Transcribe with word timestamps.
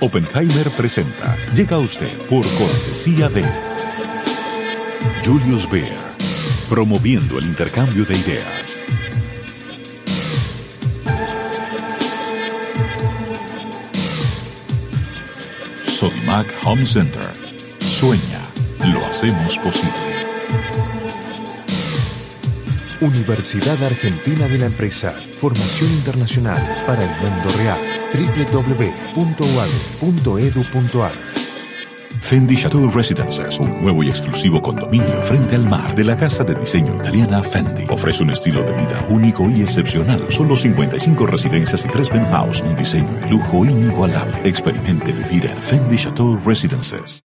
Oppenheimer 0.00 0.70
presenta. 0.76 1.36
Llega 1.54 1.76
a 1.76 1.80
usted 1.80 2.16
por 2.28 2.46
cortesía 2.56 3.28
de 3.28 3.44
Julius 5.24 5.68
Baer, 5.68 5.96
promoviendo 6.68 7.38
el 7.38 7.46
intercambio 7.46 8.04
de 8.04 8.16
ideas. 8.16 8.78
Sodimac 15.84 16.46
Home 16.64 16.86
Center. 16.86 17.28
Sueña, 17.80 18.40
lo 18.92 19.04
hacemos 19.04 19.58
posible. 19.58 19.92
Universidad 23.00 23.82
Argentina 23.82 24.46
de 24.46 24.58
la 24.58 24.66
Empresa. 24.66 25.10
Formación 25.10 25.92
internacional 25.92 26.62
para 26.86 27.02
el 27.02 27.10
mundo 27.20 27.48
real. 27.56 27.97
www.uad.edu.ar 28.12 29.48
Fendi 32.28 32.56
Chateau 32.56 32.90
Residences, 32.90 33.58
un 33.58 33.80
nuevo 33.80 34.02
y 34.02 34.10
exclusivo 34.10 34.60
condominio 34.60 35.22
frente 35.22 35.54
al 35.54 35.66
mar 35.66 35.94
de 35.94 36.04
la 36.04 36.14
casa 36.14 36.44
de 36.44 36.54
diseño 36.54 36.94
italiana 36.96 37.42
Fendi. 37.42 37.86
Ofrece 37.88 38.22
un 38.22 38.30
estilo 38.30 38.62
de 38.62 38.72
vida 38.72 39.06
único 39.08 39.48
y 39.48 39.62
excepcional. 39.62 40.26
Solo 40.28 40.54
55 40.54 41.26
residencias 41.26 41.86
y 41.86 41.88
3 41.88 42.10
penthouse, 42.10 42.60
un 42.60 42.76
diseño 42.76 43.14
de 43.14 43.30
lujo 43.30 43.64
inigualable. 43.64 44.40
Experimente 44.44 45.12
vivir 45.12 45.46
en 45.46 45.56
Fendi 45.56 45.96
Chateau 45.96 46.38
Residences. 46.44 47.27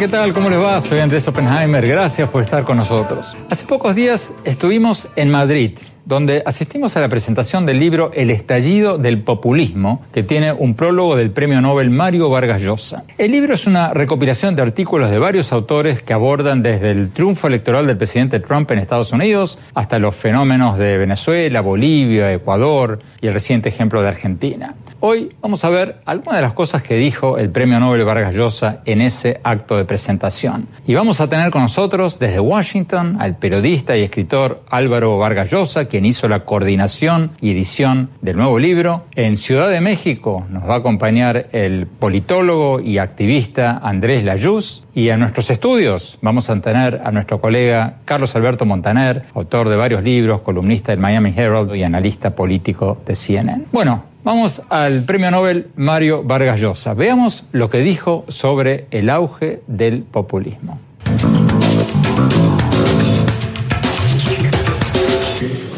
¿Qué 0.00 0.08
tal? 0.08 0.32
¿Cómo 0.32 0.48
les 0.48 0.58
va? 0.58 0.80
Soy 0.80 0.98
Andrés 0.98 1.28
Oppenheimer. 1.28 1.86
Gracias 1.86 2.26
por 2.30 2.42
estar 2.42 2.64
con 2.64 2.78
nosotros. 2.78 3.36
Hace 3.50 3.66
pocos 3.66 3.94
días 3.94 4.32
estuvimos 4.44 5.08
en 5.14 5.28
Madrid, 5.28 5.72
donde 6.10 6.42
asistimos 6.44 6.96
a 6.96 7.00
la 7.00 7.08
presentación 7.08 7.66
del 7.66 7.78
libro 7.78 8.10
El 8.12 8.30
estallido 8.30 8.98
del 8.98 9.22
populismo, 9.22 10.04
que 10.12 10.24
tiene 10.24 10.50
un 10.50 10.74
prólogo 10.74 11.14
del 11.14 11.30
premio 11.30 11.60
Nobel 11.60 11.90
Mario 11.90 12.28
Vargas 12.28 12.60
Llosa. 12.60 13.04
El 13.16 13.30
libro 13.30 13.54
es 13.54 13.68
una 13.68 13.94
recopilación 13.94 14.56
de 14.56 14.62
artículos 14.62 15.08
de 15.08 15.20
varios 15.20 15.52
autores 15.52 16.02
que 16.02 16.12
abordan 16.12 16.64
desde 16.64 16.90
el 16.90 17.12
triunfo 17.12 17.46
electoral 17.46 17.86
del 17.86 17.96
presidente 17.96 18.40
Trump 18.40 18.68
en 18.72 18.80
Estados 18.80 19.12
Unidos 19.12 19.60
hasta 19.72 20.00
los 20.00 20.16
fenómenos 20.16 20.78
de 20.78 20.98
Venezuela, 20.98 21.60
Bolivia, 21.60 22.32
Ecuador 22.32 22.98
y 23.20 23.28
el 23.28 23.32
reciente 23.32 23.68
ejemplo 23.68 24.02
de 24.02 24.08
Argentina. 24.08 24.74
Hoy 25.02 25.34
vamos 25.40 25.64
a 25.64 25.70
ver 25.70 26.02
algunas 26.04 26.36
de 26.36 26.42
las 26.42 26.52
cosas 26.52 26.82
que 26.82 26.94
dijo 26.96 27.38
el 27.38 27.48
Premio 27.48 27.80
Nobel 27.80 28.04
Vargas 28.04 28.34
Llosa 28.34 28.82
en 28.84 29.00
ese 29.00 29.40
acto 29.44 29.78
de 29.78 29.86
presentación. 29.86 30.68
Y 30.86 30.92
vamos 30.92 31.22
a 31.22 31.30
tener 31.30 31.50
con 31.50 31.62
nosotros 31.62 32.18
desde 32.18 32.38
Washington 32.38 33.16
al 33.18 33.38
periodista 33.38 33.96
y 33.96 34.02
escritor 34.02 34.62
Álvaro 34.68 35.16
Vargas 35.16 35.50
Llosa, 35.50 35.86
hizo 36.04 36.28
la 36.28 36.44
coordinación 36.44 37.32
y 37.40 37.50
edición 37.50 38.10
del 38.22 38.36
nuevo 38.36 38.58
libro. 38.58 39.04
En 39.14 39.36
Ciudad 39.36 39.68
de 39.68 39.80
México 39.80 40.46
nos 40.50 40.68
va 40.68 40.74
a 40.74 40.78
acompañar 40.78 41.48
el 41.52 41.86
politólogo 41.86 42.80
y 42.80 42.98
activista 42.98 43.78
Andrés 43.82 44.24
Layuz. 44.24 44.84
Y 44.94 45.08
en 45.08 45.20
nuestros 45.20 45.50
estudios 45.50 46.18
vamos 46.20 46.50
a 46.50 46.60
tener 46.60 47.00
a 47.04 47.12
nuestro 47.12 47.40
colega 47.40 47.98
Carlos 48.04 48.34
Alberto 48.36 48.66
Montaner, 48.66 49.24
autor 49.34 49.68
de 49.68 49.76
varios 49.76 50.02
libros, 50.02 50.40
columnista 50.40 50.92
del 50.92 51.00
Miami 51.00 51.32
Herald 51.36 51.74
y 51.74 51.82
analista 51.82 52.34
político 52.34 52.98
de 53.06 53.14
CNN. 53.14 53.64
Bueno, 53.72 54.10
Vamos 54.22 54.60
al 54.68 55.04
premio 55.04 55.30
Nobel 55.30 55.68
Mario 55.76 56.22
Vargas 56.22 56.60
Llosa. 56.60 56.92
Veamos 56.92 57.44
lo 57.52 57.70
que 57.70 57.78
dijo 57.78 58.26
sobre 58.28 58.86
el 58.90 59.08
auge 59.08 59.62
del 59.66 60.02
populismo. 60.02 60.78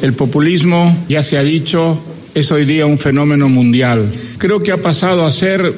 El 0.02 0.14
populismo, 0.14 1.04
ya 1.08 1.22
se 1.22 1.38
ha 1.38 1.44
dicho, 1.44 1.96
es 2.34 2.50
hoy 2.50 2.64
día 2.64 2.86
un 2.86 2.98
fenómeno 2.98 3.48
mundial. 3.48 4.12
Creo 4.36 4.60
que 4.60 4.72
ha 4.72 4.78
pasado 4.78 5.24
a 5.24 5.30
ser, 5.30 5.72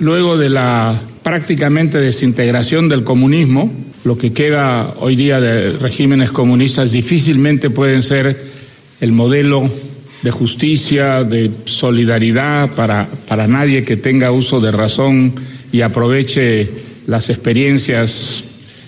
luego 0.00 0.36
de 0.36 0.50
la 0.50 1.00
prácticamente 1.22 1.98
desintegración 1.98 2.88
del 2.88 3.04
comunismo, 3.04 3.72
lo 4.02 4.16
que 4.16 4.32
queda 4.32 4.94
hoy 4.98 5.14
día 5.14 5.40
de 5.40 5.74
regímenes 5.74 6.32
comunistas 6.32 6.90
difícilmente 6.90 7.70
pueden 7.70 8.02
ser 8.02 8.36
el 9.00 9.12
modelo 9.12 9.70
de 10.22 10.30
justicia, 10.32 11.22
de 11.22 11.48
solidaridad 11.64 12.68
para, 12.74 13.08
para 13.28 13.46
nadie 13.46 13.84
que 13.84 13.96
tenga 13.96 14.32
uso 14.32 14.60
de 14.60 14.72
razón 14.72 15.34
y 15.70 15.82
aproveche 15.82 16.68
las 17.06 17.30
experiencias 17.30 18.42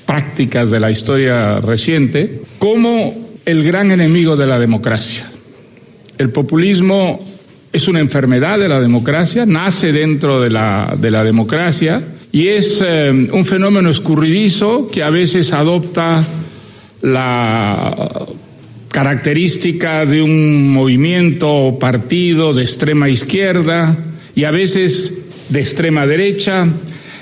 prácticas 0.04 0.68
de 0.72 0.80
la 0.80 0.90
historia 0.90 1.60
reciente, 1.60 2.42
como 2.58 3.23
el 3.44 3.64
gran 3.64 3.90
enemigo 3.90 4.36
de 4.36 4.46
la 4.46 4.58
democracia. 4.58 5.30
El 6.16 6.30
populismo 6.30 7.20
es 7.72 7.88
una 7.88 8.00
enfermedad 8.00 8.58
de 8.58 8.68
la 8.68 8.80
democracia, 8.80 9.44
nace 9.46 9.92
dentro 9.92 10.40
de 10.40 10.50
la, 10.50 10.96
de 10.98 11.10
la 11.10 11.24
democracia 11.24 12.02
y 12.30 12.48
es 12.48 12.82
eh, 12.84 13.10
un 13.10 13.44
fenómeno 13.44 13.90
escurridizo 13.90 14.88
que 14.88 15.02
a 15.02 15.10
veces 15.10 15.52
adopta 15.52 16.24
la 17.02 18.26
característica 18.88 20.06
de 20.06 20.22
un 20.22 20.72
movimiento 20.72 21.50
o 21.52 21.78
partido 21.78 22.52
de 22.52 22.62
extrema 22.62 23.08
izquierda 23.08 23.96
y 24.36 24.44
a 24.44 24.52
veces 24.52 25.18
de 25.48 25.60
extrema 25.60 26.06
derecha, 26.06 26.66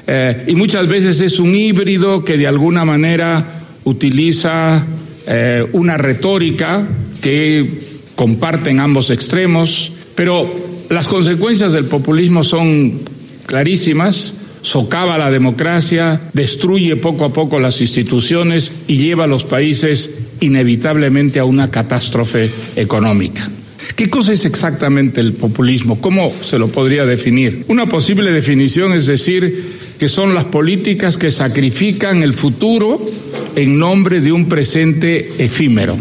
eh, 0.06 0.44
y 0.48 0.54
muchas 0.54 0.86
veces 0.86 1.20
es 1.20 1.38
un 1.38 1.54
híbrido 1.54 2.24
que 2.24 2.36
de 2.36 2.46
alguna 2.46 2.84
manera 2.84 3.64
utiliza 3.84 4.86
eh, 5.26 5.66
una 5.72 5.96
retórica 5.96 6.86
que 7.20 7.80
comparten 8.14 8.80
ambos 8.80 9.10
extremos, 9.10 9.92
pero 10.14 10.52
las 10.90 11.08
consecuencias 11.08 11.72
del 11.72 11.86
populismo 11.86 12.44
son 12.44 13.00
clarísimas 13.46 14.34
socava 14.62 15.18
la 15.18 15.30
democracia, 15.30 16.20
destruye 16.32 16.96
poco 16.96 17.24
a 17.24 17.32
poco 17.32 17.60
las 17.60 17.80
instituciones 17.80 18.70
y 18.88 18.96
lleva 18.96 19.24
a 19.24 19.26
los 19.26 19.44
países 19.44 20.10
inevitablemente 20.40 21.38
a 21.38 21.44
una 21.44 21.70
catástrofe 21.70 22.48
económica. 22.76 23.50
¿Qué 23.96 24.08
cosa 24.08 24.32
es 24.32 24.44
exactamente 24.44 25.20
el 25.20 25.34
populismo? 25.34 26.00
¿Cómo 26.00 26.32
se 26.42 26.58
lo 26.58 26.68
podría 26.68 27.04
definir? 27.04 27.64
Una 27.68 27.86
posible 27.86 28.30
definición 28.30 28.92
es 28.92 29.06
decir 29.06 29.91
que 30.02 30.08
son 30.08 30.34
las 30.34 30.46
políticas 30.46 31.16
que 31.16 31.30
sacrifican 31.30 32.24
el 32.24 32.32
futuro 32.32 33.06
en 33.54 33.78
nombre 33.78 34.20
de 34.20 34.32
un 34.32 34.48
presente 34.48 35.34
efímero. 35.38 35.96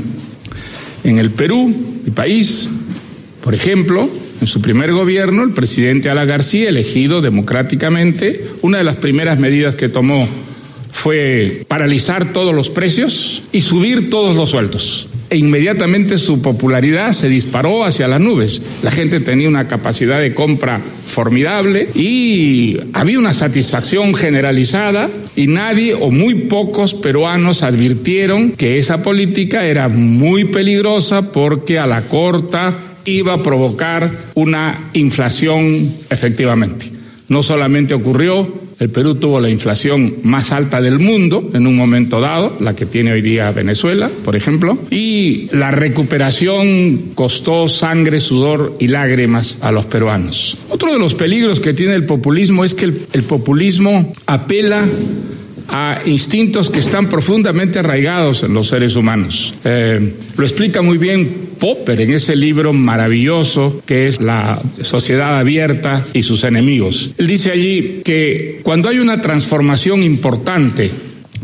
En 1.04 1.20
el 1.20 1.30
Perú, 1.30 1.72
mi 2.04 2.10
país, 2.10 2.68
por 3.44 3.54
ejemplo, 3.54 4.10
en 4.42 4.48
su 4.48 4.60
primer 4.60 4.92
gobierno, 4.92 5.44
el 5.44 5.52
presidente 5.52 6.10
Ala 6.10 6.26
García, 6.26 6.70
elegido 6.70 7.22
democráticamente, 7.22 8.48
una 8.64 8.80
de 8.80 8.86
las 8.86 8.96
primeras 8.96 9.38
medidas 9.38 9.76
que 9.76 9.88
tomó 9.88 10.28
fue 10.92 11.64
paralizar 11.68 12.34
todos 12.34 12.56
los 12.56 12.70
precios 12.70 13.44
y 13.52 13.62
subir 13.62 14.10
todos 14.10 14.36
los 14.36 14.50
sueldos. 14.50 15.10
E 15.30 15.38
inmediatamente 15.38 16.18
su 16.18 16.42
popularidad 16.42 17.12
se 17.12 17.30
disparó 17.30 17.86
hacia 17.86 18.08
las 18.08 18.20
nubes. 18.20 18.64
La 18.82 18.90
gente 18.90 19.20
tenía 19.20 19.48
una 19.48 19.68
capacidad 19.68 20.20
de 20.20 20.34
compra 20.34 20.82
formidable 21.12 21.90
y 21.94 22.78
había 22.94 23.20
una 23.20 23.34
satisfacción 23.34 24.16
generalizada 24.16 25.10
y 25.36 25.48
nadie 25.48 25.94
o 25.94 26.10
muy 26.10 26.36
pocos 26.36 26.94
peruanos 26.94 27.62
advirtieron 27.64 28.54
que 28.54 28.78
esa 28.78 29.04
política 29.04 29.66
era 29.66 29.90
muy 29.90 30.46
peligrosa 30.46 31.32
porque 31.32 31.78
a 31.78 31.86
la 31.86 32.02
corta 32.04 32.74
iba 33.06 33.34
a 33.34 33.44
provocar 33.44 34.12
una 34.36 34.90
inflación 34.94 35.92
efectivamente. 36.10 36.92
No 37.28 37.44
solamente 37.44 37.94
ocurrió, 37.94 38.61
el 38.82 38.90
Perú 38.90 39.14
tuvo 39.14 39.40
la 39.40 39.48
inflación 39.48 40.16
más 40.24 40.52
alta 40.52 40.82
del 40.82 40.98
mundo 40.98 41.52
en 41.54 41.68
un 41.68 41.78
momento 41.78 42.20
dado, 42.20 42.58
la 42.60 42.76
que 42.76 42.88
tiene 42.88 43.14
hoy 43.14 43.22
día 43.22 43.52
Venezuela, 43.52 44.10
por 44.26 44.36
ejemplo, 44.36 44.76
y 44.90 45.48
la 45.54 45.70
recuperación 45.70 47.12
costó 47.14 47.70
sangre, 47.70 48.20
sudor 48.20 48.78
y 48.80 48.88
lágrimas 48.88 49.60
a 49.62 49.72
los 49.72 49.86
peruanos. 49.86 50.58
Otro 50.68 50.92
de 50.92 50.98
los 50.98 51.14
peligros 51.14 51.60
que 51.60 51.76
tiene 51.76 51.94
el 51.94 52.08
populismo 52.08 52.66
es 52.66 52.74
que 52.74 52.86
el, 52.86 53.24
populismo 53.30 54.14
apela 54.26 54.84
a 55.68 56.00
instintos 56.08 56.72
que 56.72 56.80
están 56.80 57.08
profundamente 57.08 57.78
arraigados 57.78 58.42
en 58.42 58.56
los 58.56 58.70
seres 58.70 58.96
humanos. 58.96 59.54
Eh, 59.64 60.16
lo 60.36 60.44
explica 60.44 60.82
muy 60.82 60.98
bien 60.98 61.51
Popper 61.62 62.02
en 62.02 62.12
ese 62.12 62.36
libro 62.36 62.74
maravilloso 62.74 63.84
que 63.86 64.08
es 64.08 64.20
La 64.20 64.60
sociedad 64.82 65.38
abierta 65.38 66.04
y 66.12 66.24
sus 66.24 66.44
enemigos. 66.44 67.14
Él 67.20 67.28
dice 67.28 67.52
allí 67.52 68.02
que 68.04 68.62
cuando 68.64 68.90
hay 68.90 68.98
una 68.98 69.22
transformación 69.22 70.02
importante, 70.02 70.90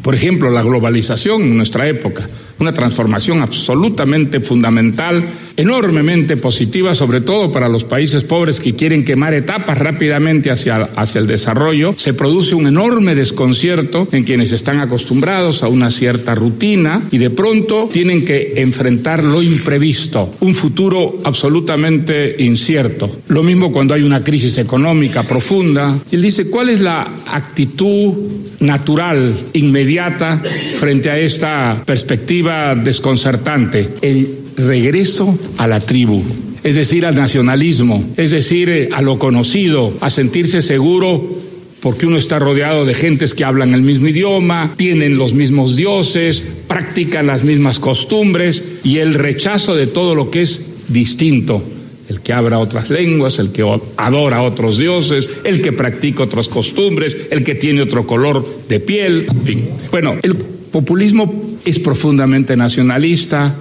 por 0.02 0.16
ejemplo, 0.16 0.50
la 0.50 0.64
globalización 0.64 1.44
en 1.44 1.56
nuestra 1.58 1.88
época, 1.88 2.28
una 2.60 2.74
transformación 2.74 3.42
absolutamente 3.42 4.40
fundamental, 4.40 5.24
enormemente 5.56 6.38
positiva, 6.38 6.96
sobre 6.96 7.22
todo 7.22 7.52
para 7.52 7.70
los 7.70 7.84
países 7.84 8.24
pobres 8.24 8.60
que 8.60 8.76
quieren 8.76 9.06
quemar 9.06 9.34
etapas 9.34 9.78
rápidamente 9.78 10.52
hacia, 10.52 10.90
hacia 10.96 11.20
el 11.20 11.28
desarrollo. 11.28 11.96
Se 11.98 12.14
produce 12.14 12.56
un 12.56 12.68
enorme 12.68 13.16
desconcierto 13.16 14.08
en 14.12 14.24
quienes 14.24 14.52
están 14.52 14.80
acostumbrados 14.80 15.64
a 15.64 15.68
una 15.68 15.92
cierta 15.92 16.36
rutina 16.36 17.02
y 17.12 17.18
de 17.18 17.30
pronto 17.30 17.90
tienen 17.92 18.26
que 18.26 18.54
enfrentar 18.58 19.24
lo 19.24 19.42
imprevisto, 19.42 20.36
un 20.40 20.56
futuro 20.56 21.20
absolutamente 21.24 22.36
incierto. 22.40 23.20
Lo 23.28 23.44
mismo 23.44 23.72
cuando 23.72 23.94
hay 23.94 24.04
una 24.04 24.24
crisis 24.24 24.58
económica 24.58 25.24
profunda. 25.24 25.98
Él 26.12 26.22
dice, 26.22 26.50
¿cuál 26.50 26.70
es 26.70 26.82
la 26.82 27.22
actitud 27.32 28.14
natural, 28.60 29.34
inmediata, 29.54 30.42
frente 30.80 31.10
a 31.10 31.20
esta 31.20 31.84
perspectiva 31.86 32.47
desconcertante? 32.76 33.90
El 34.02 34.40
regreso 34.58 35.38
a 35.58 35.68
la 35.68 35.80
tribu, 35.80 36.24
es 36.64 36.76
decir, 36.76 37.06
al 37.06 37.16
nacionalismo, 37.16 38.14
es 38.18 38.32
decir, 38.32 38.70
eh, 38.70 38.90
a 38.92 39.02
lo 39.02 39.20
conocido, 39.20 39.94
a 40.02 40.10
sentirse 40.10 40.62
seguro 40.62 41.48
porque 41.82 42.06
uno 42.06 42.18
está 42.18 42.40
rodeado 42.40 42.86
de 42.86 42.96
gentes 42.96 43.34
que 43.34 43.46
hablan 43.46 43.74
el 43.74 43.82
mismo 43.82 44.08
idioma, 44.08 44.74
tienen 44.78 45.18
los 45.18 45.34
mismos 45.34 45.76
dioses, 45.76 46.44
practican 46.68 47.28
las 47.28 47.44
mismas 47.44 47.80
costumbres 47.80 48.64
y 48.84 48.98
el 48.98 49.14
rechazo 49.14 49.76
de 49.76 49.88
todo 49.88 50.16
lo 50.16 50.32
que 50.32 50.42
es 50.42 50.66
distinto. 50.88 51.64
El 52.10 52.22
que 52.22 52.34
habla 52.34 52.60
otras 52.60 52.90
lenguas, 52.90 53.38
el 53.38 53.52
que 53.52 53.64
adora 53.98 54.38
a 54.38 54.44
otros 54.44 54.78
dioses, 54.78 55.30
el 55.44 55.62
que 55.62 55.74
practica 55.74 56.24
otras 56.24 56.48
costumbres, 56.48 57.28
el 57.32 57.44
que 57.44 57.56
tiene 57.56 57.82
otro 57.82 58.08
color 58.08 58.46
de 58.68 58.80
piel, 58.80 59.28
en 59.30 59.42
fin. 59.44 59.70
Bueno, 59.92 60.16
el 60.24 60.36
populismo 60.36 61.47
es 61.66 61.80
profundamente 61.80 62.56
nacionalista. 62.56 63.56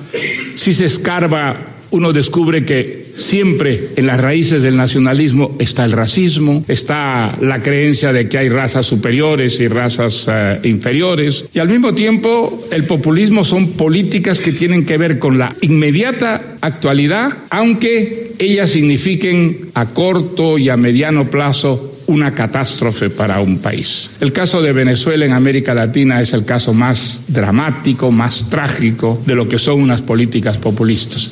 Si 0.55 0.75
se 0.75 0.87
escarba, 0.87 1.75
uno 1.91 2.13
descubre 2.13 2.65
que 2.65 3.07
Siempre 3.17 3.93
en 3.97 4.07
las 4.07 4.21
raíces 4.21 4.61
del 4.61 4.77
nacionalismo 4.77 5.57
está 5.59 5.87
el 5.87 5.93
racismo, 5.93 6.65
está 6.69 7.35
la 7.41 7.63
creencia 7.63 8.13
de 8.13 8.29
que 8.29 8.37
hay 8.37 8.51
razas 8.51 8.85
superiores 8.85 9.59
y 9.59 9.69
razas 9.69 10.29
uh, 10.29 10.67
inferiores. 10.67 11.47
Y 11.55 11.59
al 11.59 11.69
mismo 11.69 11.95
tiempo, 11.95 12.67
el 12.71 12.85
populismo 12.85 13.43
son 13.43 13.73
políticas 13.73 14.39
que 14.39 14.53
tienen 14.53 14.85
que 14.85 14.99
ver 14.99 15.19
con 15.19 15.39
la 15.39 15.57
inmediata 15.63 16.59
actualidad, 16.61 17.33
aunque 17.49 18.33
ellas 18.39 18.71
signifiquen 18.71 19.71
a 19.73 19.87
corto 19.87 20.59
y 20.59 20.69
a 20.69 20.77
mediano 20.77 21.31
plazo 21.31 21.96
una 22.07 22.35
catástrofe 22.35 23.11
para 23.11 23.41
un 23.41 23.59
país. 23.59 24.11
El 24.21 24.33
caso 24.33 24.63
de 24.63 24.73
Venezuela 24.73 25.25
en 25.25 25.33
América 25.33 25.75
Latina 25.75 26.21
es 26.21 26.33
el 26.33 26.45
caso 26.45 26.73
más 26.73 27.23
dramático, 27.29 28.11
más 28.11 28.49
trágico 28.49 29.21
de 29.27 29.35
lo 29.35 29.49
que 29.49 29.59
son 29.59 29.81
unas 29.81 30.03
políticas 30.03 30.59
populistas. 30.59 31.31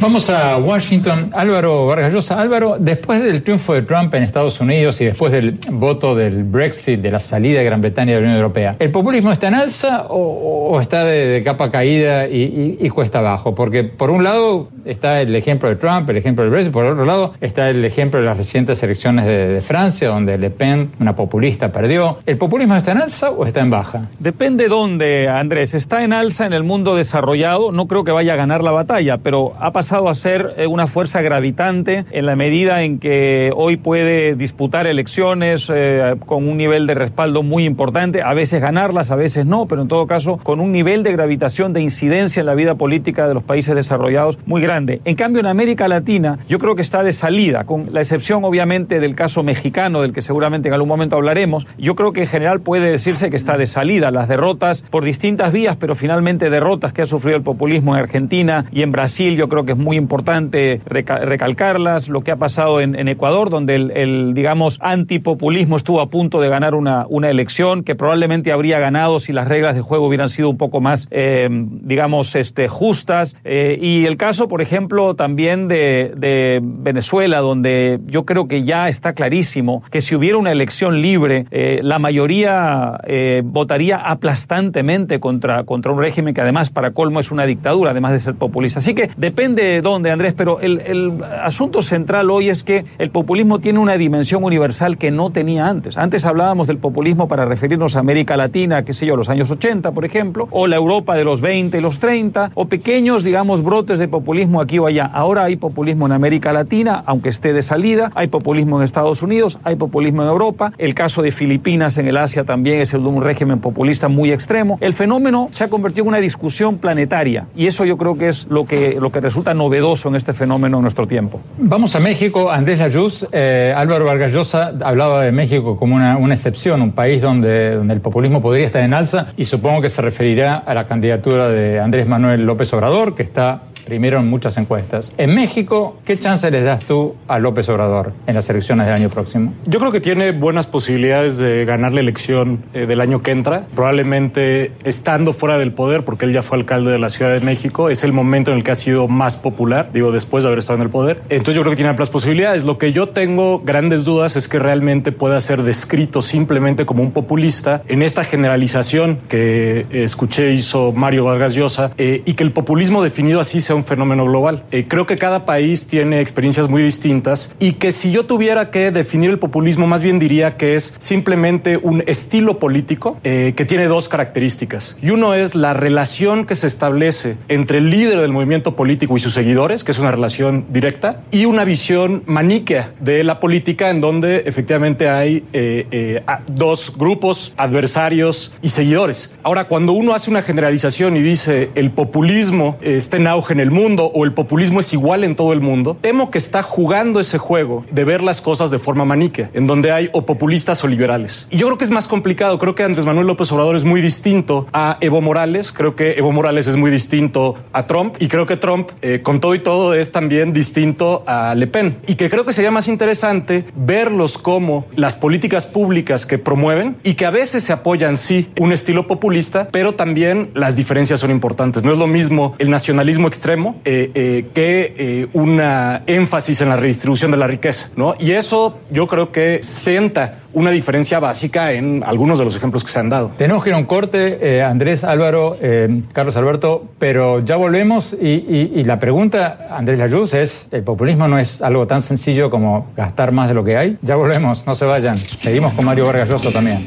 Vamos 0.00 0.30
a 0.30 0.58
Washington. 0.58 1.30
Álvaro 1.34 1.88
Vargas 1.88 2.12
Llosa. 2.12 2.40
Álvaro, 2.40 2.76
después 2.78 3.20
del 3.20 3.42
triunfo 3.42 3.74
de 3.74 3.82
Trump 3.82 4.14
en 4.14 4.22
Estados 4.22 4.60
Unidos 4.60 5.00
y 5.00 5.06
después 5.06 5.32
del 5.32 5.58
voto 5.72 6.14
del 6.14 6.44
Brexit, 6.44 7.00
de 7.00 7.10
la 7.10 7.18
salida 7.18 7.58
de 7.58 7.64
Gran 7.64 7.80
Bretaña 7.80 8.14
de 8.14 8.20
la 8.20 8.26
Unión 8.26 8.36
Europea, 8.36 8.76
¿el 8.78 8.92
populismo 8.92 9.32
está 9.32 9.48
en 9.48 9.54
alza 9.54 10.06
o, 10.08 10.80
está 10.80 11.04
de, 11.04 11.42
capa 11.42 11.72
caída 11.72 12.28
y, 12.28 12.88
cuesta 12.90 13.18
abajo? 13.18 13.56
Porque 13.56 13.82
por 13.82 14.10
un 14.10 14.22
lado 14.22 14.68
está 14.84 15.20
el 15.20 15.34
ejemplo 15.34 15.68
de 15.68 15.74
Trump, 15.74 16.08
el 16.08 16.16
ejemplo 16.16 16.44
del 16.44 16.52
Brexit, 16.52 16.72
por 16.72 16.84
otro 16.84 17.04
lado 17.04 17.34
está 17.40 17.68
el 17.68 17.84
ejemplo 17.84 18.20
de 18.20 18.26
las 18.26 18.36
recientes 18.36 18.80
elecciones 18.84 19.26
de, 19.26 19.48
de 19.48 19.60
Francia, 19.60 20.08
donde 20.08 20.38
Le 20.38 20.50
Pen, 20.50 20.90
una 21.00 21.16
populista, 21.16 21.72
perdió. 21.72 22.18
¿El 22.24 22.38
populismo 22.38 22.76
está 22.76 22.92
en 22.92 22.98
alza 22.98 23.30
o 23.30 23.44
está 23.46 23.60
en 23.60 23.70
baja? 23.70 24.02
Depende 24.20 24.68
dónde, 24.68 25.28
Andrés. 25.28 25.74
Está 25.74 26.04
en 26.04 26.12
alza 26.12 26.46
en 26.46 26.52
el 26.52 26.62
mundo 26.62 26.94
desarrollado. 26.94 27.72
No 27.72 27.88
creo 27.88 28.04
que 28.04 28.12
vaya 28.12 28.34
a 28.34 28.36
ganar 28.36 28.62
la 28.62 28.70
batalla, 28.70 29.18
pero 29.18 29.54
ha 29.58 29.72
pasado 29.72 29.87
a 29.92 30.14
ser 30.14 30.54
eh, 30.56 30.66
una 30.66 30.86
fuerza 30.86 31.20
gravitante 31.22 32.04
en 32.10 32.26
la 32.26 32.36
medida 32.36 32.82
en 32.82 32.98
que 32.98 33.50
hoy 33.56 33.76
puede 33.76 34.34
disputar 34.34 34.86
elecciones 34.86 35.70
eh, 35.74 36.14
con 36.26 36.48
un 36.48 36.56
nivel 36.56 36.86
de 36.86 36.94
respaldo 36.94 37.42
muy 37.42 37.64
importante, 37.64 38.22
a 38.22 38.34
veces 38.34 38.60
ganarlas, 38.60 39.10
a 39.10 39.16
veces 39.16 39.46
no, 39.46 39.66
pero 39.66 39.82
en 39.82 39.88
todo 39.88 40.06
caso 40.06 40.38
con 40.38 40.60
un 40.60 40.72
nivel 40.72 41.02
de 41.02 41.12
gravitación, 41.12 41.72
de 41.72 41.80
incidencia 41.80 42.40
en 42.40 42.46
la 42.46 42.54
vida 42.54 42.74
política 42.74 43.26
de 43.26 43.34
los 43.34 43.42
países 43.42 43.74
desarrollados 43.74 44.38
muy 44.46 44.60
grande. 44.60 45.00
En 45.04 45.16
cambio, 45.16 45.40
en 45.40 45.46
América 45.46 45.88
Latina 45.88 46.38
yo 46.48 46.58
creo 46.58 46.76
que 46.76 46.82
está 46.82 47.02
de 47.02 47.12
salida, 47.12 47.64
con 47.64 47.88
la 47.92 48.00
excepción 48.00 48.44
obviamente 48.44 49.00
del 49.00 49.14
caso 49.14 49.42
mexicano, 49.42 50.02
del 50.02 50.12
que 50.12 50.22
seguramente 50.22 50.68
en 50.68 50.74
algún 50.74 50.88
momento 50.88 51.16
hablaremos, 51.16 51.66
yo 51.78 51.94
creo 51.94 52.12
que 52.12 52.22
en 52.22 52.28
general 52.28 52.60
puede 52.60 52.90
decirse 52.90 53.30
que 53.30 53.36
está 53.36 53.56
de 53.56 53.66
salida. 53.66 54.10
Las 54.10 54.28
derrotas 54.28 54.82
por 54.82 55.04
distintas 55.04 55.52
vías, 55.52 55.76
pero 55.76 55.94
finalmente 55.94 56.50
derrotas 56.50 56.92
que 56.92 57.02
ha 57.02 57.06
sufrido 57.06 57.36
el 57.36 57.42
populismo 57.42 57.96
en 57.96 58.02
Argentina 58.02 58.64
y 58.72 58.82
en 58.82 58.92
Brasil, 58.92 59.36
yo 59.36 59.48
creo 59.48 59.64
que 59.64 59.72
es 59.72 59.77
muy 59.78 59.96
importante 59.96 60.80
recalcarlas, 60.86 62.08
lo 62.08 62.22
que 62.22 62.30
ha 62.30 62.36
pasado 62.36 62.80
en, 62.80 63.08
Ecuador, 63.08 63.50
donde 63.50 63.76
el, 63.76 64.34
digamos, 64.34 64.78
antipopulismo 64.82 65.76
estuvo 65.76 66.00
a 66.00 66.10
punto 66.10 66.40
de 66.40 66.48
ganar 66.48 66.74
una, 66.74 67.06
una 67.08 67.30
elección 67.30 67.84
que 67.84 67.94
probablemente 67.94 68.52
habría 68.52 68.78
ganado 68.78 69.18
si 69.20 69.32
las 69.32 69.48
reglas 69.48 69.74
de 69.74 69.80
juego 69.80 70.06
hubieran 70.06 70.28
sido 70.28 70.50
un 70.50 70.56
poco 70.56 70.80
más, 70.80 71.06
eh, 71.10 71.48
digamos, 71.50 72.34
este, 72.34 72.68
justas. 72.68 73.34
Eh, 73.44 73.78
y 73.80 74.04
el 74.04 74.16
caso, 74.16 74.48
por 74.48 74.60
ejemplo, 74.60 75.14
también 75.14 75.68
de, 75.68 76.60
Venezuela, 76.62 77.38
donde 77.38 78.00
yo 78.06 78.24
creo 78.24 78.48
que 78.48 78.64
ya 78.64 78.88
está 78.88 79.12
clarísimo 79.12 79.82
que 79.90 80.00
si 80.00 80.14
hubiera 80.14 80.38
una 80.38 80.52
elección 80.52 81.00
libre, 81.02 81.46
eh, 81.50 81.80
la 81.82 81.98
mayoría 81.98 82.98
votaría 83.44 83.96
aplastantemente 83.96 85.20
contra, 85.20 85.64
contra 85.64 85.92
un 85.92 85.98
régimen 85.98 86.34
que 86.34 86.40
además, 86.40 86.70
para 86.70 86.90
colmo, 86.90 87.20
es 87.20 87.30
una 87.30 87.46
dictadura, 87.46 87.90
además 87.92 88.12
de 88.12 88.20
ser 88.20 88.34
populista. 88.34 88.80
Así 88.80 88.94
que 88.94 89.10
depende 89.16 89.67
de 89.68 89.82
dónde, 89.82 90.10
Andrés, 90.10 90.34
pero 90.36 90.60
el, 90.60 90.80
el, 90.80 91.22
asunto 91.42 91.82
central 91.82 92.30
hoy 92.30 92.50
es 92.50 92.62
que 92.62 92.84
el 92.98 93.10
populismo 93.10 93.58
tiene 93.60 93.78
una 93.78 93.96
dimensión 93.96 94.44
universal 94.44 94.98
que 94.98 95.10
no 95.10 95.30
tenía 95.30 95.66
antes. 95.66 95.96
Antes 95.96 96.24
hablábamos 96.24 96.66
del 96.66 96.78
populismo 96.78 97.28
para 97.28 97.44
referirnos 97.44 97.96
a 97.96 98.00
América 98.00 98.36
Latina, 98.36 98.84
qué 98.84 98.94
sé 98.94 99.06
yo, 99.06 99.16
los 99.16 99.28
años 99.28 99.50
80, 99.50 99.92
por 99.92 100.04
ejemplo, 100.04 100.48
o 100.50 100.66
la 100.66 100.76
Europa 100.76 101.14
de 101.14 101.24
los 101.24 101.40
20 101.40 101.78
y 101.78 101.80
los 101.80 101.98
30, 101.98 102.52
o 102.54 102.66
pequeños, 102.66 103.24
digamos, 103.24 103.62
brotes 103.62 103.98
de 103.98 104.08
populismo 104.08 104.60
aquí 104.60 104.78
o 104.78 104.86
allá. 104.86 105.06
Ahora 105.06 105.44
hay 105.44 105.56
populismo 105.56 106.06
en 106.06 106.12
América 106.12 106.52
Latina, 106.52 107.02
aunque 107.06 107.28
esté 107.28 107.52
de 107.52 107.62
salida, 107.62 108.10
hay 108.14 108.28
populismo 108.28 108.78
en 108.78 108.84
Estados 108.84 109.22
Unidos, 109.22 109.58
hay 109.64 109.76
populismo 109.76 110.22
en 110.22 110.28
Europa, 110.28 110.72
el 110.78 110.94
caso 110.94 111.22
de 111.22 111.32
Filipinas 111.32 111.98
en 111.98 112.08
el 112.08 112.16
Asia 112.16 112.44
también 112.44 112.80
es 112.80 112.92
el 112.94 113.02
de 113.02 113.08
un 113.08 113.22
régimen 113.22 113.60
populista 113.60 114.08
muy 114.08 114.32
extremo. 114.32 114.78
El 114.80 114.92
fenómeno 114.92 115.48
se 115.50 115.64
ha 115.64 115.68
convertido 115.68 116.04
en 116.04 116.08
una 116.08 116.18
discusión 116.18 116.78
planetaria 116.78 117.46
y 117.56 117.66
eso 117.66 117.84
yo 117.84 117.96
creo 117.96 118.16
que 118.16 118.28
es 118.28 118.46
lo 118.48 118.66
que, 118.66 118.98
lo 119.00 119.10
que 119.10 119.20
resulta 119.20 119.54
novedoso 119.58 120.08
en 120.08 120.16
este 120.16 120.32
fenómeno 120.32 120.78
en 120.78 120.82
nuestro 120.82 121.06
tiempo. 121.06 121.40
Vamos 121.58 121.94
a 121.96 122.00
México. 122.00 122.50
Andrés 122.50 122.78
Layuz, 122.78 123.26
eh, 123.32 123.74
Álvaro 123.76 124.04
Vargas 124.06 124.32
Llosa 124.32 124.72
hablaba 124.82 125.24
de 125.24 125.32
México 125.32 125.76
como 125.76 125.96
una, 125.96 126.16
una, 126.16 126.34
excepción, 126.34 126.80
un 126.80 126.92
país 126.92 127.20
donde, 127.20 127.74
donde 127.76 127.94
el 127.94 128.00
populismo 128.00 128.40
podría 128.40 128.66
estar 128.66 128.82
en 128.82 128.94
alza 128.94 129.32
y 129.36 129.44
supongo 129.44 129.82
que 129.82 129.90
se 129.90 130.00
referirá 130.00 130.56
a 130.56 130.72
la 130.72 130.86
candidatura 130.86 131.48
de 131.48 131.80
Andrés 131.80 132.06
Manuel 132.06 132.46
López 132.46 132.72
Obrador, 132.72 133.14
que 133.14 133.22
está 133.22 133.62
primero 133.88 134.20
en 134.20 134.28
muchas 134.28 134.58
encuestas. 134.58 135.14
En 135.16 135.34
México, 135.34 135.96
¿qué 136.04 136.18
chance 136.18 136.50
les 136.50 136.62
das 136.62 136.84
tú 136.84 137.14
a 137.26 137.38
López 137.38 137.66
Obrador 137.70 138.12
en 138.26 138.34
las 138.34 138.48
elecciones 138.50 138.86
del 138.86 138.94
año 138.94 139.08
próximo? 139.08 139.54
Yo 139.64 139.78
creo 139.78 139.92
que 139.92 140.00
tiene 140.00 140.32
buenas 140.32 140.66
posibilidades 140.66 141.38
de 141.38 141.64
ganar 141.64 141.92
la 141.92 142.00
elección 142.00 142.62
eh, 142.74 142.84
del 142.84 143.00
año 143.00 143.22
que 143.22 143.30
entra, 143.30 143.66
probablemente 143.74 144.72
estando 144.84 145.32
fuera 145.32 145.56
del 145.56 145.72
poder, 145.72 146.04
porque 146.04 146.26
él 146.26 146.32
ya 146.32 146.42
fue 146.42 146.58
alcalde 146.58 146.90
de 146.90 146.98
la 146.98 147.08
Ciudad 147.08 147.32
de 147.32 147.40
México, 147.40 147.88
es 147.88 148.04
el 148.04 148.12
momento 148.12 148.50
en 148.50 148.58
el 148.58 148.64
que 148.64 148.72
ha 148.72 148.74
sido 148.74 149.08
más 149.08 149.38
popular, 149.38 149.88
digo, 149.90 150.12
después 150.12 150.44
de 150.44 150.48
haber 150.48 150.58
estado 150.58 150.76
en 150.76 150.82
el 150.82 150.90
poder. 150.90 151.22
Entonces 151.30 151.54
yo 151.54 151.62
creo 151.62 151.70
que 151.70 151.76
tiene 151.76 151.88
amplias 151.88 152.10
posibilidades. 152.10 152.64
Lo 152.64 152.76
que 152.76 152.92
yo 152.92 153.08
tengo 153.08 153.60
grandes 153.60 154.04
dudas 154.04 154.36
es 154.36 154.48
que 154.48 154.58
realmente 154.58 155.12
pueda 155.12 155.40
ser 155.40 155.62
descrito 155.62 156.20
simplemente 156.20 156.84
como 156.84 157.02
un 157.02 157.12
populista 157.12 157.82
en 157.88 158.02
esta 158.02 158.22
generalización 158.22 159.18
que 159.28 159.86
eh, 159.90 160.04
escuché 160.04 160.52
hizo 160.52 160.92
Mario 160.92 161.24
Vargas 161.24 161.54
Llosa 161.54 161.92
eh, 161.96 162.22
y 162.26 162.34
que 162.34 162.44
el 162.44 162.52
populismo 162.52 163.02
definido 163.02 163.40
así 163.40 163.60
sea 163.60 163.77
un 163.78 163.84
fenómeno 163.84 164.24
global. 164.24 164.64
Eh, 164.70 164.86
creo 164.88 165.06
que 165.06 165.16
cada 165.16 165.44
país 165.44 165.86
tiene 165.86 166.20
experiencias 166.20 166.68
muy 166.68 166.82
distintas 166.82 167.54
y 167.58 167.72
que 167.72 167.92
si 167.92 168.12
yo 168.12 168.26
tuviera 168.26 168.70
que 168.70 168.90
definir 168.90 169.30
el 169.30 169.38
populismo, 169.38 169.86
más 169.86 170.02
bien 170.02 170.18
diría 170.18 170.56
que 170.56 170.74
es 170.74 170.94
simplemente 170.98 171.76
un 171.76 172.02
estilo 172.06 172.58
político 172.58 173.18
eh, 173.24 173.54
que 173.56 173.64
tiene 173.64 173.86
dos 173.86 174.08
características. 174.08 174.96
Y 175.02 175.10
uno 175.10 175.34
es 175.34 175.54
la 175.54 175.74
relación 175.74 176.44
que 176.44 176.56
se 176.56 176.66
establece 176.66 177.36
entre 177.48 177.78
el 177.78 177.90
líder 177.90 178.20
del 178.20 178.32
movimiento 178.32 178.76
político 178.76 179.16
y 179.16 179.20
sus 179.20 179.34
seguidores, 179.34 179.84
que 179.84 179.92
es 179.92 179.98
una 179.98 180.10
relación 180.10 180.66
directa, 180.70 181.20
y 181.30 181.44
una 181.44 181.64
visión 181.64 182.22
maniquea 182.26 182.92
de 183.00 183.24
la 183.24 183.40
política 183.40 183.90
en 183.90 184.00
donde 184.00 184.42
efectivamente 184.46 185.08
hay 185.08 185.44
eh, 185.52 186.22
dos 186.48 186.92
grupos 186.96 187.52
adversarios 187.56 188.52
y 188.62 188.70
seguidores. 188.70 189.34
Ahora, 189.42 189.68
cuando 189.68 189.92
uno 189.92 190.14
hace 190.14 190.30
una 190.30 190.42
generalización 190.42 191.16
y 191.16 191.22
dice 191.22 191.70
el 191.74 191.90
populismo 191.90 192.78
está 192.82 193.16
en 193.16 193.26
auge 193.26 193.54
en 193.58 193.62
el 193.62 193.70
mundo 193.72 194.08
o 194.14 194.24
el 194.24 194.32
populismo 194.32 194.78
es 194.78 194.92
igual 194.92 195.24
en 195.24 195.34
todo 195.34 195.52
el 195.52 195.60
mundo, 195.60 195.96
temo 196.00 196.30
que 196.30 196.38
está 196.38 196.62
jugando 196.62 197.18
ese 197.18 197.38
juego 197.38 197.84
de 197.90 198.04
ver 198.04 198.22
las 198.22 198.40
cosas 198.40 198.70
de 198.70 198.78
forma 198.78 199.04
manique, 199.04 199.48
en 199.52 199.66
donde 199.66 199.90
hay 199.90 200.10
o 200.12 200.24
populistas 200.24 200.84
o 200.84 200.86
liberales. 200.86 201.48
Y 201.50 201.56
yo 201.56 201.66
creo 201.66 201.76
que 201.76 201.84
es 201.84 201.90
más 201.90 202.06
complicado. 202.06 202.56
Creo 202.60 202.76
que 202.76 202.84
Andrés 202.84 203.04
Manuel 203.04 203.26
López 203.26 203.50
Obrador 203.50 203.74
es 203.74 203.82
muy 203.82 204.00
distinto 204.00 204.68
a 204.72 204.96
Evo 205.00 205.20
Morales. 205.20 205.72
Creo 205.72 205.96
que 205.96 206.12
Evo 206.12 206.30
Morales 206.30 206.68
es 206.68 206.76
muy 206.76 206.92
distinto 206.92 207.56
a 207.72 207.88
Trump. 207.88 208.14
Y 208.20 208.28
creo 208.28 208.46
que 208.46 208.56
Trump, 208.56 208.90
eh, 209.02 209.22
con 209.22 209.40
todo 209.40 209.56
y 209.56 209.58
todo, 209.58 209.92
es 209.92 210.12
también 210.12 210.52
distinto 210.52 211.24
a 211.26 211.56
Le 211.56 211.66
Pen. 211.66 211.96
Y 212.06 212.14
que 212.14 212.30
creo 212.30 212.44
que 212.44 212.52
sería 212.52 212.70
más 212.70 212.86
interesante 212.86 213.64
verlos 213.74 214.38
como 214.38 214.86
las 214.94 215.16
políticas 215.16 215.66
públicas 215.66 216.26
que 216.26 216.38
promueven 216.38 216.96
y 217.02 217.14
que 217.14 217.26
a 217.26 217.30
veces 217.30 217.64
se 217.64 217.72
apoyan, 217.72 218.18
sí, 218.18 218.50
un 218.60 218.70
estilo 218.72 219.08
populista, 219.08 219.68
pero 219.72 219.94
también 219.94 220.50
las 220.54 220.76
diferencias 220.76 221.18
son 221.18 221.32
importantes. 221.32 221.82
No 221.82 221.90
es 221.90 221.98
lo 221.98 222.06
mismo 222.06 222.54
el 222.58 222.70
nacionalismo 222.70 223.26
extremo 223.26 223.47
eh, 223.84 224.10
eh, 224.14 224.46
que 224.54 225.28
una 225.32 226.02
énfasis 226.06 226.60
en 226.60 226.68
la 226.68 226.76
redistribución 226.76 227.30
de 227.30 227.36
la 227.36 227.46
riqueza, 227.46 227.90
¿no? 227.96 228.14
Y 228.18 228.32
eso 228.32 228.78
yo 228.90 229.06
creo 229.06 229.32
que 229.32 229.62
sienta 229.62 230.38
una 230.52 230.70
diferencia 230.70 231.20
básica 231.20 231.72
en 231.72 232.02
algunos 232.04 232.38
de 232.38 232.44
los 232.44 232.56
ejemplos 232.56 232.82
que 232.82 232.90
se 232.90 232.98
han 232.98 233.08
dado. 233.08 233.32
Tenemos 233.36 233.62
que 233.62 233.70
ir 233.70 233.74
a 233.74 233.78
un 233.78 233.84
corte, 233.84 234.38
eh, 234.40 234.62
Andrés, 234.62 235.04
Álvaro, 235.04 235.56
eh, 235.60 236.02
Carlos 236.12 236.36
Alberto, 236.36 236.84
pero 236.98 237.40
ya 237.40 237.56
volvemos 237.56 238.14
y, 238.20 238.82
la 238.84 238.98
pregunta, 238.98 239.68
Andrés 239.70 239.98
Layuz, 239.98 240.34
es, 240.34 240.68
¿el 240.70 240.82
populismo 240.82 241.28
no 241.28 241.38
es 241.38 241.62
algo 241.62 241.86
tan 241.86 242.02
sencillo 242.02 242.50
como 242.50 242.88
gastar 242.96 243.32
más 243.32 243.48
de 243.48 243.54
lo 243.54 243.64
que 243.64 243.76
hay? 243.76 243.98
Ya 244.02 244.16
volvemos, 244.16 244.66
no 244.66 244.74
se 244.74 244.84
vayan. 244.84 245.16
Seguimos 245.16 245.74
con 245.74 245.84
Mario 245.84 246.06
Vargas 246.06 246.28
Llosa 246.28 246.50
también. 246.50 246.86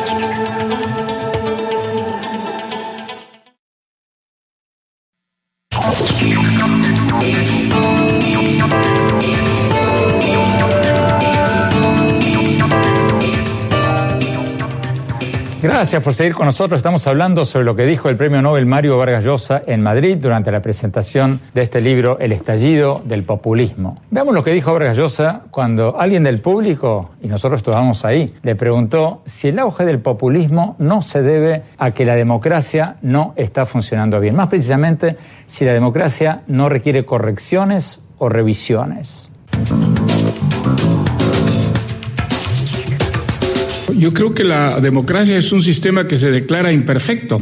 Gracias 15.61 16.01
por 16.01 16.15
seguir 16.15 16.33
con 16.33 16.47
nosotros. 16.47 16.79
Estamos 16.79 17.05
hablando 17.05 17.45
sobre 17.45 17.65
lo 17.65 17.75
que 17.75 17.83
dijo 17.83 18.09
el 18.09 18.17
premio 18.17 18.41
Nobel 18.41 18.65
Mario 18.65 18.97
Vargas 18.97 19.23
Llosa 19.23 19.61
en 19.67 19.83
Madrid 19.83 20.17
durante 20.19 20.51
la 20.51 20.59
presentación 20.59 21.39
de 21.53 21.61
este 21.61 21.81
libro 21.81 22.17
El 22.19 22.31
estallido 22.31 22.99
del 23.05 23.23
populismo. 23.23 24.01
Veamos 24.09 24.33
lo 24.33 24.43
que 24.43 24.53
dijo 24.53 24.73
Vargas 24.73 24.97
Llosa 24.97 25.43
cuando 25.51 25.99
alguien 25.99 26.23
del 26.23 26.41
público, 26.41 27.11
y 27.21 27.27
nosotros 27.27 27.59
estábamos 27.59 28.03
ahí, 28.05 28.33
le 28.41 28.55
preguntó 28.55 29.21
si 29.27 29.49
el 29.49 29.59
auge 29.59 29.85
del 29.85 29.99
populismo 29.99 30.75
no 30.79 31.03
se 31.03 31.21
debe 31.21 31.61
a 31.77 31.91
que 31.91 32.05
la 32.05 32.15
democracia 32.15 32.95
no 33.03 33.33
está 33.35 33.67
funcionando 33.67 34.19
bien. 34.19 34.35
Más 34.35 34.47
precisamente, 34.47 35.15
si 35.45 35.63
la 35.63 35.73
democracia 35.73 36.41
no 36.47 36.69
requiere 36.69 37.05
correcciones 37.05 38.01
o 38.17 38.29
revisiones. 38.29 39.29
Yo 43.97 44.13
creo 44.13 44.33
que 44.33 44.43
la 44.43 44.79
democracia 44.79 45.37
es 45.37 45.51
un 45.51 45.61
sistema 45.61 46.07
que 46.07 46.17
se 46.17 46.31
declara 46.31 46.71
imperfecto. 46.71 47.41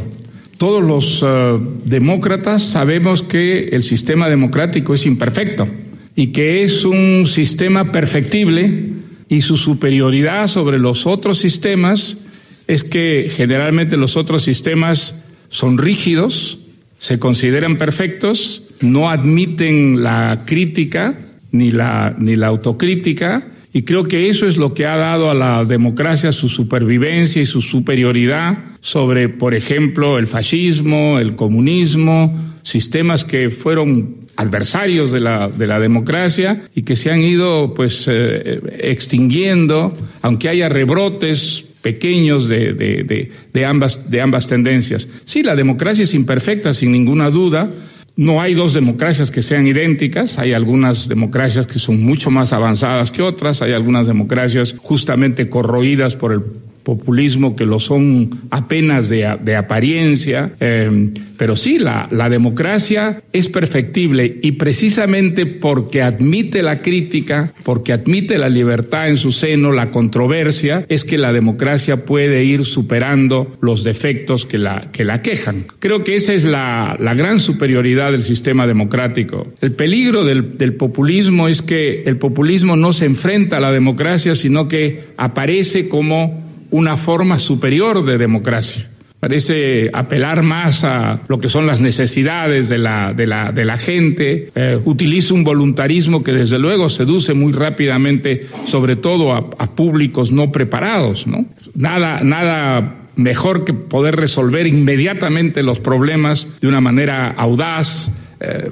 Todos 0.58 0.84
los 0.84 1.24
eh, 1.26 1.58
demócratas 1.84 2.62
sabemos 2.62 3.22
que 3.22 3.68
el 3.72 3.82
sistema 3.82 4.28
democrático 4.28 4.94
es 4.94 5.06
imperfecto 5.06 5.68
y 6.14 6.28
que 6.28 6.62
es 6.62 6.84
un 6.84 7.26
sistema 7.26 7.92
perfectible 7.92 8.92
y 9.28 9.42
su 9.42 9.56
superioridad 9.56 10.48
sobre 10.48 10.78
los 10.78 11.06
otros 11.06 11.38
sistemas 11.38 12.18
es 12.66 12.84
que 12.84 13.30
generalmente 13.34 13.96
los 13.96 14.16
otros 14.16 14.42
sistemas 14.42 15.22
son 15.48 15.78
rígidos, 15.78 16.58
se 16.98 17.18
consideran 17.18 17.78
perfectos, 17.78 18.64
no 18.80 19.08
admiten 19.08 20.02
la 20.02 20.42
crítica 20.46 21.18
ni 21.52 21.70
la, 21.70 22.14
ni 22.18 22.36
la 22.36 22.48
autocrítica 22.48 23.46
y 23.72 23.82
creo 23.82 24.04
que 24.04 24.28
eso 24.28 24.46
es 24.46 24.56
lo 24.56 24.74
que 24.74 24.86
ha 24.86 24.96
dado 24.96 25.30
a 25.30 25.34
la 25.34 25.64
democracia 25.64 26.32
su 26.32 26.48
supervivencia 26.48 27.40
y 27.40 27.46
su 27.46 27.60
superioridad 27.60 28.58
sobre, 28.80 29.28
por 29.28 29.54
ejemplo, 29.54 30.18
el 30.18 30.26
fascismo, 30.26 31.18
el 31.18 31.36
comunismo, 31.36 32.34
sistemas 32.62 33.24
que 33.24 33.50
fueron 33.50 34.20
adversarios 34.36 35.12
de 35.12 35.20
la, 35.20 35.48
de 35.48 35.66
la 35.66 35.78
democracia 35.78 36.62
y 36.74 36.82
que 36.82 36.96
se 36.96 37.10
han 37.10 37.20
ido 37.20 37.74
pues 37.74 38.06
eh, 38.08 38.60
extinguiendo, 38.78 39.94
aunque 40.22 40.48
haya 40.48 40.68
rebrotes 40.68 41.66
pequeños 41.82 42.48
de, 42.48 43.30
ambas, 43.66 44.10
de 44.10 44.20
ambas 44.20 44.48
tendencias. 44.48 45.08
Sí, 45.24 45.42
la 45.42 45.56
democracia 45.56 46.04
es 46.04 46.14
imperfecta, 46.14 46.74
sin 46.74 46.92
ninguna 46.92 47.30
duda, 47.30 47.70
no 48.16 48.40
hay 48.40 48.54
dos 48.54 48.74
democracias 48.74 49.30
que 49.30 49.42
sean 49.42 49.66
idénticas, 49.66 50.38
hay 50.38 50.52
algunas 50.52 51.08
democracias 51.08 51.66
que 51.66 51.78
son 51.78 52.02
mucho 52.02 52.30
más 52.30 52.52
avanzadas 52.52 53.10
que 53.12 53.22
otras, 53.22 53.62
hay 53.62 53.72
algunas 53.72 54.06
democracias 54.06 54.76
justamente 54.78 55.48
corroídas 55.48 56.16
por 56.16 56.32
el 56.32 56.42
populismo 56.90 57.54
que 57.54 57.66
lo 57.66 57.78
son 57.78 58.40
apenas 58.50 59.08
de, 59.08 59.54
apariencia, 59.54 60.50
em, 60.58 61.14
pero 61.36 61.54
sí, 61.54 61.78
la, 61.78 62.08
democracia 62.28 63.22
es 63.32 63.48
perfectible 63.48 64.40
y 64.42 64.52
precisamente 64.52 65.46
porque 65.46 66.02
admite 66.02 66.64
la 66.64 66.82
crítica, 66.82 67.52
porque 67.62 67.92
admite 67.92 68.38
la 68.38 68.48
libertad 68.48 69.08
en 69.08 69.18
su 69.18 69.30
seno, 69.30 69.70
la 69.70 69.92
controversia, 69.92 70.84
es 70.88 71.04
que 71.04 71.16
la 71.16 71.32
democracia 71.32 72.04
puede 72.04 72.42
ir 72.42 72.64
superando 72.64 73.56
los 73.60 73.84
defectos 73.84 74.44
que 74.44 74.58
la, 74.58 74.90
que 74.90 75.04
la 75.04 75.22
quejan. 75.22 75.66
Creo 75.78 76.02
que 76.02 76.16
esa 76.16 76.34
es 76.34 76.44
la, 76.44 76.96
gran 77.16 77.38
superioridad 77.38 78.10
del 78.10 78.24
sistema 78.24 78.66
democrático. 78.66 79.46
El 79.60 79.72
peligro 79.72 80.24
del 80.24 80.74
populismo 80.74 81.46
es 81.46 81.62
que 81.62 82.02
el 82.04 82.16
populismo 82.16 82.74
no 82.74 82.92
se 82.92 83.06
enfrenta 83.06 83.58
a 83.58 83.60
la 83.60 83.70
democracia, 83.70 84.34
sino 84.34 84.66
que 84.66 85.04
aparece 85.16 85.88
como 85.88 86.49
una 86.70 86.96
forma 86.96 87.38
superior 87.38 88.04
de 88.04 88.18
democracia. 88.18 88.88
Parece 89.20 89.90
apelar 89.92 90.42
más 90.42 90.82
a 90.82 91.20
lo 91.28 91.38
que 91.38 91.50
son 91.50 91.66
las 91.66 91.82
necesidades 91.82 92.70
de 92.70 92.78
la, 92.78 93.12
de 93.12 93.26
la, 93.26 93.52
de 93.52 93.66
la 93.66 93.76
gente, 93.76 94.50
eh, 94.54 94.80
utiliza 94.82 95.34
un 95.34 95.44
voluntarismo 95.44 96.24
que 96.24 96.32
desde 96.32 96.58
luego 96.58 96.88
seduce 96.88 97.34
muy 97.34 97.52
rápidamente, 97.52 98.46
sobre 98.64 98.96
todo 98.96 99.34
a, 99.34 99.74
públicos 99.76 100.32
no 100.32 100.50
preparados, 100.50 101.26
¿no? 101.26 101.44
Nada, 101.74 102.22
nada 102.22 103.08
mejor 103.16 103.66
que 103.66 103.74
poder 103.74 104.16
resolver 104.16 104.66
inmediatamente 104.66 105.62
los 105.62 105.80
problemas 105.80 106.48
de 106.62 106.68
una 106.68 106.80
manera 106.80 107.28
audaz, 107.28 108.10
eh, 108.40 108.70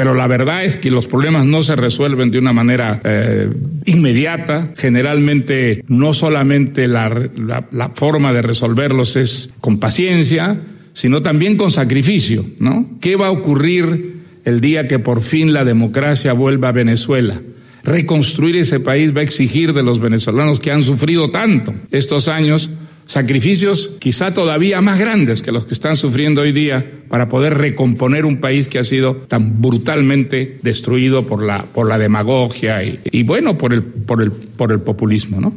pero 0.00 0.14
la 0.14 0.26
verdad 0.26 0.64
es 0.64 0.78
que 0.78 0.90
los 0.90 1.06
problemas 1.06 1.44
no 1.44 1.60
se 1.60 1.76
resuelven 1.76 2.30
de 2.30 2.38
una 2.38 2.54
manera 2.54 3.02
eh, 3.04 3.50
inmediata. 3.84 4.72
Generalmente 4.78 5.84
no 5.88 6.14
solamente 6.14 6.88
la, 6.88 7.28
la, 7.70 7.90
forma 7.90 8.32
de 8.32 8.40
resolverlos 8.40 9.16
es 9.16 9.52
con 9.60 9.78
paciencia, 9.78 10.58
sino 10.94 11.20
también 11.20 11.58
con 11.58 11.70
sacrificio, 11.70 12.46
¿no? 12.60 12.92
¿Qué 13.02 13.16
va 13.16 13.26
a 13.26 13.30
ocurrir 13.30 14.22
el 14.46 14.62
día 14.62 14.88
que 14.88 15.00
por 15.00 15.20
fin 15.20 15.52
la 15.52 15.66
democracia 15.66 16.32
vuelva 16.32 16.68
a 16.68 16.72
Venezuela? 16.72 17.38
Reconstruir 17.84 18.56
ese 18.56 18.80
país 18.80 19.14
va 19.14 19.20
a 19.20 19.24
exigir 19.24 19.74
de 19.74 19.82
los 19.82 20.00
venezolanos 20.00 20.60
que 20.60 20.72
han 20.72 20.82
sufrido 20.82 21.30
tanto 21.30 21.74
estos 21.90 22.26
años 22.28 22.70
sacrificios 23.10 23.96
quizá 23.98 24.32
todavía 24.32 24.80
más 24.80 24.96
grandes 25.00 25.42
que 25.42 25.50
los 25.50 25.66
que 25.66 25.74
están 25.74 25.96
sufriendo 25.96 26.42
hoy 26.42 26.52
día 26.52 27.02
para 27.08 27.28
poder 27.28 27.58
recomponer 27.58 28.24
un 28.24 28.40
país 28.40 28.68
que 28.68 28.78
ha 28.78 28.84
sido 28.84 29.16
tan 29.16 29.60
brutalmente 29.60 30.60
destruido 30.62 31.26
por 31.26 31.42
la, 31.44 31.64
por 31.64 31.88
la 31.88 31.98
demagogia 31.98 32.84
y, 32.84 33.22
bueno, 33.24 33.58
por 33.58 33.74
el, 33.74 33.82
por, 33.82 34.22
el, 34.22 34.30
por 34.30 34.70
el 34.70 34.80
populismo, 34.80 35.40
¿no? 35.40 35.52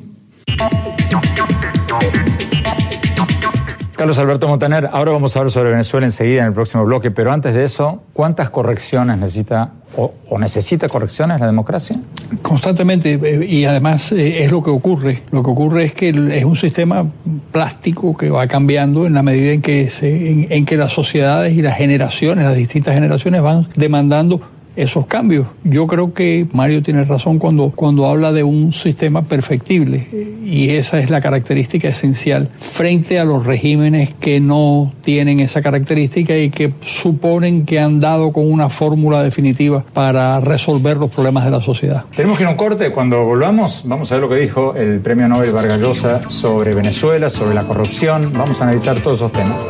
Carlos 4.03 4.17
Alberto 4.17 4.49
Montaner, 4.49 4.89
ahora 4.91 5.13
vamos 5.13 5.33
a 5.33 5.39
hablar 5.39 5.49
sobre 5.53 5.71
Venezuela 5.71 6.05
enseguida 6.05 6.41
en 6.41 6.47
el 6.47 6.53
próximo 6.53 6.83
bloque, 6.83 7.09
pero 7.09 7.31
antes 7.31 7.53
de 7.53 7.63
eso, 7.63 8.03
¿cuántas 8.11 8.49
correcciones 8.49 9.17
necesita 9.17 9.69
o, 9.95 10.13
necesita 10.37 10.89
correcciones 10.89 11.39
la 11.39 11.45
democracia? 11.45 11.95
Constantemente, 12.41 13.13
eh, 13.13 13.45
y 13.45 13.63
además 13.63 14.11
eh, 14.11 14.43
es 14.43 14.51
lo 14.51 14.61
que 14.61 14.71
ocurre. 14.71 15.23
Lo 15.31 15.41
que 15.41 15.49
ocurre 15.49 15.85
es 15.85 15.93
que 15.93 16.09
es 16.09 16.43
un 16.43 16.57
sistema 16.57 17.05
plástico 17.53 18.17
que 18.17 18.29
va 18.29 18.45
cambiando 18.45 19.07
en 19.07 19.13
la 19.13 19.23
medida 19.23 19.53
en 19.53 19.61
que, 19.61 19.89
en 20.01 20.65
que 20.65 20.75
las 20.75 20.91
sociedades 20.91 21.53
y 21.53 21.61
las 21.61 21.77
generaciones, 21.77 22.43
las 22.43 22.57
distintas 22.57 22.95
generaciones 22.95 23.41
van 23.41 23.69
demandando 23.77 24.41
esos 24.75 25.05
cambios. 25.07 25.47
Yo 25.63 25.87
creo 25.87 26.13
que 26.13 26.47
Mario 26.51 26.83
tiene 26.83 27.03
razón 27.03 27.39
cuando, 27.39 27.71
cuando 27.75 28.07
habla 28.07 28.31
de 28.31 28.43
un 28.43 28.73
sistema 28.73 29.23
perfectible 29.23 30.07
y 30.45 30.71
esa 30.71 30.99
es 30.99 31.09
la 31.09 31.21
característica 31.21 31.87
esencial 31.87 32.49
frente 32.57 33.19
a 33.19 33.25
los 33.25 33.45
regímenes 33.45 34.13
que 34.19 34.39
no 34.39 34.93
tienen 35.03 35.39
esa 35.39 35.61
característica 35.61 36.37
y 36.37 36.49
que 36.49 36.73
suponen 36.81 37.65
que 37.65 37.79
han 37.79 37.99
dado 37.99 38.31
con 38.31 38.51
una 38.51 38.69
fórmula 38.69 39.23
definitiva 39.23 39.83
para 39.93 40.39
resolver 40.39 40.97
los 40.97 41.09
problemas 41.09 41.45
de 41.45 41.51
la 41.51 41.61
sociedad. 41.61 42.03
Tenemos 42.15 42.37
que 42.37 42.43
ir 42.43 42.47
a 42.47 42.51
un 42.51 42.57
corte. 42.57 42.91
Cuando 42.91 43.23
volvamos, 43.25 43.81
vamos 43.85 44.11
a 44.11 44.15
ver 44.15 44.21
lo 44.23 44.29
que 44.29 44.35
dijo 44.35 44.75
el 44.75 44.99
premio 44.99 45.27
Nobel 45.27 45.53
Vargas 45.53 45.79
Llosa 45.79 46.29
sobre 46.29 46.73
Venezuela, 46.73 47.29
sobre 47.29 47.53
la 47.53 47.63
corrupción. 47.63 48.31
Vamos 48.33 48.61
a 48.61 48.65
analizar 48.65 48.97
todos 48.97 49.17
esos 49.17 49.31
temas. 49.31 49.61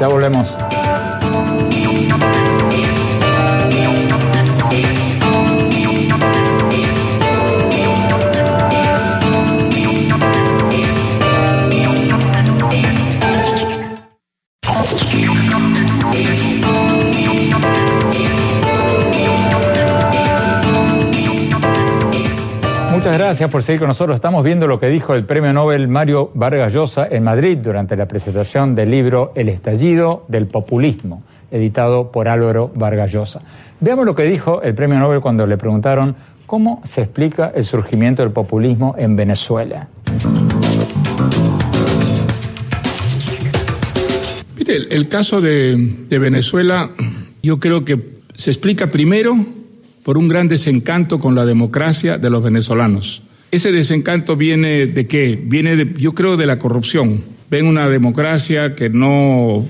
Ya 0.00 0.08
volvemos. 0.08 0.48
Gracias 23.40 23.52
por 23.52 23.62
seguir 23.62 23.78
con 23.78 23.88
nosotros. 23.88 24.16
Estamos 24.16 24.44
viendo 24.44 24.66
lo 24.66 24.78
que 24.78 24.88
dijo 24.88 25.14
el 25.14 25.24
premio 25.24 25.50
Nobel 25.54 25.88
Mario 25.88 26.30
Vargas 26.34 26.74
Llosa 26.74 27.08
en 27.10 27.22
Madrid 27.22 27.56
durante 27.56 27.96
la 27.96 28.06
presentación 28.06 28.74
del 28.74 28.90
libro 28.90 29.32
El 29.34 29.48
estallido 29.48 30.26
del 30.28 30.46
populismo, 30.46 31.22
editado 31.50 32.12
por 32.12 32.28
Álvaro 32.28 32.70
Vargas 32.74 33.10
Llosa. 33.10 33.40
Veamos 33.80 34.04
lo 34.04 34.14
que 34.14 34.24
dijo 34.24 34.60
el 34.60 34.74
premio 34.74 34.98
Nobel 34.98 35.22
cuando 35.22 35.46
le 35.46 35.56
preguntaron 35.56 36.16
cómo 36.44 36.82
se 36.84 37.00
explica 37.00 37.50
el 37.54 37.64
surgimiento 37.64 38.20
del 38.20 38.30
populismo 38.30 38.94
en 38.98 39.16
Venezuela. 39.16 39.88
Mire, 44.58 44.74
el, 44.90 45.08
caso 45.08 45.40
de 45.40 45.96
Venezuela 46.10 46.90
yo 47.42 47.58
creo 47.58 47.86
que 47.86 48.18
se 48.34 48.50
explica 48.50 48.88
primero 48.88 49.34
por 50.04 50.18
un 50.18 50.28
gran 50.28 50.46
desencanto 50.46 51.20
con 51.20 51.34
la 51.34 51.46
democracia 51.46 52.18
de 52.18 52.28
los 52.28 52.42
venezolanos. 52.42 53.22
Ese 53.50 53.72
desencanto 53.72 54.36
viene 54.36 54.86
de 54.86 55.06
qué? 55.06 55.38
Viene, 55.42 55.76
de, 55.76 55.94
yo 55.98 56.14
creo, 56.14 56.36
de 56.36 56.46
la 56.46 56.58
corrupción. 56.58 57.24
Ven 57.50 57.66
una 57.66 57.88
democracia 57.88 58.76
que 58.76 58.88
no 58.90 59.66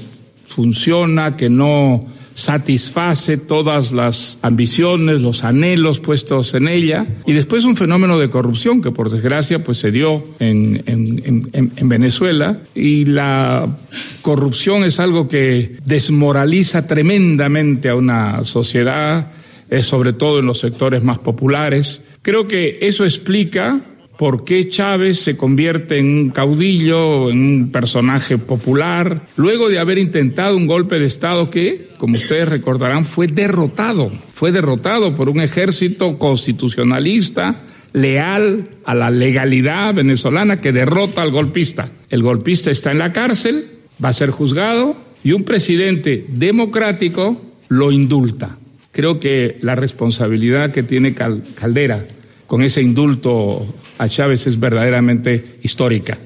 funciona, 0.48 1.36
que 1.36 1.48
no 1.48 2.06
satisface 2.34 3.36
todas 3.36 3.92
las 3.92 4.38
ambiciones, 4.42 5.20
los 5.20 5.44
anhelos 5.44 6.00
puestos 6.00 6.54
en 6.54 6.68
ella, 6.68 7.06
y 7.26 7.32
después 7.32 7.64
un 7.64 7.76
fenómeno 7.76 8.18
de 8.18 8.30
corrupción 8.30 8.80
que 8.80 8.90
por 8.90 9.10
desgracia 9.10 9.62
pues 9.64 9.78
se 9.78 9.90
dio 9.90 10.24
en, 10.38 10.82
en, 10.86 11.88
Venezuela, 11.88 12.60
y 12.74 13.04
la 13.04 13.78
corrupción 14.22 14.84
es 14.84 15.00
algo 15.00 15.28
que 15.28 15.76
desmoraliza 15.84 16.86
tremendamente 16.86 17.88
a 17.88 17.96
una 17.96 18.44
sociedad, 18.44 19.32
sobre 19.82 20.12
todo 20.12 20.38
en 20.38 20.46
los 20.46 20.60
sectores 20.60 21.02
más 21.02 21.18
populares. 21.18 22.02
Creo 22.22 22.46
que 22.46 22.78
eso 22.82 23.04
explica 23.04 23.80
por 24.18 24.44
qué 24.44 24.68
Chávez 24.68 25.18
se 25.20 25.38
convierte 25.38 25.96
en 25.96 26.04
un 26.04 26.28
caudillo, 26.28 27.30
en 27.30 27.38
un 27.38 27.72
personaje 27.72 28.36
popular, 28.36 29.26
luego 29.36 29.70
de 29.70 29.78
haber 29.78 29.96
intentado 29.96 30.58
un 30.58 30.66
golpe 30.66 30.98
de 30.98 31.06
Estado 31.06 31.48
que, 31.48 31.88
como 31.96 32.18
ustedes 32.18 32.46
recordarán, 32.46 33.06
fue 33.06 33.28
derrotado, 33.28 34.12
fue 34.34 34.52
derrotado 34.52 35.16
por 35.16 35.30
un 35.30 35.40
ejército 35.40 36.18
constitucionalista 36.18 37.64
leal 37.94 38.68
a 38.84 38.94
la 38.94 39.10
legalidad 39.10 39.94
venezolana 39.94 40.60
que 40.60 40.72
derrota 40.72 41.22
al 41.22 41.30
golpista. 41.30 41.88
El 42.10 42.22
golpista 42.22 42.70
está 42.70 42.92
en 42.92 42.98
la 42.98 43.14
cárcel, 43.14 43.70
va 44.04 44.10
a 44.10 44.12
ser 44.12 44.28
juzgado 44.30 44.96
y 45.24 45.32
un 45.32 45.44
presidente 45.44 46.26
democrático 46.28 47.40
lo 47.68 47.90
indulta. 47.90 48.59
Creo 48.92 49.20
que 49.20 49.58
la 49.62 49.74
responsabilidad 49.76 50.72
que 50.72 50.82
tiene 50.82 51.14
Caldera 51.14 52.04
con 52.46 52.62
ese 52.62 52.82
indulto 52.82 53.74
a 53.98 54.08
Chávez 54.08 54.46
es 54.46 54.58
verdaderamente 54.58 55.58
histórica. 55.62 56.18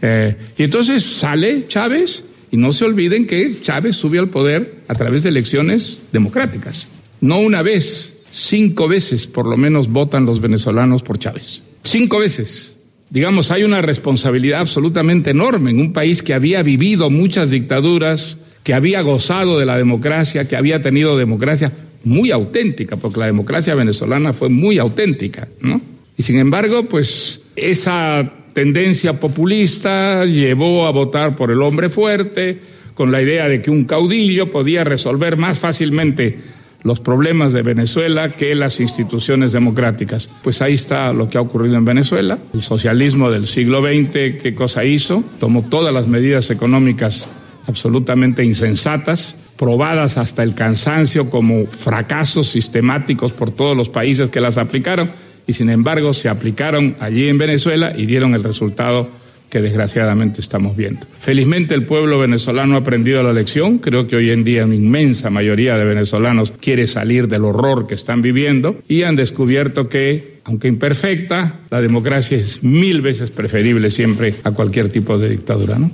Eh, 0.00 0.36
y 0.56 0.62
entonces 0.62 1.04
sale 1.04 1.66
Chávez 1.68 2.24
y 2.50 2.56
no 2.56 2.72
se 2.72 2.84
olviden 2.84 3.26
que 3.26 3.60
Chávez 3.60 3.96
subió 3.96 4.22
al 4.22 4.30
poder 4.30 4.76
a 4.88 4.94
través 4.94 5.22
de 5.22 5.28
elecciones 5.28 5.98
democráticas. 6.12 6.88
No 7.20 7.40
una 7.40 7.62
vez, 7.62 8.14
cinco 8.30 8.88
veces 8.88 9.26
por 9.26 9.46
lo 9.46 9.56
menos 9.56 9.88
votan 9.88 10.24
los 10.24 10.40
venezolanos 10.40 11.02
por 11.02 11.18
Chávez. 11.18 11.62
Cinco 11.82 12.18
veces. 12.18 12.74
Digamos, 13.10 13.50
hay 13.50 13.64
una 13.64 13.82
responsabilidad 13.82 14.60
absolutamente 14.60 15.30
enorme 15.30 15.70
en 15.70 15.78
un 15.78 15.92
país 15.92 16.22
que 16.22 16.34
había 16.34 16.62
vivido 16.62 17.10
muchas 17.10 17.50
dictaduras, 17.50 18.38
que 18.64 18.74
había 18.74 19.02
gozado 19.02 19.58
de 19.58 19.66
la 19.66 19.76
democracia, 19.76 20.48
que 20.48 20.56
había 20.56 20.82
tenido 20.82 21.16
democracia 21.16 21.70
muy 22.02 22.30
auténtica, 22.32 22.96
porque 22.96 23.20
la 23.20 23.26
democracia 23.26 23.74
venezolana 23.74 24.32
fue 24.32 24.48
muy 24.48 24.78
auténtica, 24.78 25.46
¿no? 25.60 25.80
Y 26.16 26.22
sin 26.22 26.38
embargo, 26.38 26.84
pues 26.88 27.42
esa 27.54 28.32
tendencia 28.52 29.20
populista 29.20 30.24
llevó 30.24 30.86
a 30.86 30.92
votar 30.92 31.36
por 31.36 31.50
el 31.50 31.60
hombre 31.60 31.90
fuerte, 31.90 32.58
con 32.94 33.12
la 33.12 33.20
idea 33.20 33.48
de 33.48 33.60
que 33.60 33.70
un 33.70 33.84
caudillo 33.84 34.50
podía 34.50 34.84
resolver 34.84 35.36
más 35.36 35.58
fácilmente 35.58 36.38
los 36.84 37.00
problemas 37.00 37.52
de 37.52 37.62
Venezuela 37.62 38.30
que 38.30 38.54
las 38.54 38.78
instituciones 38.78 39.52
democráticas. 39.52 40.30
Pues 40.42 40.62
ahí 40.62 40.74
está 40.74 41.12
lo 41.12 41.28
que 41.28 41.38
ha 41.38 41.40
ocurrido 41.40 41.76
en 41.76 41.84
Venezuela. 41.84 42.38
El 42.52 42.62
socialismo 42.62 43.30
del 43.30 43.46
siglo 43.46 43.82
XX, 43.82 44.40
¿qué 44.40 44.54
cosa 44.54 44.84
hizo? 44.84 45.24
Tomó 45.40 45.62
todas 45.62 45.92
las 45.92 46.06
medidas 46.06 46.50
económicas 46.50 47.28
absolutamente 47.66 48.44
insensatas, 48.44 49.36
probadas 49.56 50.18
hasta 50.18 50.42
el 50.42 50.54
cansancio 50.54 51.30
como 51.30 51.66
fracasos 51.66 52.48
sistemáticos 52.48 53.32
por 53.32 53.50
todos 53.50 53.76
los 53.76 53.88
países 53.88 54.28
que 54.28 54.40
las 54.40 54.58
aplicaron, 54.58 55.10
y 55.46 55.52
sin 55.52 55.70
embargo 55.70 56.12
se 56.12 56.28
aplicaron 56.28 56.96
allí 57.00 57.28
en 57.28 57.38
Venezuela 57.38 57.94
y 57.96 58.06
dieron 58.06 58.34
el 58.34 58.42
resultado 58.42 59.10
que 59.54 59.62
desgraciadamente 59.62 60.40
estamos 60.40 60.76
viendo. 60.76 61.06
Felizmente 61.20 61.76
el 61.76 61.86
pueblo 61.86 62.18
venezolano 62.18 62.74
ha 62.74 62.78
aprendido 62.78 63.22
la 63.22 63.32
lección, 63.32 63.78
creo 63.78 64.08
que 64.08 64.16
hoy 64.16 64.30
en 64.30 64.42
día 64.42 64.64
una 64.64 64.74
inmensa 64.74 65.30
mayoría 65.30 65.76
de 65.76 65.84
venezolanos 65.84 66.52
quiere 66.60 66.88
salir 66.88 67.28
del 67.28 67.44
horror 67.44 67.86
que 67.86 67.94
están 67.94 68.20
viviendo 68.20 68.80
y 68.88 69.04
han 69.04 69.14
descubierto 69.14 69.88
que, 69.88 70.40
aunque 70.42 70.66
imperfecta, 70.66 71.60
la 71.70 71.80
democracia 71.80 72.36
es 72.36 72.64
mil 72.64 73.00
veces 73.00 73.30
preferible 73.30 73.90
siempre 73.90 74.34
a 74.42 74.50
cualquier 74.50 74.88
tipo 74.88 75.18
de 75.18 75.28
dictadura. 75.28 75.78
¿no? 75.78 75.92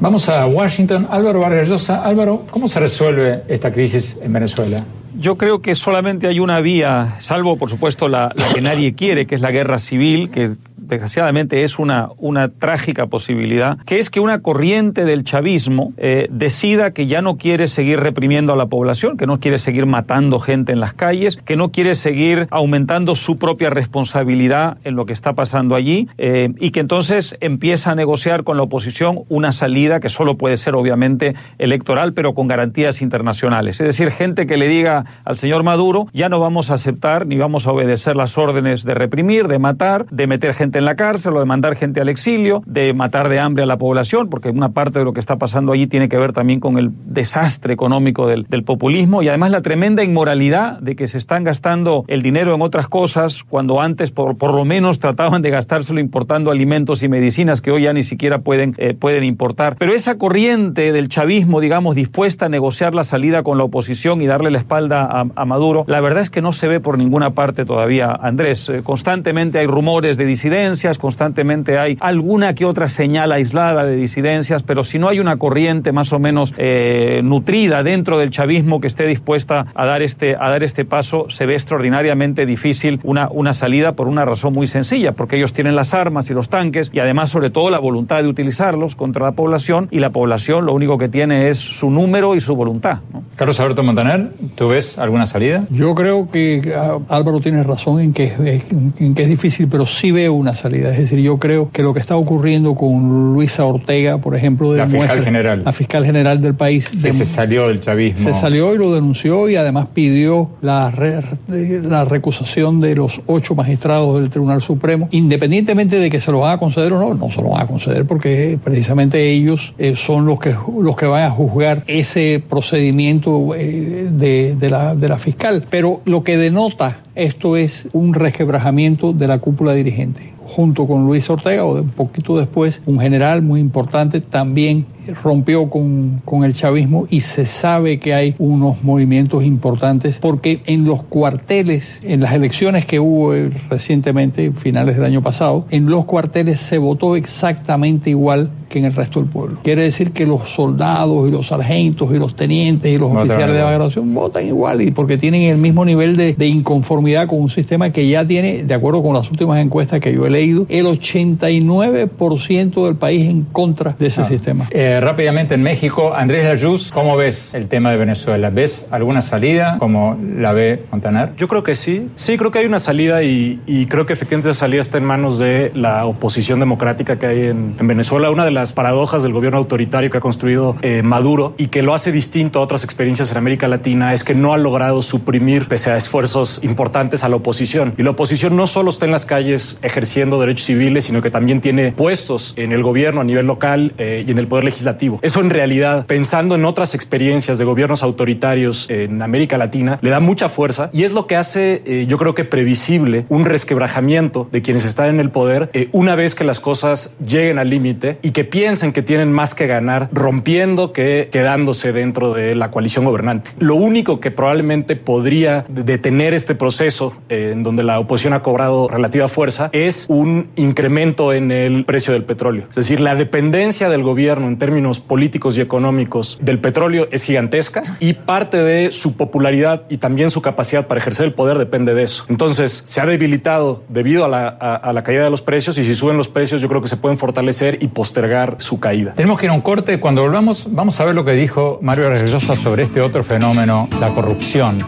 Vamos 0.00 0.28
a 0.30 0.46
Washington. 0.46 1.06
Álvaro 1.10 1.40
Vargas 1.40 1.68
Llosa. 1.68 2.04
Álvaro, 2.04 2.46
¿cómo 2.50 2.68
se 2.68 2.80
resuelve 2.80 3.42
esta 3.48 3.70
crisis 3.70 4.18
en 4.22 4.32
Venezuela? 4.32 4.82
Yo 5.18 5.36
creo 5.36 5.60
que 5.60 5.74
solamente 5.74 6.26
hay 6.26 6.40
una 6.40 6.60
vía, 6.60 7.16
salvo 7.18 7.58
por 7.58 7.68
supuesto 7.68 8.08
la, 8.08 8.32
la, 8.34 8.48
que 8.54 8.62
nadie 8.62 8.94
quiere, 8.94 9.26
que 9.26 9.34
es 9.34 9.42
la 9.42 9.50
guerra 9.50 9.78
civil, 9.78 10.30
que 10.30 10.52
desgraciadamente 10.90 11.64
es 11.64 11.78
una, 11.78 12.10
una 12.18 12.48
trágica 12.48 13.06
posibilidad, 13.06 13.78
que 13.84 13.98
es 13.98 14.10
que 14.10 14.20
una 14.20 14.40
corriente 14.42 15.04
del 15.04 15.24
chavismo 15.24 15.92
eh, 15.96 16.28
decida 16.30 16.92
que 16.92 17.06
ya 17.06 17.22
no 17.22 17.36
quiere 17.36 17.68
seguir 17.68 18.00
reprimiendo 18.00 18.52
a 18.52 18.56
la 18.56 18.66
población, 18.66 19.16
que 19.16 19.26
no 19.26 19.40
quiere 19.40 19.58
seguir 19.58 19.86
matando 19.86 20.38
gente 20.38 20.72
en 20.72 20.80
las 20.80 20.92
calles, 20.92 21.36
que 21.36 21.56
no 21.56 21.70
quiere 21.70 21.94
seguir 21.94 22.46
aumentando 22.50 23.14
su 23.14 23.38
propia 23.38 23.70
responsabilidad 23.70 24.78
en 24.84 24.96
lo 24.96 25.06
que 25.06 25.12
está 25.12 25.34
pasando 25.34 25.74
allí 25.74 26.08
eh, 26.18 26.52
y 26.58 26.70
que 26.70 26.80
entonces 26.80 27.36
empieza 27.40 27.92
a 27.92 27.94
negociar 27.94 28.44
con 28.44 28.56
la 28.56 28.64
oposición 28.64 29.20
una 29.28 29.52
salida 29.52 30.00
que 30.00 30.08
solo 30.08 30.36
puede 30.36 30.56
ser 30.56 30.74
obviamente 30.74 31.34
electoral, 31.58 32.12
pero 32.12 32.34
con 32.34 32.48
garantías 32.48 33.02
internacionales. 33.02 33.80
Es 33.80 33.86
decir, 33.86 34.10
gente 34.10 34.46
que 34.46 34.56
le 34.56 34.68
diga 34.68 35.04
al 35.24 35.38
señor 35.38 35.62
Maduro, 35.62 36.08
ya 36.12 36.28
no 36.28 36.40
vamos 36.40 36.70
a 36.70 36.74
aceptar 36.74 37.26
ni 37.26 37.36
vamos 37.36 37.66
a 37.66 37.72
obedecer 37.72 38.16
las 38.16 38.36
órdenes 38.38 38.84
de 38.84 38.94
reprimir, 38.94 39.48
de 39.48 39.58
matar, 39.58 40.06
de 40.10 40.26
meter 40.26 40.54
gente 40.54 40.79
en 40.80 40.84
la 40.84 40.96
cárcel 40.96 41.36
o 41.36 41.40
de 41.40 41.46
mandar 41.46 41.76
gente 41.76 42.00
al 42.00 42.08
exilio, 42.08 42.62
de 42.66 42.92
matar 42.92 43.28
de 43.28 43.38
hambre 43.38 43.62
a 43.62 43.66
la 43.66 43.78
población, 43.78 44.28
porque 44.28 44.50
una 44.50 44.70
parte 44.70 44.98
de 44.98 45.04
lo 45.04 45.12
que 45.12 45.20
está 45.20 45.36
pasando 45.36 45.72
allí 45.72 45.86
tiene 45.86 46.08
que 46.08 46.18
ver 46.18 46.32
también 46.32 46.58
con 46.58 46.78
el 46.78 46.90
desastre 47.04 47.72
económico 47.72 48.26
del, 48.26 48.44
del 48.44 48.64
populismo 48.64 49.22
y 49.22 49.28
además 49.28 49.50
la 49.50 49.62
tremenda 49.62 50.02
inmoralidad 50.02 50.78
de 50.80 50.96
que 50.96 51.06
se 51.06 51.18
están 51.18 51.44
gastando 51.44 52.04
el 52.08 52.22
dinero 52.22 52.54
en 52.54 52.62
otras 52.62 52.88
cosas 52.88 53.44
cuando 53.44 53.80
antes 53.80 54.10
por, 54.10 54.36
por 54.36 54.54
lo 54.54 54.64
menos 54.64 54.98
trataban 54.98 55.42
de 55.42 55.50
gastárselo 55.50 56.00
importando 56.00 56.50
alimentos 56.50 57.02
y 57.02 57.08
medicinas 57.08 57.60
que 57.60 57.70
hoy 57.70 57.82
ya 57.82 57.92
ni 57.92 58.02
siquiera 58.02 58.38
pueden, 58.38 58.74
eh, 58.78 58.94
pueden 58.94 59.24
importar. 59.24 59.76
Pero 59.78 59.94
esa 59.94 60.18
corriente 60.18 60.92
del 60.92 61.08
chavismo, 61.08 61.60
digamos, 61.60 61.94
dispuesta 61.94 62.46
a 62.46 62.48
negociar 62.48 62.94
la 62.94 63.04
salida 63.04 63.42
con 63.42 63.58
la 63.58 63.64
oposición 63.64 64.22
y 64.22 64.26
darle 64.26 64.50
la 64.50 64.58
espalda 64.58 65.04
a, 65.04 65.26
a 65.34 65.44
Maduro, 65.44 65.84
la 65.86 66.00
verdad 66.00 66.22
es 66.22 66.30
que 66.30 66.40
no 66.40 66.52
se 66.52 66.68
ve 66.68 66.80
por 66.80 66.98
ninguna 66.98 67.30
parte 67.30 67.64
todavía, 67.64 68.10
Andrés. 68.12 68.68
Eh, 68.68 68.82
constantemente 68.82 69.58
hay 69.58 69.66
rumores 69.66 70.16
de 70.16 70.24
disidencias, 70.70 70.98
constantemente 70.98 71.78
hay 71.78 71.98
alguna 72.00 72.54
que 72.54 72.64
otra 72.64 72.88
señal 72.88 73.32
aislada 73.32 73.84
de 73.84 73.96
disidencias, 73.96 74.62
pero 74.62 74.84
si 74.84 74.98
no 74.98 75.08
hay 75.08 75.18
una 75.18 75.36
corriente 75.36 75.90
más 75.90 76.12
o 76.12 76.18
menos 76.18 76.54
eh, 76.58 77.20
nutrida 77.24 77.82
dentro 77.82 78.18
del 78.18 78.30
chavismo 78.30 78.80
que 78.80 78.86
esté 78.86 79.06
dispuesta 79.06 79.66
a 79.74 79.84
dar 79.84 80.02
este, 80.02 80.36
a 80.36 80.48
dar 80.48 80.62
este 80.62 80.84
paso, 80.84 81.26
se 81.28 81.46
ve 81.46 81.54
extraordinariamente 81.54 82.46
difícil 82.46 83.00
una, 83.02 83.28
una 83.30 83.52
salida 83.52 83.92
por 83.92 84.06
una 84.06 84.24
razón 84.24 84.54
muy 84.54 84.66
sencilla, 84.68 85.12
porque 85.12 85.36
ellos 85.36 85.52
tienen 85.52 85.74
las 85.74 85.92
armas 85.92 86.30
y 86.30 86.34
los 86.34 86.48
tanques 86.48 86.90
y 86.92 87.00
además 87.00 87.30
sobre 87.30 87.50
todo 87.50 87.70
la 87.70 87.78
voluntad 87.78 88.22
de 88.22 88.28
utilizarlos 88.28 88.94
contra 88.94 89.24
la 89.24 89.32
población 89.32 89.88
y 89.90 89.98
la 89.98 90.10
población 90.10 90.66
lo 90.66 90.72
único 90.72 90.98
que 90.98 91.08
tiene 91.08 91.48
es 91.48 91.58
su 91.58 91.90
número 91.90 92.36
y 92.36 92.40
su 92.40 92.54
voluntad. 92.54 92.98
¿no? 93.12 93.24
Carlos 93.34 93.58
Alberto 93.58 93.82
Montaner, 93.82 94.30
¿tú 94.54 94.68
ves 94.68 94.98
alguna 94.98 95.26
salida? 95.26 95.64
Yo 95.70 95.94
creo 95.94 96.30
que 96.30 96.74
ah, 96.76 96.98
Álvaro 97.08 97.40
tiene 97.40 97.62
razón 97.62 98.00
en 98.00 98.12
que, 98.12 98.24
es, 98.24 98.64
en 99.00 99.14
que 99.14 99.22
es 99.22 99.28
difícil, 99.28 99.66
pero 99.68 99.84
sí 99.86 100.12
veo 100.12 100.34
una 100.34 100.54
salida. 100.54 100.59
Es 100.68 100.98
decir, 100.98 101.18
yo 101.20 101.38
creo 101.38 101.70
que 101.72 101.82
lo 101.82 101.94
que 101.94 102.00
está 102.00 102.16
ocurriendo 102.16 102.74
con 102.74 103.32
Luisa 103.34 103.64
Ortega, 103.64 104.18
por 104.18 104.36
ejemplo, 104.36 104.74
La 104.74 104.86
fiscal 104.86 105.22
general. 105.24 105.62
la 105.64 105.72
fiscal 105.72 106.04
general 106.04 106.40
del 106.40 106.54
país, 106.54 106.88
Que 106.88 106.98
de- 106.98 107.12
se 107.12 107.24
salió 107.24 107.68
del 107.68 107.80
chavismo. 107.80 108.28
se 108.32 108.38
salió 108.38 108.74
y 108.74 108.78
lo 108.78 108.92
denunció 108.94 109.48
y 109.48 109.56
además 109.56 109.86
pidió 109.94 110.50
la, 110.60 110.90
re- 110.90 111.22
la 111.48 112.04
recusación 112.04 112.80
de 112.80 112.94
los 112.96 113.20
ocho 113.26 113.54
magistrados 113.54 114.20
del 114.20 114.30
Tribunal 114.30 114.60
Supremo, 114.60 115.08
independientemente 115.10 115.96
de 115.98 116.10
que 116.10 116.20
se 116.20 116.30
lo 116.32 116.40
van 116.40 116.54
a 116.54 116.58
conceder 116.58 116.92
o 116.92 116.98
no, 117.00 117.14
no 117.14 117.30
se 117.30 117.40
lo 117.42 117.50
van 117.50 117.62
a 117.62 117.66
conceder 117.66 118.04
porque 118.04 118.58
precisamente 118.62 119.30
ellos 119.30 119.74
eh, 119.78 119.94
son 119.96 120.26
los 120.26 120.38
que, 120.38 120.54
los 120.80 120.96
que 120.96 121.06
van 121.06 121.22
a 121.24 121.30
juzgar 121.30 121.82
ese 121.86 122.42
procedimiento 122.48 123.54
eh, 123.56 124.08
de, 124.10 124.54
de 124.58 124.70
la, 124.70 124.94
de 124.94 125.08
la 125.08 125.18
fiscal. 125.18 125.64
Pero 125.70 126.00
lo 126.04 126.22
que 126.24 126.36
denota 126.36 126.98
esto 127.20 127.56
es 127.56 127.86
un 127.92 128.14
resquebrajamiento 128.14 129.12
de 129.12 129.28
la 129.28 129.38
cúpula 129.38 129.74
dirigente 129.74 130.32
junto 130.46 130.86
con 130.86 131.04
Luis 131.06 131.28
Ortega, 131.30 131.64
o 131.64 131.74
de 131.74 131.82
un 131.82 131.90
poquito 131.90 132.36
después, 132.38 132.80
un 132.86 132.98
general 132.98 133.42
muy 133.42 133.60
importante, 133.60 134.20
también 134.20 134.86
rompió 135.22 135.68
con, 135.70 136.22
con 136.24 136.44
el 136.44 136.54
chavismo 136.54 137.06
y 137.10 137.22
se 137.22 137.46
sabe 137.46 137.98
que 137.98 138.14
hay 138.14 138.34
unos 138.38 138.82
movimientos 138.82 139.44
importantes 139.44 140.18
porque 140.18 140.60
en 140.66 140.84
los 140.84 141.02
cuarteles, 141.02 142.00
en 142.02 142.20
las 142.20 142.32
elecciones 142.32 142.86
que 142.86 143.00
hubo 143.00 143.34
eh, 143.34 143.50
recientemente, 143.68 144.52
finales 144.52 144.96
del 144.96 145.04
año 145.04 145.22
pasado, 145.22 145.66
en 145.70 145.86
los 145.86 146.04
cuarteles 146.04 146.60
se 146.60 146.78
votó 146.78 147.16
exactamente 147.16 148.10
igual 148.10 148.50
que 148.68 148.78
en 148.78 148.84
el 148.84 148.92
resto 148.92 149.20
del 149.20 149.28
pueblo. 149.28 149.58
Quiere 149.64 149.82
decir 149.82 150.12
que 150.12 150.24
los 150.26 150.48
soldados 150.48 151.28
y 151.28 151.32
los 151.32 151.48
sargentos 151.48 152.14
y 152.14 152.18
los 152.18 152.36
tenientes 152.36 152.92
y 152.92 152.98
los 152.98 153.10
oficiales 153.10 153.54
de 153.54 153.62
la 153.62 153.70
graduación 153.72 154.14
votan 154.14 154.46
igual 154.46 154.80
y 154.80 154.92
porque 154.92 155.18
tienen 155.18 155.42
el 155.42 155.58
mismo 155.58 155.84
nivel 155.84 156.16
de, 156.16 156.34
de 156.34 156.46
inconformidad 156.46 157.26
con 157.26 157.40
un 157.40 157.50
sistema 157.50 157.90
que 157.90 158.08
ya 158.08 158.24
tiene, 158.24 158.62
de 158.62 158.74
acuerdo 158.74 159.02
con 159.02 159.12
las 159.14 159.28
últimas 159.30 159.60
encuestas 159.60 159.98
que 160.00 160.12
yo 160.14 160.24
he 160.24 160.30
leído, 160.30 160.66
el 160.68 160.86
89% 160.86 162.84
del 162.86 162.94
país 162.94 163.28
en 163.28 163.42
contra 163.42 163.96
de 163.98 164.06
ese 164.06 164.24
sistema. 164.24 164.68
Eh, 164.70 164.99
rápidamente 165.00 165.54
en 165.54 165.62
México, 165.62 166.14
Andrés 166.14 166.44
Layuz, 166.44 166.90
¿cómo 166.90 167.16
ves 167.16 167.54
el 167.54 167.66
tema 167.66 167.90
de 167.90 167.96
Venezuela? 167.96 168.50
¿Ves 168.50 168.86
alguna 168.90 169.22
salida 169.22 169.76
como 169.78 170.18
la 170.36 170.52
ve 170.52 170.84
Montaner? 170.90 171.30
Yo 171.36 171.48
creo 171.48 171.62
que 171.62 171.74
sí. 171.74 172.08
Sí, 172.16 172.36
creo 172.36 172.50
que 172.50 172.60
hay 172.60 172.66
una 172.66 172.78
salida 172.78 173.22
y, 173.22 173.86
creo 173.88 174.06
que 174.06 174.12
efectivamente 174.12 174.50
esa 174.50 174.60
salida 174.60 174.80
está 174.80 174.98
en 174.98 175.04
manos 175.04 175.38
de 175.38 175.72
la 175.74 176.06
oposición 176.06 176.60
democrática 176.60 177.18
que 177.18 177.26
hay 177.26 177.46
en, 177.46 177.76
en 177.78 177.86
Venezuela. 177.86 178.30
Una 178.30 178.44
de 178.44 178.50
las 178.50 178.72
paradojas 178.72 179.22
del 179.22 179.32
gobierno 179.32 179.58
autoritario 179.58 180.10
que 180.10 180.18
ha 180.18 180.20
construido 180.20 180.76
eh, 180.82 181.02
Maduro 181.02 181.54
y 181.56 181.68
que 181.68 181.82
lo 181.82 181.94
hace 181.94 182.12
distinto 182.12 182.60
a 182.60 182.62
otras 182.62 182.84
experiencias 182.84 183.30
en 183.30 183.38
América 183.38 183.68
Latina 183.68 184.14
es 184.14 184.24
que 184.24 184.34
no 184.34 184.52
ha 184.52 184.58
logrado 184.58 185.02
suprimir, 185.02 185.66
pese 185.66 185.90
a 185.90 185.96
esfuerzos 185.96 186.60
importantes, 186.62 187.24
a 187.24 187.28
la 187.28 187.36
oposición. 187.36 187.94
Y 187.96 188.02
la 188.02 188.10
oposición 188.10 188.56
no 188.56 188.66
solo 188.66 188.90
está 188.90 189.06
en 189.06 189.12
las 189.12 189.26
calles 189.26 189.78
ejerciendo 189.82 190.40
derechos 190.40 190.66
civiles, 190.66 191.04
sino 191.04 191.22
que 191.22 191.30
también 191.30 191.60
tiene 191.60 191.92
puestos 191.92 192.54
en 192.56 192.72
el 192.72 192.82
gobierno 192.82 193.20
a 193.20 193.24
nivel 193.24 193.46
local 193.46 193.94
eh, 193.98 194.24
y 194.26 194.30
en 194.30 194.38
el 194.38 194.46
poder 194.46 194.64
legislativo. 194.64 194.89
Eso 195.22 195.40
en 195.40 195.50
realidad, 195.50 196.06
pensando 196.06 196.54
en 196.54 196.64
otras 196.64 196.94
experiencias 196.94 197.58
de 197.58 197.64
gobiernos 197.64 198.02
autoritarios 198.02 198.86
en 198.88 199.22
América 199.22 199.58
Latina, 199.58 199.98
le 200.02 200.10
da 200.10 200.20
mucha 200.20 200.48
fuerza 200.48 200.90
y 200.92 201.04
es 201.04 201.12
lo 201.12 201.26
que 201.26 201.36
hace, 201.36 201.82
eh, 201.86 202.06
yo 202.08 202.18
creo 202.18 202.34
que 202.34 202.44
previsible, 202.44 203.26
un 203.28 203.44
resquebrajamiento 203.44 204.48
de 204.50 204.62
quienes 204.62 204.84
están 204.84 205.10
en 205.10 205.20
el 205.20 205.30
poder 205.30 205.70
eh, 205.72 205.88
una 205.92 206.14
vez 206.14 206.34
que 206.34 206.44
las 206.44 206.60
cosas 206.60 207.14
lleguen 207.24 207.58
al 207.58 207.70
límite 207.70 208.18
y 208.22 208.30
que 208.32 208.44
piensen 208.44 208.92
que 208.92 209.02
tienen 209.02 209.32
más 209.32 209.54
que 209.54 209.66
ganar 209.66 210.08
rompiendo 210.12 210.92
que 210.92 211.28
quedándose 211.30 211.92
dentro 211.92 212.32
de 212.32 212.54
la 212.54 212.70
coalición 212.70 213.04
gobernante. 213.04 213.50
Lo 213.58 213.74
único 213.74 214.20
que 214.20 214.30
probablemente 214.30 214.96
podría 214.96 215.64
detener 215.68 216.34
este 216.34 216.54
proceso 216.54 217.14
eh, 217.28 217.50
en 217.52 217.62
donde 217.62 217.82
la 217.82 217.98
oposición 217.98 218.32
ha 218.32 218.42
cobrado 218.42 218.88
relativa 218.88 219.28
fuerza 219.28 219.70
es 219.72 220.06
un 220.08 220.50
incremento 220.56 221.32
en 221.32 221.50
el 221.50 221.84
precio 221.84 222.12
del 222.12 222.24
petróleo. 222.24 222.66
Es 222.70 222.76
decir, 222.76 223.00
la 223.00 223.14
dependencia 223.14 223.88
del 223.88 224.02
gobierno 224.02 224.48
en 224.48 224.58
términos 224.58 224.69
políticos 225.00 225.56
y 225.58 225.60
económicos 225.60 226.38
del 226.40 226.58
petróleo 226.58 227.08
es 227.10 227.24
gigantesca 227.24 227.96
y 228.00 228.14
parte 228.14 228.62
de 228.62 228.92
su 228.92 229.16
popularidad 229.16 229.82
y 229.88 229.98
también 229.98 230.30
su 230.30 230.42
capacidad 230.42 230.86
para 230.86 231.00
ejercer 231.00 231.26
el 231.26 231.34
poder 231.34 231.58
depende 231.58 231.94
de 231.94 232.02
eso. 232.02 232.24
Entonces, 232.28 232.82
se 232.84 233.00
ha 233.00 233.06
debilitado 233.06 233.82
debido 233.88 234.24
a 234.24 234.28
la, 234.28 234.48
a, 234.48 234.76
a 234.76 234.92
la 234.92 235.02
caída 235.02 235.24
de 235.24 235.30
los 235.30 235.42
precios 235.42 235.78
y 235.78 235.84
si 235.84 235.94
suben 235.94 236.16
los 236.16 236.28
precios 236.28 236.60
yo 236.60 236.68
creo 236.68 236.80
que 236.80 236.88
se 236.88 236.96
pueden 236.96 237.18
fortalecer 237.18 237.78
y 237.80 237.88
postergar 237.88 238.56
su 238.58 238.80
caída. 238.80 239.14
Tenemos 239.14 239.38
que 239.38 239.46
ir 239.46 239.50
a 239.50 239.54
un 239.54 239.60
corte. 239.60 240.00
Cuando 240.00 240.22
volvamos, 240.22 240.66
vamos 240.68 240.98
a 241.00 241.04
ver 241.04 241.14
lo 241.14 241.24
que 241.24 241.32
dijo 241.32 241.78
Mario 241.82 242.06
Arregliosa 242.06 242.56
sobre 242.56 242.84
este 242.84 243.00
otro 243.00 243.24
fenómeno, 243.24 243.88
la 244.00 244.14
corrupción. 244.14 244.78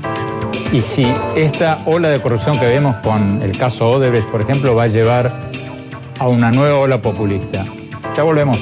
Y 0.73 0.81
si 0.81 1.07
esta 1.37 1.83
ola 1.85 2.09
de 2.09 2.21
corrupción 2.21 2.59
que 2.59 2.67
vemos 2.67 2.97
con 2.97 3.43
el 3.43 3.57
caso 3.57 3.91
Odebrecht, 3.91 4.29
por 4.29 4.41
ejemplo, 4.41 4.75
va 4.75 4.85
a 4.85 4.87
llevar 4.87 5.51
a 6.19 6.29
una 6.29 6.51
nueva 6.51 6.79
ola 6.79 6.99
populista. 6.99 7.65
Ya 8.17 8.23
volvemos. 8.23 8.59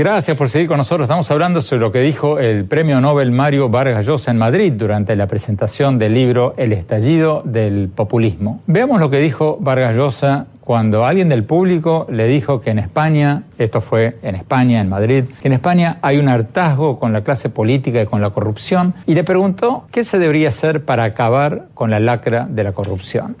Gracias 0.00 0.34
por 0.34 0.48
seguir 0.48 0.66
con 0.66 0.78
nosotros. 0.78 1.04
Estamos 1.04 1.30
hablando 1.30 1.60
sobre 1.60 1.80
lo 1.82 1.92
que 1.92 2.00
dijo 2.00 2.38
el 2.38 2.64
premio 2.64 3.02
Nobel 3.02 3.32
Mario 3.32 3.68
Vargas 3.68 4.06
Llosa 4.06 4.30
en 4.30 4.38
Madrid 4.38 4.72
durante 4.72 5.14
la 5.14 5.26
presentación 5.26 5.98
del 5.98 6.14
libro 6.14 6.54
El 6.56 6.72
estallido 6.72 7.42
del 7.44 7.90
populismo. 7.90 8.62
Veamos 8.66 8.98
lo 8.98 9.10
que 9.10 9.18
dijo 9.18 9.58
Vargas 9.60 9.94
Llosa 9.94 10.46
cuando 10.62 11.04
alguien 11.04 11.28
del 11.28 11.44
público 11.44 12.06
le 12.08 12.28
dijo 12.28 12.62
que 12.62 12.70
en 12.70 12.78
España, 12.78 13.42
esto 13.58 13.82
fue 13.82 14.16
en 14.22 14.36
España, 14.36 14.80
en 14.80 14.88
Madrid, 14.88 15.24
que 15.42 15.48
en 15.48 15.52
España 15.52 15.98
hay 16.00 16.16
un 16.16 16.30
hartazgo 16.30 16.98
con 16.98 17.12
la 17.12 17.20
clase 17.20 17.50
política 17.50 18.00
y 18.00 18.06
con 18.06 18.22
la 18.22 18.30
corrupción, 18.30 18.94
y 19.04 19.14
le 19.14 19.22
preguntó 19.22 19.84
qué 19.90 20.02
se 20.02 20.18
debería 20.18 20.48
hacer 20.48 20.82
para 20.82 21.04
acabar 21.04 21.66
con 21.74 21.90
la 21.90 22.00
lacra 22.00 22.46
de 22.48 22.64
la 22.64 22.72
corrupción. 22.72 23.36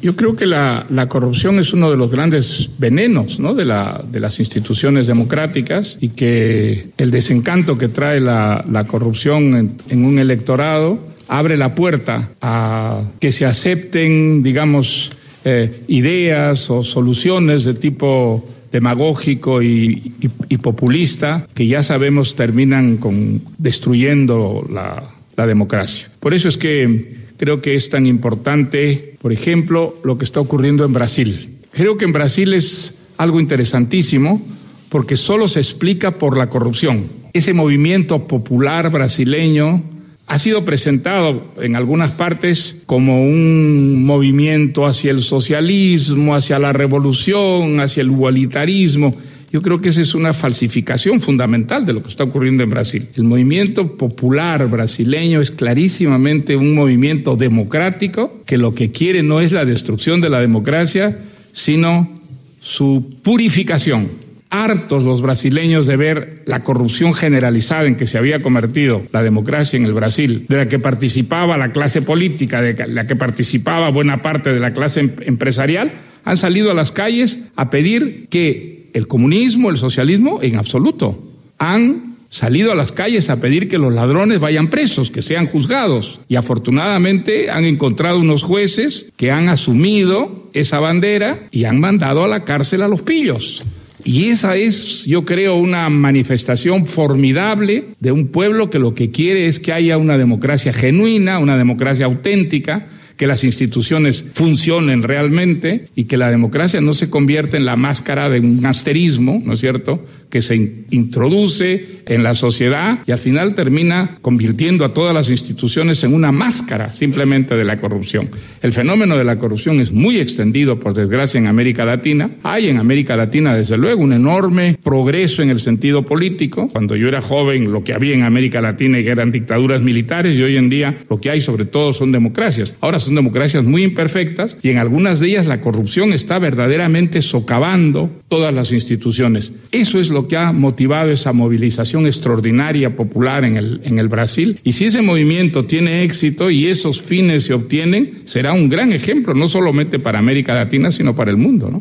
Yo 0.00 0.14
creo 0.14 0.36
que 0.36 0.46
la, 0.46 0.86
corrupción 1.08 1.58
es 1.58 1.72
uno 1.72 1.90
de 1.90 1.96
los 1.96 2.10
grandes 2.10 2.70
venenos 2.78 3.40
¿no? 3.40 3.54
de, 3.54 3.64
la, 3.64 4.04
de, 4.10 4.20
las 4.20 4.38
instituciones 4.38 5.06
democráticas 5.06 5.98
y 6.00 6.10
que 6.10 6.90
el 6.96 7.10
desencanto 7.10 7.76
que 7.78 7.88
trae 7.88 8.20
la, 8.20 8.84
corrupción 8.88 9.76
en, 9.88 10.04
un 10.04 10.18
electorado 10.18 11.00
abre 11.26 11.56
la 11.56 11.74
puerta 11.74 12.30
a 12.40 13.02
que 13.20 13.32
se 13.32 13.44
acepten, 13.44 14.42
digamos, 14.42 15.10
eh, 15.44 15.82
ideas 15.88 16.70
o 16.70 16.82
soluciones 16.84 17.64
de 17.64 17.74
tipo 17.74 18.44
demagógico 18.70 19.62
y, 19.62 20.14
populista 20.62 21.46
que 21.54 21.66
ya 21.66 21.82
sabemos 21.82 22.36
terminan 22.36 22.98
con 22.98 23.42
destruyendo 23.58 24.66
la 24.68 25.46
democracia. 25.46 26.08
Por 26.20 26.34
eso 26.34 26.48
es 26.48 26.58
que 26.58 27.27
creo 27.38 27.62
que 27.62 27.74
es 27.74 27.88
tan 27.88 28.06
importante, 28.06 29.16
por 29.22 29.32
ejemplo, 29.32 29.96
lo 30.04 30.18
que 30.18 30.24
está 30.24 30.40
ocurriendo 30.40 30.84
en 30.84 30.92
Brasil. 30.92 31.58
Creo 31.72 31.96
que 31.96 32.04
en 32.04 32.12
Brasil 32.12 32.52
es 32.52 32.98
algo 33.16 33.40
interesantísimo 33.40 34.42
porque 34.90 35.16
solo 35.16 35.48
se 35.48 35.60
explica 35.60 36.18
por 36.18 36.36
la 36.36 36.50
corrupción. 36.50 37.06
Ese 37.32 37.54
movimiento 37.54 38.26
popular 38.26 38.90
brasileño 38.90 39.82
ha 40.26 40.38
sido 40.38 40.64
presentado 40.64 41.54
en 41.60 41.74
algunas 41.74 42.10
partes 42.10 42.82
como 42.84 43.22
un 43.22 44.04
movimiento 44.04 44.86
hacia 44.86 45.10
el 45.10 45.22
socialismo, 45.22 46.34
hacia 46.34 46.58
la 46.58 46.72
revolución, 46.72 47.80
hacia 47.80 48.02
el 48.02 48.08
igualitarismo. 48.08 49.14
Yo 49.50 49.62
creo 49.62 49.80
que 49.80 49.88
esa 49.88 50.02
es 50.02 50.14
una 50.14 50.34
falsificación 50.34 51.20
fundamental 51.20 51.86
de 51.86 51.94
lo 51.94 52.02
que 52.02 52.10
está 52.10 52.24
ocurriendo 52.24 52.62
en 52.62 52.70
Brasil. 52.70 53.08
El 53.14 53.24
movimiento 53.24 53.96
popular 53.96 54.68
brasileño 54.68 55.40
es 55.40 55.50
clarísimamente 55.50 56.56
un 56.56 56.74
movimiento 56.74 57.36
democrático 57.36 58.42
que 58.44 58.58
lo 58.58 58.74
que 58.74 58.90
quiere 58.90 59.22
no 59.22 59.40
es 59.40 59.52
la 59.52 59.64
destrucción 59.64 60.20
de 60.20 60.28
la 60.28 60.40
democracia, 60.40 61.18
sino 61.52 62.20
su 62.60 63.16
purificación 63.22 64.28
hartos 64.50 65.04
los 65.04 65.20
brasileños 65.20 65.86
de 65.86 65.96
ver 65.96 66.42
la 66.46 66.62
corrupción 66.62 67.12
generalizada 67.12 67.86
en 67.86 67.96
que 67.96 68.06
se 68.06 68.18
había 68.18 68.40
convertido 68.40 69.02
la 69.12 69.22
democracia 69.22 69.76
en 69.76 69.84
el 69.84 69.92
Brasil, 69.92 70.46
de 70.48 70.56
la 70.56 70.68
que 70.68 70.78
participaba 70.78 71.58
la 71.58 71.72
clase 71.72 72.02
política, 72.02 72.62
de 72.62 72.86
la 72.88 73.06
que 73.06 73.16
participaba 73.16 73.90
buena 73.90 74.22
parte 74.22 74.52
de 74.52 74.60
la 74.60 74.72
clase 74.72 75.00
em-, 75.00 75.12
empresarial, 75.22 75.92
han 76.24 76.36
salido 76.36 76.70
a 76.70 76.74
las 76.74 76.92
calles 76.92 77.38
a 77.56 77.70
pedir 77.70 78.26
que 78.28 78.77
el 78.92 79.06
comunismo, 79.06 79.70
el 79.70 79.76
socialismo, 79.76 80.40
en 80.42 80.56
absoluto, 80.56 81.22
han 81.58 82.16
salido 82.30 82.72
a 82.72 82.74
las 82.74 82.92
calles 82.92 83.30
a 83.30 83.40
pedir 83.40 83.68
que 83.68 83.78
los 83.78 83.92
ladrones 83.92 84.38
vayan 84.38 84.68
presos, 84.68 85.10
que 85.10 85.22
sean 85.22 85.46
juzgados. 85.46 86.20
Y 86.28 86.36
afortunadamente 86.36 87.50
han 87.50 87.64
encontrado 87.64 88.20
unos 88.20 88.42
jueces 88.42 89.10
que 89.16 89.30
han 89.30 89.48
asumido 89.48 90.50
esa 90.52 90.80
bandera 90.80 91.48
y 91.50 91.64
han 91.64 91.80
mandado 91.80 92.24
a 92.24 92.28
la 92.28 92.44
cárcel 92.44 92.82
a 92.82 92.88
los 92.88 93.02
pillos. 93.02 93.62
Y 94.04 94.28
esa 94.28 94.56
es, 94.56 95.04
yo 95.04 95.24
creo, 95.24 95.56
una 95.56 95.88
manifestación 95.88 96.86
formidable 96.86 97.88
de 98.00 98.12
un 98.12 98.28
pueblo 98.28 98.70
que 98.70 98.78
lo 98.78 98.94
que 98.94 99.10
quiere 99.10 99.46
es 99.46 99.58
que 99.58 99.72
haya 99.72 99.98
una 99.98 100.16
democracia 100.16 100.72
genuina, 100.72 101.38
una 101.38 101.56
democracia 101.56 102.06
auténtica, 102.06 102.86
que 103.18 103.26
las 103.26 103.44
instituciones 103.44 104.24
funcionen 104.32 105.02
realmente 105.02 105.88
y 105.94 106.04
que 106.04 106.16
la 106.16 106.30
democracia 106.30 106.80
no 106.80 106.94
se 106.94 107.10
convierta 107.10 107.56
en 107.56 107.66
la 107.66 107.76
máscara 107.76 108.30
de 108.30 108.40
un 108.40 108.64
asterismo, 108.64 109.42
¿no 109.44 109.52
es 109.52 109.60
cierto?, 109.60 110.06
que 110.30 110.42
se 110.42 110.84
introduce 110.90 112.02
en 112.06 112.22
la 112.22 112.34
sociedad 112.34 113.00
y 113.06 113.12
al 113.12 113.18
final 113.18 113.54
termina 113.54 114.18
convirtiendo 114.20 114.84
a 114.84 114.92
todas 114.92 115.14
las 115.14 115.30
instituciones 115.30 116.04
en 116.04 116.12
una 116.12 116.32
máscara 116.32 116.92
simplemente 116.92 117.56
de 117.56 117.64
la 117.64 117.80
corrupción. 117.80 118.28
El 118.60 118.72
fenómeno 118.72 119.16
de 119.16 119.24
la 119.24 119.38
corrupción 119.38 119.80
es 119.80 119.90
muy 119.90 120.18
extendido, 120.18 120.78
por 120.78 120.94
desgracia, 120.94 121.38
en 121.38 121.46
América 121.46 121.84
Latina. 121.84 122.30
Hay 122.42 122.68
en 122.68 122.78
América 122.78 123.16
Latina, 123.16 123.54
desde 123.54 123.78
luego, 123.78 124.02
un 124.02 124.12
enorme 124.12 124.78
progreso 124.82 125.42
en 125.42 125.50
el 125.50 125.60
sentido 125.60 126.02
político. 126.02 126.68
Cuando 126.68 126.94
yo 126.94 127.08
era 127.08 127.22
joven, 127.22 127.72
lo 127.72 127.82
que 127.82 127.94
había 127.94 128.14
en 128.14 128.22
América 128.22 128.60
Latina 128.60 128.98
eran 128.98 129.32
dictaduras 129.32 129.80
militares 129.80 130.38
y 130.38 130.42
hoy 130.42 130.56
en 130.56 130.68
día 130.68 130.98
lo 131.08 131.20
que 131.20 131.30
hay 131.30 131.40
sobre 131.40 131.64
todo 131.64 131.92
son 131.92 132.12
democracias. 132.12 132.76
Ahora 132.80 132.98
son 133.08 133.16
democracias 133.16 133.64
muy 133.64 133.82
imperfectas 133.82 134.56
y 134.62 134.70
en 134.70 134.78
algunas 134.78 135.20
de 135.20 135.28
ellas 135.28 135.46
la 135.46 135.60
corrupción 135.60 136.12
está 136.12 136.38
verdaderamente 136.38 137.22
socavando 137.22 138.10
todas 138.28 138.54
las 138.54 138.70
instituciones. 138.70 139.52
Eso 139.72 139.98
es 139.98 140.10
lo 140.10 140.28
que 140.28 140.36
ha 140.36 140.52
motivado 140.52 141.10
esa 141.10 141.32
movilización 141.32 142.06
extraordinaria 142.06 142.94
popular 142.94 143.44
en 143.44 143.56
el, 143.56 143.80
en 143.84 143.98
el 143.98 144.08
Brasil. 144.08 144.60
Y 144.62 144.74
si 144.74 144.84
ese 144.84 145.02
movimiento 145.02 145.64
tiene 145.64 146.04
éxito 146.04 146.50
y 146.50 146.66
esos 146.66 147.00
fines 147.00 147.44
se 147.44 147.54
obtienen, 147.54 148.22
será 148.24 148.52
un 148.52 148.68
gran 148.68 148.92
ejemplo, 148.92 149.34
no 149.34 149.48
solamente 149.48 149.98
para 149.98 150.18
América 150.18 150.54
Latina, 150.54 150.90
sino 150.90 151.16
para 151.16 151.30
el 151.30 151.36
mundo. 151.36 151.80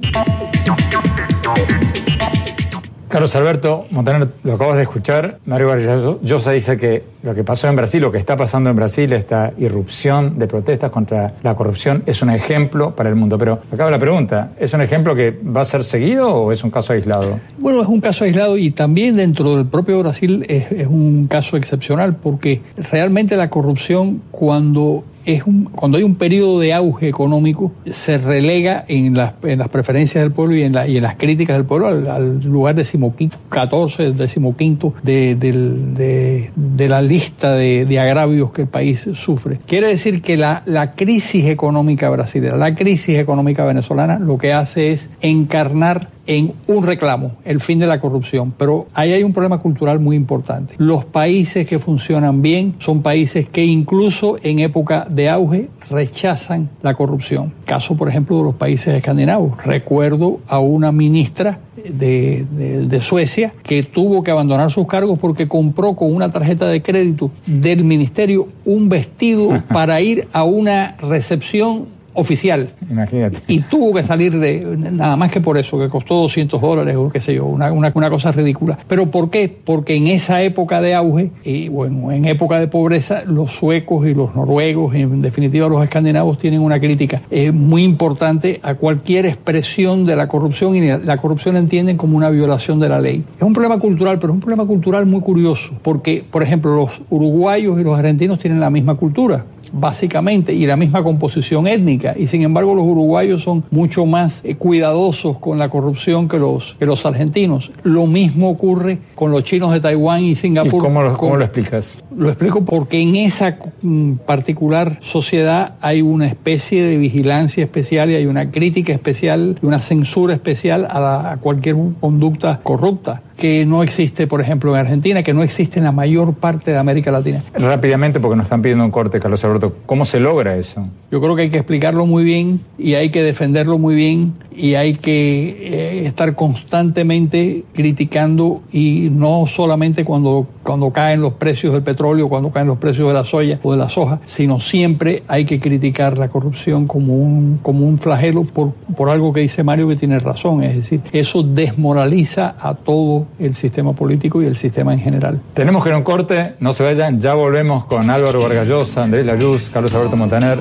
Carlos 3.10 3.36
Alberto 3.36 3.86
Montaner, 3.90 4.28
lo 4.44 4.54
acabas 4.54 4.76
de 4.76 4.84
escuchar. 4.84 5.40
Mario 5.46 5.68
Vargas 5.68 6.18
Llosa 6.22 6.52
dice 6.52 6.78
que 6.78 7.04
lo 7.24 7.34
que 7.34 7.44
pasó 7.44 7.68
en 7.68 7.76
Brasil, 7.76 8.02
lo 8.02 8.12
que 8.12 8.18
está 8.18 8.36
pasando 8.36 8.70
en 8.70 8.76
Brasil, 8.76 9.12
esta 9.14 9.54
irrupción 9.58 10.38
de 10.38 10.48
protestas 10.48 10.92
contra 10.92 11.34
la 11.42 11.56
corrupción, 11.56 12.04
es 12.06 12.22
un 12.22 12.30
ejemplo 12.30 12.92
para 12.92 13.10
el 13.10 13.16
mundo. 13.16 13.38
Pero 13.38 13.62
acaba 13.72 13.90
la 13.90 14.00
pregunta, 14.00 14.52
¿es 14.60 14.74
un 14.74 14.82
ejemplo 14.82 15.16
que 15.16 15.32
va 15.32 15.62
a 15.62 15.66
ser 15.66 15.84
seguido 15.84 16.34
o 16.34 16.52
es 16.52 16.64
un 16.64 16.72
caso 16.72 16.94
aislado? 16.94 17.40
Bueno, 17.58 17.82
es 17.82 17.88
un 17.88 18.02
caso 18.02 18.26
aislado 18.26 18.58
y 18.58 18.72
también 18.72 19.16
dentro 19.16 19.56
del 19.56 19.66
propio 19.66 20.00
Brasil 20.00 20.46
es, 20.50 20.72
es 20.72 20.88
un 20.88 21.28
caso 21.28 21.56
excepcional 21.56 22.16
porque 22.16 22.62
realmente 22.92 23.38
la 23.38 23.50
corrupción 23.50 24.22
cuando 24.32 25.04
es 25.28 25.46
un, 25.46 25.66
cuando 25.66 25.98
hay 25.98 26.04
un 26.04 26.16
periodo 26.16 26.60
de 26.60 26.74
auge 26.74 27.10
económico, 27.10 27.74
se 27.86 28.18
relega 28.18 28.86
en 28.88 29.14
las, 29.14 29.34
en 29.44 29.60
las 29.60 29.68
preferencias 29.68 30.24
del 30.24 30.32
pueblo 30.32 30.56
y 30.56 30.64
en, 30.64 30.74
la, 30.74 30.88
y 30.88 30.96
en 30.98 31.04
las 31.04 31.18
críticas 31.18 31.58
del 31.58 31.66
pueblo 31.66 31.88
al, 31.88 32.42
lugar 32.44 32.76
decimoquinto, 32.76 33.38
14, 33.50 34.14
decimoquinto 34.14 34.94
de, 35.04 35.36
de, 35.36 36.50
de, 36.56 36.90
la 36.90 37.02
lista 37.02 37.52
de, 37.52 37.86
de, 37.86 38.00
agravios 38.00 38.52
que 38.52 38.62
el 38.62 38.68
país 38.70 39.08
sufre. 39.16 39.60
Quiere 39.68 39.88
decir 39.88 40.22
que 40.22 40.38
la, 40.38 40.64
la 40.66 40.96
crisis 40.96 41.46
económica 41.46 42.10
brasileña, 42.10 42.56
la 42.56 42.74
crisis 42.74 43.18
económica 43.18 43.66
venezolana, 43.66 44.20
lo 44.20 44.38
que 44.38 44.54
hace 44.54 44.94
es 44.94 45.10
encarnar 45.22 46.08
en 46.28 46.54
un 46.68 46.86
reclamo, 46.86 47.32
el 47.46 47.60
fin 47.60 47.80
de 47.80 47.88
la 47.88 48.00
corrupción. 48.00 48.54
Pero 48.58 48.88
ahí 48.94 49.14
hay 49.14 49.24
un 49.24 49.34
problema 49.34 49.60
cultural 49.60 50.00
muy 50.00 50.16
importante. 50.16 50.76
Los 50.78 51.06
países 51.06 51.66
que 51.66 51.80
funcionan 51.80 52.42
bien 52.42 52.76
son 52.80 53.02
países 53.02 53.48
que 53.50 53.66
incluso 53.66 54.38
en 54.44 54.60
época 54.60 55.08
de 55.10 55.30
auge 55.30 55.70
rechazan 55.90 56.70
la 56.82 56.94
corrupción. 56.94 57.54
Caso, 57.66 57.96
por 57.96 58.10
ejemplo, 58.10 58.38
de 58.38 58.44
los 58.44 58.56
países 58.56 58.94
escandinavos. 58.94 59.64
Recuerdo 59.64 60.40
a 60.48 60.60
una 60.60 60.92
ministra 60.92 61.60
de, 61.78 62.46
de, 62.52 63.02
Suecia 63.02 63.54
que 63.64 63.84
tuvo 63.84 64.24
que 64.24 64.32
abandonar 64.32 64.72
sus 64.72 64.88
cargos 64.88 65.18
porque 65.20 65.48
compró 65.48 65.96
con 65.96 66.14
una 66.14 66.30
tarjeta 66.30 66.68
de 66.68 66.82
crédito 66.82 67.32
del 67.46 67.86
ministerio 67.86 68.50
un 68.66 68.90
vestido 68.90 69.64
para 69.70 70.02
ir 70.02 70.28
a 70.34 70.44
una 70.44 70.98
recepción 70.98 71.97
oficial. 72.18 72.70
Imagínate. 72.90 73.38
Y 73.48 73.62
tuvo 73.62 73.94
que 73.94 74.04
salir 74.04 74.38
de, 74.38 74.76
nada 74.92 75.16
más 75.16 75.30
que 75.30 75.40
por 75.40 75.58
eso, 75.58 75.80
que 75.80 75.88
costó 75.88 76.16
200 76.16 76.60
dólares 76.60 76.96
o 76.96 77.10
qué 77.10 77.22
sé 77.22 77.36
yo, 77.36 77.46
una, 77.46 77.72
una, 77.72 78.10
cosa 78.10 78.32
ridícula. 78.32 78.78
¿Pero 78.88 79.12
por 79.12 79.30
qué? 79.30 79.56
Porque 79.64 79.96
en 79.96 80.08
esa 80.08 80.42
época 80.42 80.82
de 80.82 80.96
auge, 80.96 81.32
y 81.44 81.70
bueno, 81.70 82.12
en 82.12 82.26
época 82.26 82.60
de 82.60 82.68
pobreza, 82.68 83.24
los 83.26 83.52
suecos 83.52 84.08
y 84.08 84.14
los 84.14 84.36
noruegos, 84.36 84.96
y 84.96 85.02
en 85.02 85.22
definitiva 85.22 85.68
los 85.68 85.84
escandinavos, 85.84 86.40
tienen 86.40 86.62
una 86.62 86.80
crítica 86.80 87.22
eh, 87.30 87.52
muy 87.52 87.84
importante 87.84 88.60
a 88.64 88.76
cualquier 88.76 89.26
expresión 89.26 90.06
de 90.06 90.16
la 90.16 90.28
corrupción 90.28 90.76
y 90.76 90.88
la 90.88 91.18
corrupción 91.18 91.54
la 91.54 91.60
entienden 91.60 91.98
como 91.98 92.18
una 92.18 92.30
violación 92.30 92.80
de 92.80 92.90
la 92.90 93.00
ley. 93.00 93.24
Es 93.38 93.44
un 93.44 93.54
problema 93.54 93.78
cultural, 93.80 94.18
pero 94.20 94.34
es 94.34 94.36
un 94.36 94.42
problema 94.42 94.66
cultural 94.66 95.06
muy 95.06 95.22
curioso, 95.22 95.74
porque, 95.84 96.24
por 96.30 96.42
ejemplo, 96.42 96.76
los 96.76 97.02
uruguayos 97.10 97.80
y 97.80 97.84
los 97.84 97.98
argentinos 97.98 98.40
tienen 98.40 98.60
la 98.60 98.70
misma 98.70 98.96
cultura 98.96 99.46
básicamente, 99.72 100.54
y 100.54 100.66
la 100.66 100.76
misma 100.76 101.04
composición 101.04 101.68
étnica. 101.68 102.16
Y 102.18 102.28
sin 102.28 102.42
embargo, 102.44 102.76
los 102.76 102.86
uruguayos 102.86 103.44
son 103.44 103.64
mucho 103.72 104.06
más 104.06 104.42
eh, 104.44 104.56
cuidadosos 104.56 105.38
con 105.38 105.58
la 105.58 105.70
corrupción 105.70 106.28
que 106.28 106.38
los, 106.38 106.76
que 106.80 106.86
los 106.86 107.06
argentinos. 107.06 107.72
Lo 107.84 108.08
mismo 108.08 108.50
ocurre 108.50 109.00
con 109.16 109.32
los 109.32 109.44
chinos 109.44 109.72
de 109.72 109.80
Taiwán 109.80 110.24
y 110.24 110.36
Singapur. 110.36 110.76
¿Y 110.76 110.80
cómo, 110.80 111.02
lo, 111.02 111.18
cómo 111.18 111.36
lo 111.36 111.44
explicas? 111.44 111.98
Lo 112.16 112.30
explico 112.30 112.66
porque 112.66 113.00
en 113.00 113.16
esa 113.16 113.58
mm, 113.82 114.14
particular 114.26 114.98
sociedad 115.02 115.76
hay 115.82 116.02
una 116.02 116.28
especie 116.28 116.84
de 116.84 116.98
vigilancia 116.98 117.64
especial 117.64 118.10
y 118.12 118.16
hay 118.16 118.26
una 118.26 118.52
crítica 118.52 118.94
especial, 118.94 119.60
y 119.62 119.66
una 119.66 119.80
censura 119.80 120.34
especial 120.34 120.86
a, 120.90 121.32
a 121.32 121.38
cualquier 121.38 121.76
conducta 122.00 122.60
corrupta 122.64 123.22
que 123.38 123.66
no 123.66 123.84
existe, 123.84 124.26
por 124.28 124.42
ejemplo, 124.42 124.74
en 124.74 124.82
Argentina, 124.82 125.24
que 125.24 125.34
no 125.34 125.44
existe 125.44 125.80
en 125.80 125.86
la 125.86 125.92
mayor 125.92 126.34
parte 126.34 126.72
de 126.72 126.78
América 126.78 127.12
Latina. 127.12 127.44
Rápidamente, 127.54 128.20
porque 128.20 128.36
nos 128.36 128.46
están 128.46 128.62
pidiendo 128.62 128.84
un 128.84 128.92
corte, 128.92 129.20
Carlos 129.20 129.44
Alberto, 129.46 129.76
¿cómo 129.86 130.06
se 130.06 130.20
logra 130.20 130.58
eso? 130.58 130.88
Yo 131.12 131.22
creo 131.22 131.36
que 131.36 131.44
hay 131.44 131.50
que 131.50 131.58
explicarlo 131.58 132.06
muy 132.06 132.24
bien 132.24 132.62
y 132.78 132.96
hay 132.96 133.12
que 133.12 133.22
defenderlo 133.22 133.78
muy 133.78 133.96
bien 133.96 134.34
y 134.58 134.74
hay 134.74 134.96
que 134.96 135.50
eh, 135.50 136.08
estar 136.08 136.34
constantemente 136.34 137.64
criticando 137.74 138.62
y 138.72 139.10
no 139.12 139.46
solamente 139.46 140.04
cuando, 140.04 140.48
cuando 140.64 140.90
caen 140.90 141.22
los 141.22 141.34
precios 141.34 141.74
del 141.74 141.84
petróleo, 141.84 142.28
cuando 142.28 142.52
caen 142.52 142.68
los 142.68 142.80
precios 142.80 143.08
de 143.08 143.14
la 143.14 143.24
soya 143.24 143.60
o 143.62 143.72
de 143.72 143.78
la 143.78 143.90
soja, 143.90 144.20
sino 144.26 144.60
siempre 144.60 145.22
hay 145.28 145.46
que 145.46 145.60
criticar 145.60 146.18
la 146.18 146.30
corrupción 146.30 146.88
como 146.88 147.16
un, 147.16 147.60
como 147.62 147.88
un 147.88 147.98
flagelo 147.98 148.44
por, 148.44 148.74
por 148.74 149.10
algo 149.10 149.32
que 149.32 149.42
dice 149.42 149.64
Mario 149.64 149.88
que 149.88 149.96
tiene 149.96 150.18
razón, 150.18 150.64
es 150.64 150.76
decir, 150.76 151.02
eso 151.12 151.44
desmoraliza 151.44 152.56
a 152.60 152.74
todo 152.74 153.27
el 153.40 153.56
sistema 153.56 153.94
político 153.94 154.42
y 154.42 154.46
el 154.46 154.58
sistema 154.58 154.94
en 154.94 155.00
general. 155.00 155.40
Tenemos 155.54 155.84
que 155.84 155.90
ir 155.90 155.96
a 155.96 155.98
un 155.98 156.04
corte, 156.04 156.56
no 156.60 156.74
se 156.74 156.84
vayan, 156.84 157.22
ya 157.22 157.34
volvemos 157.34 157.86
con 157.86 158.10
Álvaro 158.10 158.42
Vargallosa, 158.42 159.04
Andrés 159.04 159.26
Layuz, 159.26 159.70
Carlos 159.70 159.94
Alberto 159.94 160.16
Montaner, 160.16 160.60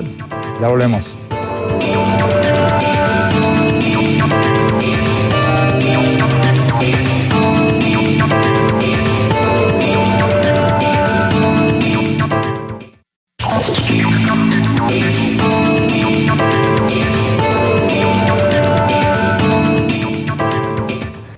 ya 0.61 0.67
volvemos. 0.67 1.01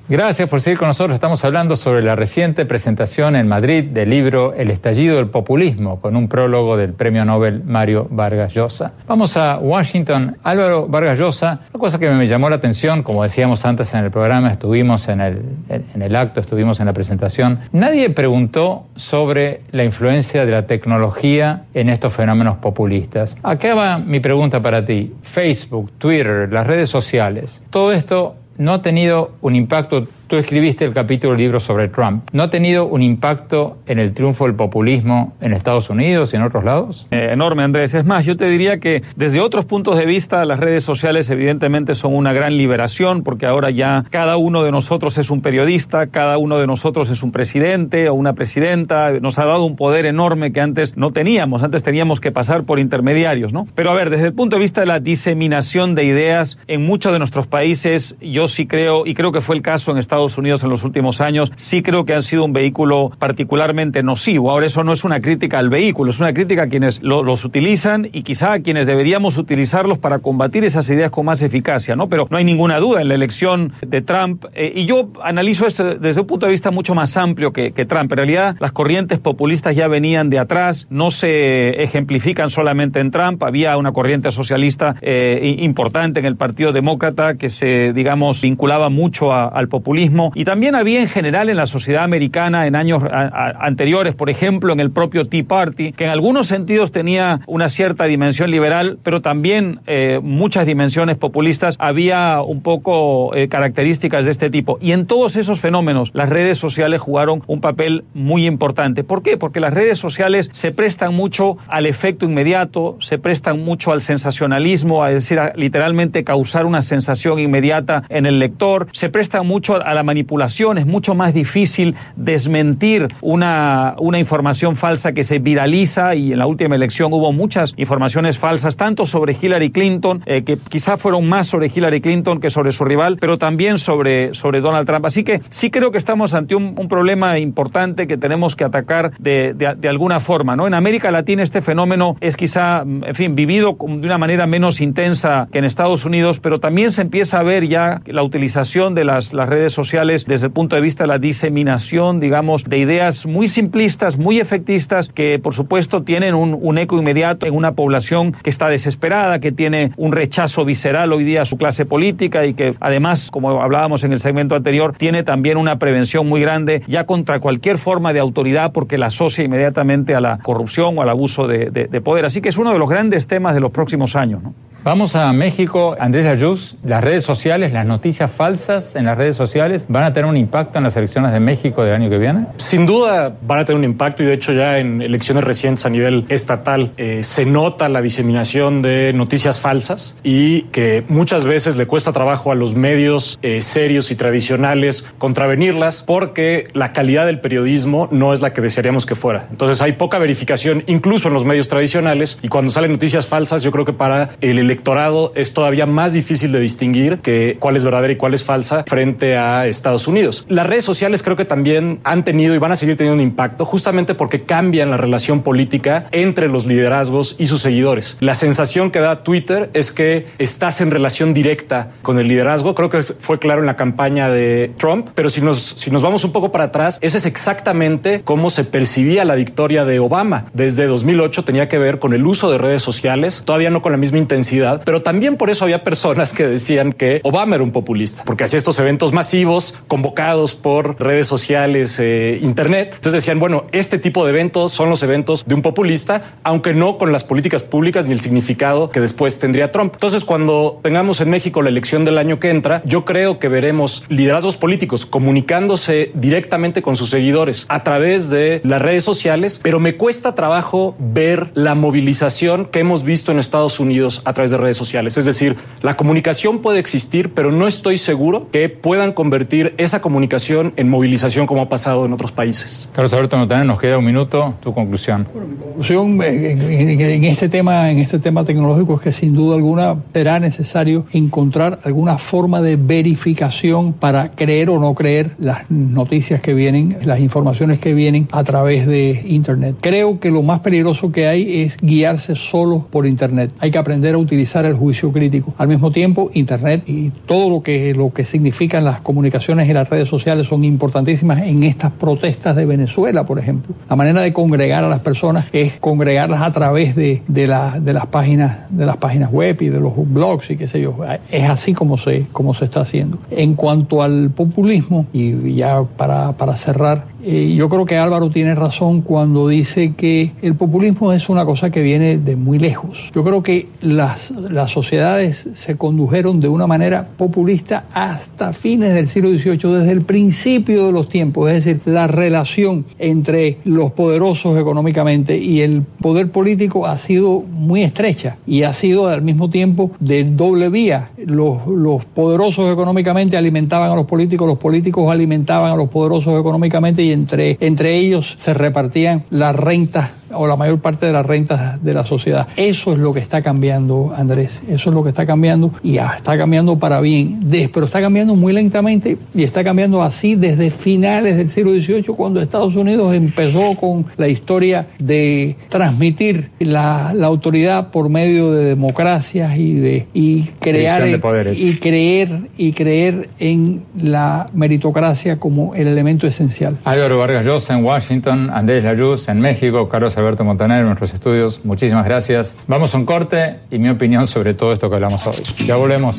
Gracias 0.09 0.49
por 0.49 0.59
seguir 0.59 0.79
con 0.79 0.87
nosotros. 0.87 1.13
Estamos 1.13 1.45
hablando 1.45 1.77
sobre 1.77 2.01
la 2.01 2.15
reciente 2.15 2.65
presentación 2.65 3.35
en 3.35 3.47
Madrid 3.47 3.83
del 3.83 4.09
libro 4.09 4.55
El 4.55 4.71
estallido 4.71 5.17
del 5.17 5.27
populismo, 5.27 6.01
con 6.01 6.15
un 6.15 6.27
prólogo 6.27 6.77
del 6.77 6.93
premio 6.93 7.25
Nobel 7.25 7.63
Mario 7.63 8.07
Vargas 8.09 8.55
Llosa. 8.55 8.93
Vamos 9.07 9.37
a 9.37 9.59
Washington. 9.59 10.37
Álvaro 10.41 10.87
Vargas 10.87 11.19
Llosa, 11.19 11.59
una 11.71 11.79
cosa 11.79 11.99
que 11.99 12.09
me 12.09 12.27
llamó 12.27 12.49
la 12.49 12.55
atención, 12.55 13.03
como 13.03 13.21
decíamos 13.21 13.63
antes 13.65 13.93
en 13.93 14.03
el 14.03 14.09
programa, 14.09 14.51
estuvimos 14.51 15.07
en 15.09 15.21
el, 15.21 15.43
en 15.69 16.01
el 16.01 16.15
acto, 16.15 16.39
estuvimos 16.39 16.79
en 16.79 16.87
la 16.87 16.93
presentación. 16.93 17.59
Nadie 17.71 18.09
preguntó 18.09 18.87
sobre 18.95 19.61
la 19.69 19.83
influencia 19.83 20.43
de 20.43 20.51
la 20.51 20.65
tecnología 20.65 21.65
en 21.75 21.87
estos 21.87 22.15
fenómenos 22.15 22.57
populistas. 22.57 23.37
Acá 23.43 23.75
va 23.75 23.99
mi 23.99 24.19
pregunta 24.19 24.59
para 24.59 24.83
ti. 24.83 25.13
Facebook, 25.21 25.91
Twitter, 25.99 26.51
las 26.51 26.65
redes 26.65 26.89
sociales, 26.89 27.61
todo 27.69 27.91
esto 27.91 28.37
no 28.59 28.73
ha 28.73 28.81
tenido 28.81 29.31
un 29.41 29.55
impacto 29.55 30.05
Tú 30.29 30.35
escribiste 30.35 30.85
el 30.85 30.93
capítulo 30.93 31.31
del 31.31 31.41
libro 31.41 31.59
sobre 31.59 31.87
Trump. 31.87 32.29
¿No 32.33 32.43
ha 32.43 32.51
tenido 32.51 32.85
un 32.85 33.01
impacto 33.01 33.79
en 33.87 33.97
el 33.97 34.13
triunfo 34.13 34.45
del 34.45 34.53
populismo 34.53 35.33
en 35.41 35.53
Estados 35.53 35.89
Unidos 35.89 36.31
y 36.31 36.35
en 36.35 36.43
otros 36.43 36.63
lados? 36.63 37.07
Eh, 37.09 37.29
enorme, 37.31 37.63
Andrés. 37.63 37.95
Es 37.95 38.05
más, 38.05 38.25
yo 38.25 38.37
te 38.37 38.47
diría 38.47 38.79
que 38.79 39.01
desde 39.15 39.39
otros 39.39 39.65
puntos 39.65 39.97
de 39.97 40.05
vista 40.05 40.45
las 40.45 40.59
redes 40.59 40.83
sociales 40.83 41.31
evidentemente 41.31 41.95
son 41.95 42.15
una 42.15 42.31
gran 42.31 42.55
liberación 42.55 43.23
porque 43.23 43.47
ahora 43.47 43.71
ya 43.71 44.05
cada 44.11 44.37
uno 44.37 44.61
de 44.61 44.71
nosotros 44.71 45.17
es 45.17 45.31
un 45.31 45.41
periodista, 45.41 46.05
cada 46.05 46.37
uno 46.37 46.59
de 46.59 46.67
nosotros 46.67 47.09
es 47.09 47.23
un 47.23 47.31
presidente 47.31 48.07
o 48.07 48.13
una 48.13 48.33
presidenta. 48.33 49.11
Nos 49.19 49.39
ha 49.39 49.45
dado 49.45 49.65
un 49.65 49.75
poder 49.75 50.05
enorme 50.05 50.53
que 50.53 50.61
antes 50.61 50.95
no 50.95 51.09
teníamos. 51.09 51.63
Antes 51.63 51.81
teníamos 51.81 52.21
que 52.21 52.31
pasar 52.31 52.65
por 52.65 52.77
intermediarios, 52.77 53.51
¿no? 53.51 53.65
Pero 53.73 53.89
a 53.89 53.95
ver, 53.95 54.11
desde 54.11 54.27
el 54.27 54.33
punto 54.33 54.57
de 54.57 54.61
vista 54.61 54.81
de 54.81 54.85
la 54.85 54.99
diseminación 54.99 55.95
de 55.95 56.03
ideas 56.03 56.59
en 56.67 56.85
muchos 56.85 57.13
de 57.13 57.17
nuestros 57.17 57.47
países, 57.47 58.15
yo 58.21 58.47
sí 58.47 58.67
creo, 58.67 59.07
y 59.07 59.15
creo 59.15 59.31
que 59.31 59.41
fue 59.41 59.55
el 59.55 59.63
caso 59.63 59.89
en 59.89 59.97
Estados 59.97 60.18
Estados 60.19 60.37
Unidos 60.37 60.63
en 60.63 60.69
los 60.69 60.83
últimos 60.83 61.21
años, 61.21 61.51
sí 61.55 61.81
creo 61.81 62.03
que 62.03 62.13
han 62.13 62.23
sido 62.23 62.43
un 62.43 62.51
vehículo 62.51 63.11
particularmente 63.19 64.03
nocivo. 64.03 64.51
Ahora 64.51 64.65
eso 64.65 64.83
no 64.83 64.91
es 64.91 65.05
una 65.05 65.21
crítica 65.21 65.59
al 65.59 65.69
vehículo, 65.69 66.11
es 66.11 66.19
una 66.19 66.33
crítica 66.33 66.63
a 66.63 66.67
quienes 66.67 67.01
los 67.01 67.45
utilizan 67.45 68.09
y 68.11 68.23
quizá 68.23 68.53
a 68.53 68.59
quienes 68.59 68.85
deberíamos 68.85 69.37
utilizarlos 69.37 69.97
para 69.97 70.19
combatir 70.19 70.65
esas 70.65 70.89
ideas 70.89 71.09
con 71.09 71.25
más 71.25 71.41
eficacia, 71.41 71.95
¿no? 71.95 72.09
Pero 72.09 72.27
no 72.29 72.35
hay 72.35 72.43
ninguna 72.43 72.79
duda 72.79 73.01
en 73.01 73.07
la 73.07 73.15
elección 73.15 73.71
de 73.81 74.01
Trump. 74.01 74.43
Eh, 74.53 74.73
y 74.75 74.85
yo 74.85 75.09
analizo 75.23 75.65
esto 75.65 75.95
desde 75.95 76.19
un 76.19 76.27
punto 76.27 76.47
de 76.47 76.51
vista 76.51 76.69
mucho 76.69 76.93
más 76.93 77.15
amplio 77.15 77.53
que, 77.53 77.71
Trump. 77.85 78.11
En 78.11 78.17
realidad, 78.17 78.55
las 78.59 78.73
corrientes 78.73 79.19
populistas 79.19 79.73
ya 79.73 79.87
venían 79.87 80.29
de 80.29 80.37
atrás, 80.37 80.85
no 80.89 81.11
se 81.11 81.81
ejemplifican 81.81 82.49
solamente 82.49 82.99
en 82.99 83.09
Trump. 83.11 83.41
Había 83.41 83.77
una 83.77 83.93
corriente 83.93 84.33
socialista 84.33 84.95
eh, 85.01 85.55
importante 85.59 86.19
en 86.19 86.25
el 86.25 86.35
Partido 86.35 86.73
Demócrata 86.73 87.35
que 87.35 87.49
se, 87.49 87.93
digamos, 87.93 88.41
vinculaba 88.41 88.89
mucho 88.89 89.33
al 89.33 89.69
populismo 89.69 90.08
y 90.35 90.45
también 90.45 90.75
había 90.75 91.01
en 91.01 91.07
general 91.07 91.49
en 91.49 91.57
la 91.57 91.67
sociedad 91.67 92.03
americana 92.03 92.67
en 92.67 92.75
años 92.75 93.03
anteriores, 93.11 94.15
por 94.15 94.29
ejemplo, 94.29 94.73
en 94.73 94.79
el 94.79 94.91
propio 94.91 95.25
Tea 95.25 95.43
Party, 95.43 95.91
que 95.93 96.05
en 96.05 96.09
algunos 96.09 96.47
sentidos 96.47 96.91
tenía 96.91 97.41
una 97.47 97.69
cierta 97.69 98.05
dimensión 98.05 98.51
liberal, 98.51 98.97
pero 99.03 99.21
también 99.21 99.81
eh, 99.87 100.19
muchas 100.21 100.65
dimensiones 100.65 101.17
populistas, 101.17 101.75
había 101.79 102.41
un 102.41 102.61
poco 102.61 103.35
eh, 103.35 103.47
características 103.47 104.25
de 104.25 104.31
este 104.31 104.49
tipo. 104.49 104.77
Y 104.81 104.91
en 104.91 105.05
todos 105.05 105.35
esos 105.35 105.59
fenómenos 105.59 106.11
las 106.13 106.29
redes 106.29 106.57
sociales 106.57 107.01
jugaron 107.01 107.43
un 107.47 107.61
papel 107.61 108.03
muy 108.13 108.45
importante. 108.45 109.03
¿Por 109.03 109.23
qué? 109.23 109.37
Porque 109.37 109.59
las 109.59 109.73
redes 109.73 109.99
sociales 109.99 110.49
se 110.53 110.71
prestan 110.71 111.13
mucho 111.13 111.57
al 111.67 111.85
efecto 111.85 112.25
inmediato, 112.25 112.97
se 112.99 113.17
prestan 113.17 113.63
mucho 113.63 113.91
al 113.91 114.01
sensacionalismo, 114.01 115.03
a 115.03 115.09
decir, 115.09 115.39
literalmente 115.55 116.23
causar 116.23 116.65
una 116.65 116.81
sensación 116.81 117.39
inmediata 117.39 118.03
en 118.09 118.25
el 118.25 118.39
lector, 118.39 118.87
se 118.91 119.09
prestan 119.09 119.45
mucho 119.45 119.81
a 119.83 119.93
la 119.93 119.98
manipulación, 120.03 120.77
es 120.77 120.85
mucho 120.85 121.15
más 121.15 121.33
difícil 121.33 121.95
desmentir 122.15 123.07
una, 123.21 123.95
una 123.99 124.19
información 124.19 124.75
falsa 124.75 125.13
que 125.13 125.23
se 125.23 125.39
viraliza 125.39 126.15
y 126.15 126.33
en 126.33 126.39
la 126.39 126.47
última 126.47 126.75
elección 126.75 127.13
hubo 127.13 127.31
muchas 127.31 127.73
informaciones 127.77 128.37
falsas, 128.37 128.75
tanto 128.75 129.05
sobre 129.05 129.35
Hillary 129.39 129.71
Clinton, 129.71 130.21
eh, 130.25 130.43
que 130.43 130.57
quizá 130.57 130.97
fueron 130.97 131.27
más 131.27 131.47
sobre 131.47 131.71
Hillary 131.73 132.01
Clinton 132.01 132.39
que 132.39 132.49
sobre 132.49 132.71
su 132.71 132.85
rival, 132.85 133.17
pero 133.19 133.37
también 133.37 133.77
sobre, 133.77 134.33
sobre 134.33 134.61
Donald 134.61 134.87
Trump. 134.87 135.05
Así 135.05 135.23
que 135.23 135.41
sí 135.49 135.69
creo 135.69 135.91
que 135.91 135.97
estamos 135.97 136.33
ante 136.33 136.55
un, 136.55 136.89
problema 136.89 137.37
importante 137.37 138.07
que 138.07 138.17
tenemos 138.17 138.55
que 138.55 138.63
atacar 138.63 139.11
de, 139.19 139.53
de, 139.53 139.89
alguna 139.89 140.19
forma. 140.19 140.55
¿no? 140.55 140.65
En 140.65 140.73
América 140.73 141.11
Latina 141.11 141.43
este 141.43 141.61
fenómeno 141.61 142.15
es 142.19 142.35
quizá, 142.35 142.81
en 142.81 143.13
fin, 143.13 143.35
vivido 143.35 143.77
de 143.79 144.07
una 144.07 144.17
manera 144.17 144.47
menos 144.47 144.81
intensa 144.81 145.47
que 145.51 145.59
en 145.59 145.65
Estados 145.65 146.05
Unidos, 146.05 146.39
pero 146.39 146.59
también 146.59 146.91
se 146.91 147.03
empieza 147.03 147.39
a 147.39 147.43
ver 147.43 147.67
ya 147.67 148.01
la 148.07 148.23
utilización 148.23 148.95
de 148.95 149.03
las, 149.03 149.33
las 149.33 149.47
redes 149.47 149.71
sociales 149.73 149.88
desde 149.91 150.47
el 150.47 150.51
punto 150.51 150.75
de 150.75 150.81
vista 150.81 151.03
de 151.03 151.07
la 151.07 151.17
diseminación, 151.17 152.19
digamos, 152.19 152.63
de 152.63 152.77
ideas 152.77 153.25
muy 153.25 153.47
simplistas, 153.47 154.17
muy 154.17 154.39
efectistas, 154.39 155.09
que 155.09 155.39
por 155.39 155.53
supuesto 155.53 156.03
tienen 156.03 156.35
un, 156.35 156.77
eco 156.77 156.97
inmediato 156.97 157.45
en 157.45 157.55
una 157.55 157.73
población 157.73 158.33
que 158.43 158.49
está 158.49 158.69
desesperada, 158.69 159.39
que 159.39 159.51
tiene 159.51 159.91
un 159.97 160.11
rechazo 160.11 160.63
visceral 160.63 161.11
hoy 161.11 161.23
día 161.23 161.41
a 161.41 161.45
su 161.45 161.57
clase 161.57 161.85
política 161.85 162.45
y 162.45 162.53
que 162.53 162.75
además, 162.79 163.31
como 163.31 163.61
hablábamos 163.61 164.03
en 164.03 164.13
el 164.13 164.19
segmento 164.19 164.55
anterior, 164.55 164.93
tiene 164.97 165.23
también 165.23 165.57
una 165.57 165.79
prevención 165.79 166.27
muy 166.27 166.39
grande 166.39 166.83
ya 166.87 167.05
contra 167.05 167.39
cualquier 167.39 167.77
forma 167.77 168.13
de 168.13 168.19
autoridad 168.19 168.71
porque 168.71 168.97
la 168.97 169.07
asocia 169.07 169.43
inmediatamente 169.43 170.13
a 170.13 170.21
la 170.21 170.37
corrupción 170.37 170.97
o 170.97 171.01
al 171.01 171.09
abuso 171.09 171.47
de, 171.47 171.71
de 171.71 172.01
poder. 172.01 172.25
Así 172.25 172.41
que 172.41 172.49
es 172.49 172.57
uno 172.57 172.71
de 172.71 172.79
los 172.79 172.89
grandes 172.89 173.27
temas 173.27 173.55
de 173.55 173.61
los 173.61 173.71
próximos 173.71 174.15
años. 174.15 174.41
Vamos 174.81 175.13
a 175.15 175.33
México. 175.33 175.97
Andrés 175.99 176.25
Ayuz, 176.25 176.75
las 176.85 177.03
redes 177.03 177.25
sociales, 177.25 177.73
las 177.73 177.85
noticias 177.85 178.31
falsas 178.31 178.95
en 178.95 179.05
las 179.05 179.17
redes 179.17 179.35
sociales, 179.35 179.83
¿van 179.89 180.05
a 180.05 180.13
tener 180.13 180.29
un 180.29 180.37
impacto 180.37 180.77
en 180.77 180.85
las 180.85 180.95
elecciones 180.95 181.33
de 181.33 181.41
México 181.41 181.83
del 181.83 181.95
año 181.95 182.09
que 182.09 182.17
viene? 182.17 182.45
Sin 182.57 182.85
duda 182.85 183.35
van 183.41 183.59
a 183.59 183.65
tener 183.65 183.77
un 183.77 183.83
impacto 183.83 184.23
y 184.23 184.25
de 184.25 184.33
hecho 184.33 184.53
ya 184.53 184.79
en 184.79 185.01
elecciones 185.01 185.43
recientes 185.43 185.85
a 185.85 185.89
nivel 185.89 186.25
estatal 186.29 186.93
eh, 186.95 187.23
se 187.23 187.45
nota 187.45 187.89
la 187.89 188.01
diseminación 188.01 188.81
de 188.81 189.11
noticias 189.13 189.59
falsas 189.59 190.15
y 190.23 190.61
que 190.63 191.03
muchas 191.09 191.43
veces 191.43 191.75
le 191.75 191.85
cuesta 191.85 192.13
trabajo 192.13 192.51
a 192.53 192.55
los 192.55 192.75
medios 192.75 193.37
eh, 193.41 193.61
serios 193.61 194.11
y 194.11 194.15
tradicionales 194.15 195.03
contravenirlas 195.17 196.03
porque 196.03 196.69
la 196.73 196.93
calidad 196.93 197.25
del 197.25 197.41
periodismo 197.41 198.07
no 198.11 198.31
es 198.31 198.39
la 198.39 198.53
que 198.53 198.61
desearíamos 198.61 199.05
que 199.05 199.15
fuera. 199.15 199.47
Entonces 199.51 199.81
hay 199.81 199.91
poca 199.93 200.19
verificación 200.19 200.83
incluso 200.87 201.27
en 201.27 201.33
los 201.33 201.43
medios 201.43 201.67
tradicionales 201.67 202.39
y 202.41 202.47
cuando 202.47 202.71
salen 202.71 202.93
noticias 202.93 203.27
falsas 203.27 203.61
yo 203.61 203.71
creo 203.73 203.83
que 203.83 203.93
para 203.93 204.29
el 204.39 204.68
electorado 204.69 205.31
es 205.35 205.53
todavía 205.53 205.87
más 205.87 206.13
difícil 206.13 206.51
de 206.51 206.59
distinguir 206.59 207.19
que 207.19 207.57
cuál 207.59 207.75
es 207.75 207.83
verdadera 207.83 208.13
y 208.13 208.17
cuál 208.17 208.35
es 208.35 208.43
falsa 208.43 208.83
frente 208.85 209.35
a 209.35 209.65
Estados 209.65 210.07
Unidos. 210.07 210.45
Las 210.47 210.67
redes 210.67 210.85
sociales 210.85 211.23
creo 211.23 211.35
que 211.35 211.45
también 211.45 211.99
han 212.03 212.23
tenido 212.23 212.53
y 212.53 212.59
van 212.59 212.71
a 212.71 212.75
seguir 212.75 212.95
teniendo 212.95 213.21
un 213.21 213.27
impacto 213.27 213.65
justamente 213.65 214.13
porque 214.13 214.41
cambian 214.41 214.91
la 214.91 214.97
relación 214.97 215.41
política 215.41 216.07
entre 216.11 216.47
los 216.47 216.67
liderazgos 216.67 217.35
y 217.39 217.47
sus 217.47 217.61
seguidores. 217.61 218.17
La 218.19 218.35
sensación 218.35 218.91
que 218.91 218.99
da 218.99 219.23
Twitter 219.23 219.71
es 219.73 219.91
que 219.91 220.27
estás 220.37 220.81
en 220.81 220.91
relación 220.91 221.33
directa 221.33 221.91
con 222.03 222.19
el 222.19 222.27
liderazgo. 222.27 222.75
Creo 222.75 222.91
que 222.91 223.01
fue 223.01 223.39
claro 223.39 223.61
en 223.61 223.65
la 223.65 223.75
campaña 223.75 224.29
de 224.29 224.71
Trump, 224.77 225.09
pero 225.15 225.31
si 225.31 225.41
nos, 225.41 225.57
si 225.57 225.89
nos 225.89 226.03
vamos 226.03 226.23
un 226.23 226.31
poco 226.31 226.51
para 226.51 226.65
atrás, 226.65 226.99
ese 227.01 227.17
es 227.17 227.25
exactamente 227.25 228.21
cómo 228.23 228.51
se 228.51 228.65
percibía 228.65 229.25
la 229.25 229.33
victoria 229.33 229.83
de 229.83 229.99
Obama. 229.99 230.45
Desde 230.53 230.85
2008 230.85 231.43
tenía 231.43 231.67
que 231.67 231.79
ver 231.79 231.97
con 231.97 232.13
el 232.13 232.27
uso 232.27 232.51
de 232.51 232.59
redes 232.59 232.83
sociales, 232.83 233.41
todavía 233.45 233.71
no 233.71 233.81
con 233.81 233.91
la 233.91 233.97
misma 233.97 234.19
intensidad 234.19 234.58
pero 234.85 235.01
también 235.01 235.37
por 235.37 235.49
eso 235.49 235.63
había 235.63 235.83
personas 235.83 236.33
que 236.33 236.47
decían 236.47 236.93
que 236.93 237.21
Obama 237.23 237.55
era 237.55 237.63
un 237.63 237.71
populista, 237.71 238.23
porque 238.25 238.43
hacía 238.43 238.57
estos 238.57 238.79
eventos 238.79 239.13
masivos 239.13 239.75
convocados 239.87 240.55
por 240.55 240.99
redes 240.99 241.27
sociales, 241.27 241.99
eh, 241.99 242.39
internet. 242.41 242.93
Entonces 242.95 243.13
decían, 243.23 243.39
bueno, 243.39 243.65
este 243.71 243.97
tipo 243.97 244.25
de 244.25 244.31
eventos 244.31 244.73
son 244.73 244.89
los 244.89 245.03
eventos 245.03 245.45
de 245.45 245.55
un 245.55 245.61
populista, 245.61 246.35
aunque 246.43 246.73
no 246.73 246.97
con 246.97 247.11
las 247.11 247.23
políticas 247.23 247.63
públicas 247.63 248.05
ni 248.05 248.13
el 248.13 248.21
significado 248.21 248.89
que 248.89 248.99
después 248.99 249.39
tendría 249.39 249.71
Trump. 249.71 249.93
Entonces, 249.93 250.25
cuando 250.25 250.79
tengamos 250.83 251.21
en 251.21 251.29
México 251.29 251.61
la 251.61 251.69
elección 251.69 252.05
del 252.05 252.17
año 252.17 252.39
que 252.39 252.49
entra, 252.49 252.81
yo 252.85 253.05
creo 253.05 253.39
que 253.39 253.47
veremos 253.47 254.03
liderazgos 254.09 254.57
políticos 254.57 255.05
comunicándose 255.05 256.11
directamente 256.13 256.81
con 256.81 256.95
sus 256.95 257.09
seguidores 257.09 257.65
a 257.69 257.83
través 257.83 258.29
de 258.29 258.61
las 258.63 258.81
redes 258.81 259.03
sociales, 259.03 259.59
pero 259.61 259.79
me 259.79 259.95
cuesta 259.95 260.35
trabajo 260.35 260.95
ver 260.99 261.51
la 261.53 261.75
movilización 261.75 262.65
que 262.65 262.79
hemos 262.79 263.03
visto 263.03 263.31
en 263.31 263.39
Estados 263.39 263.79
Unidos 263.79 264.21
a 264.25 264.33
través 264.33 264.48
de 264.51 264.57
redes 264.57 264.77
sociales. 264.77 265.17
Es 265.17 265.25
decir, 265.25 265.55
la 265.81 265.97
comunicación 265.97 266.59
puede 266.59 266.79
existir, 266.79 267.33
pero 267.33 267.51
no 267.51 267.67
estoy 267.67 267.97
seguro 267.97 268.49
que 268.51 268.69
puedan 268.69 269.13
convertir 269.13 269.73
esa 269.77 270.01
comunicación 270.01 270.73
en 270.75 270.89
movilización 270.89 271.47
como 271.47 271.61
ha 271.61 271.69
pasado 271.69 272.05
en 272.05 272.13
otros 272.13 272.31
países. 272.31 272.89
Carlos 272.93 273.13
Alberto 273.13 273.37
Notane, 273.37 273.65
nos 273.65 273.79
queda 273.79 273.97
un 273.97 274.05
minuto. 274.05 274.55
Tu 274.61 274.73
conclusión. 274.73 275.27
Bueno, 275.33 275.47
mi 275.47 275.55
conclusión 275.55 276.21
en, 276.21 277.23
este 277.23 277.49
tema, 277.49 277.91
en 277.91 277.99
este 277.99 278.19
tema 278.19 278.43
tecnológico 278.43 278.95
es 278.95 279.01
que 279.01 279.11
sin 279.11 279.33
duda 279.33 279.55
alguna 279.55 279.95
será 280.13 280.39
necesario 280.39 281.05
encontrar 281.11 281.79
alguna 281.83 282.17
forma 282.17 282.61
de 282.61 282.75
verificación 282.75 283.93
para 283.93 284.31
creer 284.31 284.69
o 284.69 284.79
no 284.79 284.93
creer 284.93 285.31
las 285.39 285.69
noticias 285.69 286.41
que 286.41 286.53
vienen, 286.53 286.97
las 287.03 287.19
informaciones 287.19 287.79
que 287.79 287.93
vienen 287.93 288.27
a 288.31 288.43
través 288.43 288.87
de 288.87 289.21
Internet. 289.25 289.75
Creo 289.81 290.19
que 290.19 290.31
lo 290.31 290.43
más 290.43 290.59
peligroso 290.61 291.11
que 291.11 291.27
hay 291.27 291.61
es 291.61 291.77
guiarse 291.81 292.35
solo 292.35 292.87
por 292.89 293.05
Internet. 293.05 293.51
Hay 293.59 293.71
que 293.71 293.77
aprender 293.77 294.15
a 294.15 294.17
utilizar 294.17 294.38
el 294.65 294.73
juicio 294.73 295.11
crítico. 295.11 295.53
Al 295.57 295.67
mismo 295.67 295.91
tiempo, 295.91 296.29
Internet 296.33 296.83
y 296.87 297.09
todo 297.25 297.49
lo 297.49 297.61
que, 297.61 297.93
lo 297.93 298.11
que 298.11 298.25
significan 298.25 298.83
las 298.83 299.01
comunicaciones 299.01 299.69
y 299.69 299.73
las 299.73 299.89
redes 299.89 300.07
sociales 300.07 300.47
son 300.47 300.63
importantísimas 300.63 301.41
en 301.41 301.63
estas 301.63 301.91
protestas 301.91 302.55
de 302.55 302.65
Venezuela, 302.65 303.25
por 303.25 303.39
ejemplo. 303.39 303.75
La 303.89 303.95
manera 303.95 304.21
de 304.21 304.33
congregar 304.33 304.83
a 304.83 304.89
las 304.89 304.99
personas 304.99 305.45
es 305.51 305.73
congregarlas 305.79 306.41
a 306.41 306.51
través 306.51 306.95
de, 306.95 307.21
de, 307.27 307.47
la, 307.47 307.79
de, 307.79 307.93
las, 307.93 308.05
páginas, 308.07 308.59
de 308.69 308.85
las 308.85 308.97
páginas 308.97 309.31
web 309.31 309.61
y 309.61 309.69
de 309.69 309.79
los 309.79 309.93
blogs 309.95 310.49
y 310.51 310.57
qué 310.57 310.67
sé 310.67 310.81
yo. 310.81 310.97
Es 311.31 311.49
así 311.49 311.73
como 311.73 311.97
se, 311.97 312.27
como 312.31 312.53
se 312.53 312.65
está 312.65 312.81
haciendo. 312.81 313.19
En 313.31 313.55
cuanto 313.55 314.01
al 314.01 314.29
populismo, 314.29 315.05
y 315.13 315.55
ya 315.55 315.83
para, 315.83 316.33
para 316.33 316.55
cerrar, 316.55 317.05
eh, 317.23 317.53
yo 317.55 317.67
creo 317.69 317.85
que 317.85 317.97
Álvaro 317.97 318.29
tiene 318.29 318.55
razón 318.55 319.01
cuando 319.01 319.47
dice 319.47 319.93
que 319.95 320.31
el 320.41 320.55
populismo 320.55 321.11
es 321.11 321.29
una 321.29 321.45
cosa 321.45 321.69
que 321.69 321.81
viene 321.81 322.17
de 322.17 322.35
muy 322.35 322.59
lejos. 322.59 323.11
Yo 323.13 323.23
creo 323.23 323.43
que 323.43 323.67
las, 323.81 324.31
las 324.31 324.71
sociedades 324.71 325.47
se 325.55 325.75
condujeron 325.75 326.39
de 326.39 326.47
una 326.47 326.67
manera 326.67 327.07
populista 327.17 327.85
hasta 327.93 328.53
fines 328.53 328.93
del 328.93 329.09
siglo 329.09 329.29
XVIII, 329.29 329.79
desde 329.79 329.91
el 329.91 330.01
principio 330.01 330.85
de 330.85 330.91
los 330.91 331.09
tiempos. 331.09 331.49
Es 331.49 331.65
decir, 331.65 331.81
la 331.85 332.07
relación 332.07 332.85
entre 332.97 333.57
los 333.65 333.91
poderosos 333.91 334.57
económicamente 334.57 335.37
y 335.37 335.61
el 335.61 335.83
poder 336.01 336.31
político 336.31 336.85
ha 336.85 336.97
sido 336.97 337.41
muy 337.41 337.83
estrecha 337.83 338.37
y 338.47 338.63
ha 338.63 338.73
sido 338.73 339.07
al 339.07 339.21
mismo 339.21 339.49
tiempo 339.49 339.91
de 339.99 340.23
doble 340.23 340.69
vía. 340.69 341.09
Los, 341.17 341.67
los 341.67 342.05
poderosos 342.05 342.71
económicamente 342.71 343.35
alimentaban 343.37 343.91
a 343.91 343.95
los 343.95 344.05
políticos, 344.05 344.47
los 344.47 344.57
políticos 344.57 345.11
alimentaban 345.11 345.71
a 345.71 345.75
los 345.75 345.89
poderosos 345.89 346.39
económicamente 346.39 347.08
entre, 347.11 347.57
entre 347.59 347.95
ellos 347.95 348.35
se 348.39 348.53
repartían 348.53 349.23
las 349.29 349.55
rentas 349.55 350.11
o 350.33 350.47
la 350.47 350.55
mayor 350.55 350.79
parte 350.79 351.05
de 351.05 351.13
las 351.13 351.25
rentas 351.25 351.83
de 351.83 351.93
la 351.93 352.05
sociedad. 352.05 352.47
Eso 352.55 352.93
es 352.93 352.99
lo 352.99 353.13
que 353.13 353.19
está 353.19 353.41
cambiando, 353.41 354.13
Andrés. 354.15 354.61
Eso 354.69 354.89
es 354.89 354.93
lo 354.93 355.03
que 355.03 355.09
está 355.09 355.25
cambiando 355.25 355.71
y 355.83 355.97
está 355.97 356.37
cambiando 356.37 356.77
para 356.77 357.01
bien. 357.01 357.39
pero 357.73 357.85
está 357.85 358.01
cambiando 358.01 358.35
muy 358.35 358.53
lentamente 358.53 359.17
y 359.33 359.43
está 359.43 359.63
cambiando 359.63 360.01
así 360.01 360.35
desde 360.35 360.71
finales 360.71 361.37
del 361.37 361.49
siglo 361.49 361.71
XVIII, 361.71 362.03
cuando 362.15 362.41
Estados 362.41 362.75
Unidos 362.75 363.13
empezó 363.13 363.75
con 363.75 364.05
la 364.17 364.27
historia 364.27 364.87
de 364.99 365.55
transmitir 365.69 366.49
la, 366.59 367.13
la 367.15 367.27
autoridad 367.27 367.91
por 367.91 368.09
medio 368.09 368.51
de 368.51 368.65
democracias 368.65 369.57
y 369.57 369.73
de 369.75 370.07
y 370.13 370.43
crear 370.59 371.07
y 371.55 371.75
creer 371.75 372.29
y 372.57 372.73
creer 372.73 373.29
en 373.39 373.83
la 374.01 374.49
meritocracia 374.53 375.39
como 375.39 375.75
el 375.75 375.87
elemento 375.87 376.27
esencial. 376.27 376.77
Álvaro 376.83 377.17
Vargas 377.17 377.45
Llosa 377.45 377.75
en 377.75 377.83
Washington, 377.83 378.49
Andrés 378.53 378.83
Layuz 378.83 379.29
en 379.29 379.39
México, 379.39 379.89
Carlos 379.89 380.17
Alberto 380.19 380.43
Montaner 380.43 380.79
en 380.79 380.85
nuestros 380.85 381.13
estudios. 381.13 381.65
Muchísimas 381.65 382.05
gracias. 382.05 382.55
Vamos 382.67 382.93
a 382.93 382.97
un 382.97 383.05
corte 383.05 383.59
y 383.71 383.79
mi 383.79 383.89
opinión 383.89 384.27
sobre 384.27 384.53
todo 384.53 384.73
esto 384.73 384.89
que 384.89 384.95
hablamos 384.95 385.25
hoy. 385.27 385.43
Ya 385.65 385.75
volvemos. 385.75 386.17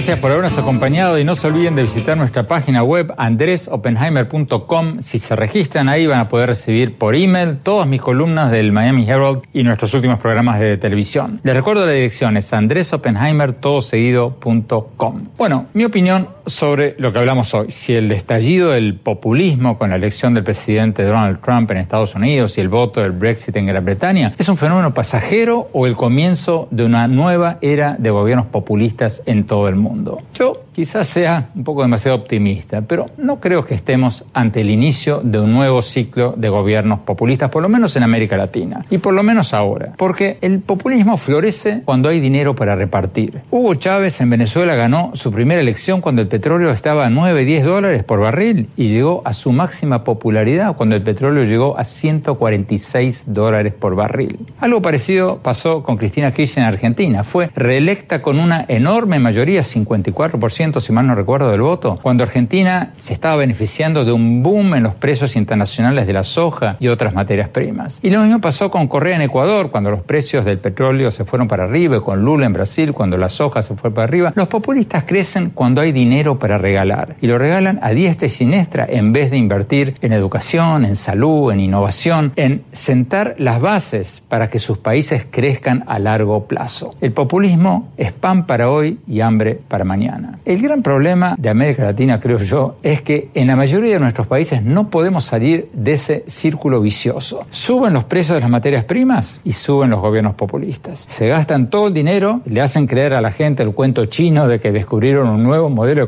Gracias 0.00 0.18
por 0.18 0.30
habernos 0.30 0.56
acompañado 0.56 1.18
y 1.18 1.24
no 1.24 1.36
se 1.36 1.46
olviden 1.46 1.74
de 1.74 1.82
visitar 1.82 2.16
nuestra 2.16 2.44
página 2.44 2.82
web 2.82 3.12
andresopenheimer.com. 3.18 5.02
Si 5.02 5.18
se 5.18 5.36
registran 5.36 5.90
ahí 5.90 6.06
van 6.06 6.20
a 6.20 6.30
poder 6.30 6.48
recibir 6.48 6.96
por 6.96 7.14
email 7.14 7.58
todas 7.58 7.86
mis 7.86 8.00
columnas 8.00 8.50
del 8.50 8.72
Miami 8.72 9.06
Herald 9.06 9.42
y 9.52 9.62
nuestros 9.62 9.92
últimos 9.92 10.18
programas 10.18 10.58
de 10.58 10.78
televisión. 10.78 11.42
Les 11.42 11.54
recuerdo 11.54 11.84
la 11.84 11.92
dirección 11.92 12.38
es 12.38 12.50
andresopenheimertodoseguido.com. 12.50 15.28
Bueno, 15.36 15.66
mi 15.74 15.84
opinión 15.84 16.28
sobre 16.50 16.94
lo 16.98 17.12
que 17.12 17.18
hablamos 17.18 17.54
hoy, 17.54 17.70
si 17.70 17.94
el 17.94 18.10
estallido 18.12 18.70
del 18.70 18.94
populismo 18.94 19.78
con 19.78 19.90
la 19.90 19.96
elección 19.96 20.34
del 20.34 20.44
presidente 20.44 21.04
Donald 21.04 21.40
Trump 21.40 21.70
en 21.70 21.78
Estados 21.78 22.14
Unidos 22.14 22.58
y 22.58 22.60
el 22.60 22.68
voto 22.68 23.00
del 23.00 23.12
Brexit 23.12 23.56
en 23.56 23.66
Gran 23.66 23.84
Bretaña 23.84 24.32
es 24.38 24.48
un 24.48 24.56
fenómeno 24.56 24.92
pasajero 24.92 25.68
o 25.72 25.86
el 25.86 25.96
comienzo 25.96 26.68
de 26.70 26.84
una 26.84 27.08
nueva 27.08 27.58
era 27.60 27.96
de 27.98 28.10
gobiernos 28.10 28.46
populistas 28.46 29.22
en 29.26 29.44
todo 29.44 29.68
el 29.68 29.76
mundo. 29.76 30.20
Yo 30.34 30.64
quizás 30.72 31.08
sea 31.08 31.50
un 31.54 31.64
poco 31.64 31.82
demasiado 31.82 32.16
optimista, 32.16 32.80
pero 32.80 33.06
no 33.18 33.40
creo 33.40 33.64
que 33.64 33.74
estemos 33.74 34.24
ante 34.32 34.62
el 34.62 34.70
inicio 34.70 35.20
de 35.22 35.38
un 35.38 35.52
nuevo 35.52 35.82
ciclo 35.82 36.34
de 36.36 36.48
gobiernos 36.48 37.00
populistas, 37.00 37.50
por 37.50 37.62
lo 37.62 37.68
menos 37.68 37.96
en 37.96 38.02
América 38.02 38.36
Latina, 38.36 38.84
y 38.90 38.98
por 38.98 39.12
lo 39.12 39.22
menos 39.22 39.52
ahora, 39.52 39.92
porque 39.96 40.38
el 40.40 40.60
populismo 40.60 41.16
florece 41.16 41.82
cuando 41.84 42.08
hay 42.08 42.20
dinero 42.20 42.54
para 42.54 42.76
repartir. 42.76 43.40
Hugo 43.50 43.74
Chávez 43.74 44.20
en 44.20 44.30
Venezuela 44.30 44.74
ganó 44.74 45.10
su 45.14 45.32
primera 45.32 45.60
elección 45.60 46.00
cuando 46.00 46.22
el 46.22 46.28
petróleo 46.40 46.70
estaba 46.70 47.04
a 47.04 47.10
9, 47.10 47.44
10 47.44 47.64
dólares 47.66 48.02
por 48.02 48.18
barril 48.18 48.70
y 48.74 48.88
llegó 48.88 49.20
a 49.26 49.34
su 49.34 49.52
máxima 49.52 50.04
popularidad 50.04 50.74
cuando 50.74 50.96
el 50.96 51.02
petróleo 51.02 51.44
llegó 51.44 51.78
a 51.78 51.84
146 51.84 53.24
dólares 53.26 53.74
por 53.78 53.94
barril. 53.94 54.38
Algo 54.58 54.80
parecido 54.80 55.40
pasó 55.42 55.82
con 55.82 55.98
Cristina 55.98 56.32
Kirchner 56.32 56.64
en 56.64 56.72
Argentina. 56.72 57.24
Fue 57.24 57.50
reelecta 57.54 58.22
con 58.22 58.40
una 58.40 58.64
enorme 58.68 59.18
mayoría, 59.18 59.60
54% 59.60 60.80
si 60.80 60.92
mal 60.94 61.06
no 61.06 61.14
recuerdo 61.14 61.50
del 61.50 61.60
voto, 61.60 61.98
cuando 62.00 62.24
Argentina 62.24 62.94
se 62.96 63.12
estaba 63.12 63.36
beneficiando 63.36 64.06
de 64.06 64.12
un 64.12 64.42
boom 64.42 64.76
en 64.76 64.84
los 64.84 64.94
precios 64.94 65.36
internacionales 65.36 66.06
de 66.06 66.14
la 66.14 66.22
soja 66.22 66.78
y 66.80 66.88
otras 66.88 67.12
materias 67.12 67.50
primas. 67.50 67.98
Y 68.00 68.08
lo 68.08 68.22
mismo 68.22 68.40
pasó 68.40 68.70
con 68.70 68.88
Correa 68.88 69.16
en 69.16 69.22
Ecuador, 69.22 69.70
cuando 69.70 69.90
los 69.90 70.00
precios 70.00 70.46
del 70.46 70.56
petróleo 70.56 71.10
se 71.10 71.26
fueron 71.26 71.48
para 71.48 71.64
arriba, 71.64 71.98
y 71.98 72.00
con 72.00 72.24
Lula 72.24 72.46
en 72.46 72.54
Brasil, 72.54 72.94
cuando 72.94 73.18
la 73.18 73.28
soja 73.28 73.60
se 73.60 73.76
fue 73.76 73.92
para 73.92 74.04
arriba. 74.04 74.32
Los 74.34 74.48
populistas 74.48 75.04
crecen 75.04 75.50
cuando 75.50 75.82
hay 75.82 75.92
dinero 75.92 76.29
para 76.38 76.58
regalar 76.58 77.16
y 77.20 77.26
lo 77.26 77.38
regalan 77.38 77.78
a 77.82 77.90
diestra 77.90 78.26
y 78.26 78.30
siniestra 78.30 78.86
en 78.88 79.12
vez 79.12 79.30
de 79.30 79.36
invertir 79.36 79.94
en 80.00 80.12
educación, 80.12 80.84
en 80.84 80.96
salud, 80.96 81.52
en 81.52 81.60
innovación, 81.60 82.32
en 82.36 82.62
sentar 82.72 83.34
las 83.38 83.60
bases 83.60 84.22
para 84.28 84.48
que 84.48 84.58
sus 84.58 84.78
países 84.78 85.26
crezcan 85.30 85.84
a 85.86 85.98
largo 85.98 86.44
plazo. 86.46 86.94
El 87.00 87.12
populismo 87.12 87.90
es 87.96 88.12
pan 88.12 88.46
para 88.46 88.70
hoy 88.70 88.98
y 89.06 89.20
hambre 89.20 89.58
para 89.68 89.84
mañana. 89.84 90.38
El 90.44 90.62
gran 90.62 90.82
problema 90.82 91.34
de 91.38 91.48
América 91.48 91.84
Latina, 91.84 92.20
creo 92.20 92.38
yo, 92.38 92.76
es 92.82 93.02
que 93.02 93.30
en 93.34 93.46
la 93.46 93.56
mayoría 93.56 93.94
de 93.94 94.00
nuestros 94.00 94.26
países 94.26 94.62
no 94.62 94.90
podemos 94.90 95.24
salir 95.24 95.68
de 95.72 95.92
ese 95.92 96.24
círculo 96.26 96.80
vicioso. 96.80 97.46
Suben 97.50 97.92
los 97.92 98.04
precios 98.04 98.34
de 98.34 98.40
las 98.40 98.50
materias 98.50 98.84
primas 98.84 99.40
y 99.44 99.52
suben 99.52 99.90
los 99.90 100.00
gobiernos 100.00 100.34
populistas. 100.34 101.04
Se 101.08 101.28
gastan 101.28 101.70
todo 101.70 101.88
el 101.88 101.94
dinero, 101.94 102.40
le 102.44 102.60
hacen 102.60 102.86
creer 102.86 103.14
a 103.14 103.20
la 103.20 103.32
gente 103.32 103.62
el 103.62 103.72
cuento 103.72 104.06
chino 104.06 104.48
de 104.48 104.60
que 104.60 104.72
descubrieron 104.72 105.28
un 105.28 105.42
nuevo 105.42 105.70
modelo 105.70 106.06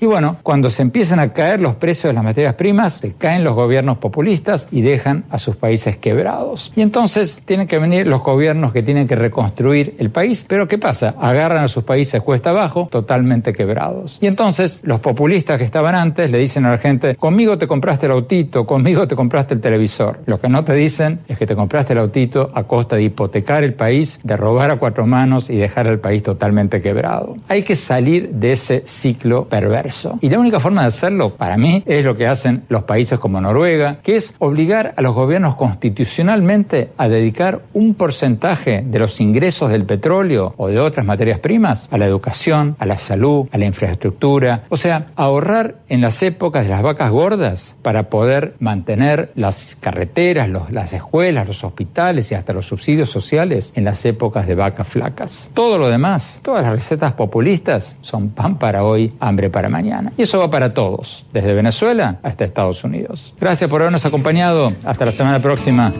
y 0.00 0.06
bueno, 0.06 0.36
cuando 0.42 0.68
se 0.68 0.82
empiezan 0.82 1.20
a 1.20 1.32
caer 1.32 1.60
los 1.60 1.76
precios 1.76 2.10
de 2.10 2.14
las 2.14 2.24
materias 2.24 2.54
primas, 2.54 2.94
se 2.94 3.12
caen 3.12 3.44
los 3.44 3.54
gobiernos 3.54 3.98
populistas 3.98 4.66
y 4.72 4.80
dejan 4.80 5.24
a 5.30 5.38
sus 5.38 5.54
países 5.54 5.96
quebrados. 5.96 6.72
Y 6.74 6.82
entonces 6.82 7.42
tienen 7.44 7.68
que 7.68 7.78
venir 7.78 8.08
los 8.08 8.22
gobiernos 8.22 8.72
que 8.72 8.82
tienen 8.82 9.06
que 9.06 9.14
reconstruir 9.14 9.94
el 9.98 10.10
país, 10.10 10.44
pero 10.48 10.66
¿qué 10.66 10.76
pasa? 10.76 11.14
Agarran 11.20 11.62
a 11.62 11.68
sus 11.68 11.84
países 11.84 12.20
cuesta 12.22 12.50
abajo, 12.50 12.88
totalmente 12.90 13.52
quebrados. 13.52 14.18
Y 14.20 14.26
entonces 14.26 14.80
los 14.82 14.98
populistas 14.98 15.58
que 15.58 15.64
estaban 15.64 15.94
antes 15.94 16.32
le 16.32 16.38
dicen 16.38 16.64
a 16.66 16.70
la 16.72 16.78
gente, 16.78 17.14
conmigo 17.14 17.58
te 17.58 17.68
compraste 17.68 18.06
el 18.06 18.12
autito, 18.12 18.66
conmigo 18.66 19.06
te 19.06 19.14
compraste 19.14 19.54
el 19.54 19.60
televisor. 19.60 20.18
Lo 20.26 20.40
que 20.40 20.48
no 20.48 20.64
te 20.64 20.74
dicen 20.74 21.20
es 21.28 21.38
que 21.38 21.46
te 21.46 21.54
compraste 21.54 21.92
el 21.92 22.00
autito 22.00 22.50
a 22.54 22.64
costa 22.64 22.96
de 22.96 23.04
hipotecar 23.04 23.62
el 23.62 23.74
país, 23.74 24.18
de 24.24 24.36
robar 24.36 24.72
a 24.72 24.76
cuatro 24.76 25.06
manos 25.06 25.48
y 25.48 25.56
dejar 25.56 25.86
al 25.86 26.00
país 26.00 26.24
totalmente 26.24 26.82
quebrado. 26.82 27.36
Hay 27.46 27.62
que 27.62 27.76
salir 27.76 28.30
de 28.30 28.52
ese 28.52 28.82
ciclo 28.84 29.27
perverso. 29.48 30.18
Y 30.20 30.30
la 30.30 30.38
única 30.38 30.60
forma 30.60 30.82
de 30.82 30.88
hacerlo, 30.88 31.30
para 31.30 31.56
mí, 31.56 31.82
es 31.86 32.04
lo 32.04 32.16
que 32.16 32.26
hacen 32.26 32.64
los 32.68 32.84
países 32.84 33.18
como 33.18 33.40
Noruega, 33.40 33.98
que 34.02 34.16
es 34.16 34.34
obligar 34.38 34.94
a 34.96 35.02
los 35.02 35.14
gobiernos 35.14 35.54
constitucionalmente 35.56 36.90
a 36.96 37.08
dedicar 37.08 37.62
un 37.72 37.94
porcentaje 37.94 38.84
de 38.86 38.98
los 38.98 39.20
ingresos 39.20 39.70
del 39.70 39.84
petróleo 39.84 40.54
o 40.56 40.68
de 40.68 40.78
otras 40.78 41.04
materias 41.04 41.38
primas 41.38 41.88
a 41.90 41.98
la 41.98 42.06
educación, 42.06 42.76
a 42.78 42.86
la 42.86 42.98
salud, 42.98 43.46
a 43.52 43.58
la 43.58 43.66
infraestructura. 43.66 44.64
O 44.68 44.76
sea, 44.76 45.08
ahorrar 45.16 45.76
en 45.88 46.00
las 46.00 46.22
épocas 46.22 46.64
de 46.64 46.70
las 46.70 46.82
vacas 46.82 47.10
gordas 47.10 47.76
para 47.82 48.10
poder 48.10 48.54
mantener 48.58 49.32
las 49.34 49.76
carreteras, 49.80 50.48
las 50.70 50.92
escuelas, 50.92 51.46
los 51.46 51.64
hospitales 51.64 52.30
y 52.32 52.34
hasta 52.34 52.52
los 52.52 52.66
subsidios 52.66 53.10
sociales 53.10 53.72
en 53.74 53.84
las 53.84 54.04
épocas 54.04 54.46
de 54.46 54.54
vacas 54.54 54.86
flacas. 54.86 55.50
Todo 55.54 55.78
lo 55.78 55.88
demás, 55.88 56.40
todas 56.42 56.62
las 56.62 56.72
recetas 56.72 57.12
populistas 57.12 57.96
son 58.00 58.30
pan 58.30 58.58
para 58.58 58.84
hoy, 58.84 59.12
hambre 59.20 59.50
para 59.50 59.68
mañana. 59.68 60.12
Y 60.16 60.22
eso 60.22 60.38
va 60.38 60.50
para 60.50 60.74
todos, 60.74 61.24
desde 61.32 61.54
Venezuela 61.54 62.18
hasta 62.22 62.44
Estados 62.44 62.84
Unidos. 62.84 63.34
Gracias 63.40 63.70
por 63.70 63.80
habernos 63.80 64.04
acompañado. 64.04 64.72
Hasta 64.84 65.04
la 65.06 65.12
semana 65.12 65.38
próxima. 65.40 65.92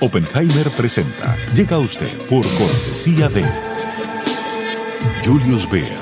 Oppenheimer 0.00 0.70
presenta. 0.70 1.36
Llega 1.54 1.76
a 1.76 1.80
usted 1.80 2.08
por 2.30 2.42
cortesía 2.56 3.28
de... 3.28 3.44
Julius 5.28 5.68
Baer, 5.70 5.98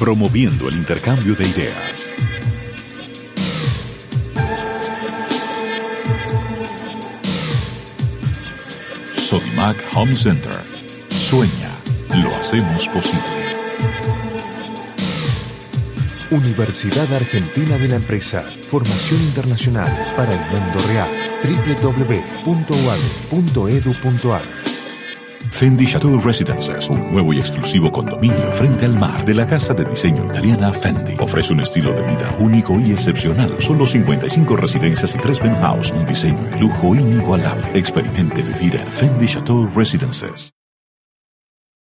promoviendo 0.00 0.68
el 0.68 0.74
intercambio 0.74 1.32
de 1.36 1.46
ideas. 1.46 2.08
Sodimac 9.14 9.76
Home 9.94 10.16
Center. 10.16 10.60
Sueña, 11.08 11.70
lo 12.20 12.34
hacemos 12.34 12.88
posible. 12.88 13.22
Universidad 16.32 17.14
Argentina 17.14 17.78
de 17.78 17.86
la 17.86 17.94
Empresa. 17.94 18.40
Formación 18.40 19.22
internacional 19.22 19.86
para 20.16 20.32
el 20.32 20.40
mundo 20.50 20.80
real. 20.88 21.08
www.uad.edu.ar 21.44 22.58
Fendi 25.58 25.86
Chateau 25.86 26.20
Residences, 26.20 26.88
un 26.88 27.10
nuevo 27.10 27.32
y 27.32 27.40
exclusivo 27.40 27.90
condominio 27.90 28.52
frente 28.52 28.84
al 28.84 28.96
mar 28.96 29.24
de 29.24 29.34
la 29.34 29.44
casa 29.44 29.74
de 29.74 29.84
diseño 29.84 30.24
italiana 30.24 30.72
Fendi. 30.72 31.16
Ofrece 31.18 31.52
un 31.52 31.58
estilo 31.58 31.92
de 31.94 32.02
vida 32.02 32.32
único 32.38 32.78
y 32.78 32.92
excepcional. 32.92 33.56
Solo 33.58 33.84
55 33.84 34.56
residencias 34.56 35.16
y 35.16 35.18
3 35.18 35.40
penthouse, 35.40 35.90
un 35.90 36.06
diseño 36.06 36.44
de 36.44 36.60
lujo 36.60 36.94
inigualable. 36.94 37.66
Experimente 37.74 38.40
vivir 38.40 38.76
en 38.76 38.86
Fendi 38.86 39.26
Chateau 39.26 39.68
Residences. 39.74 40.57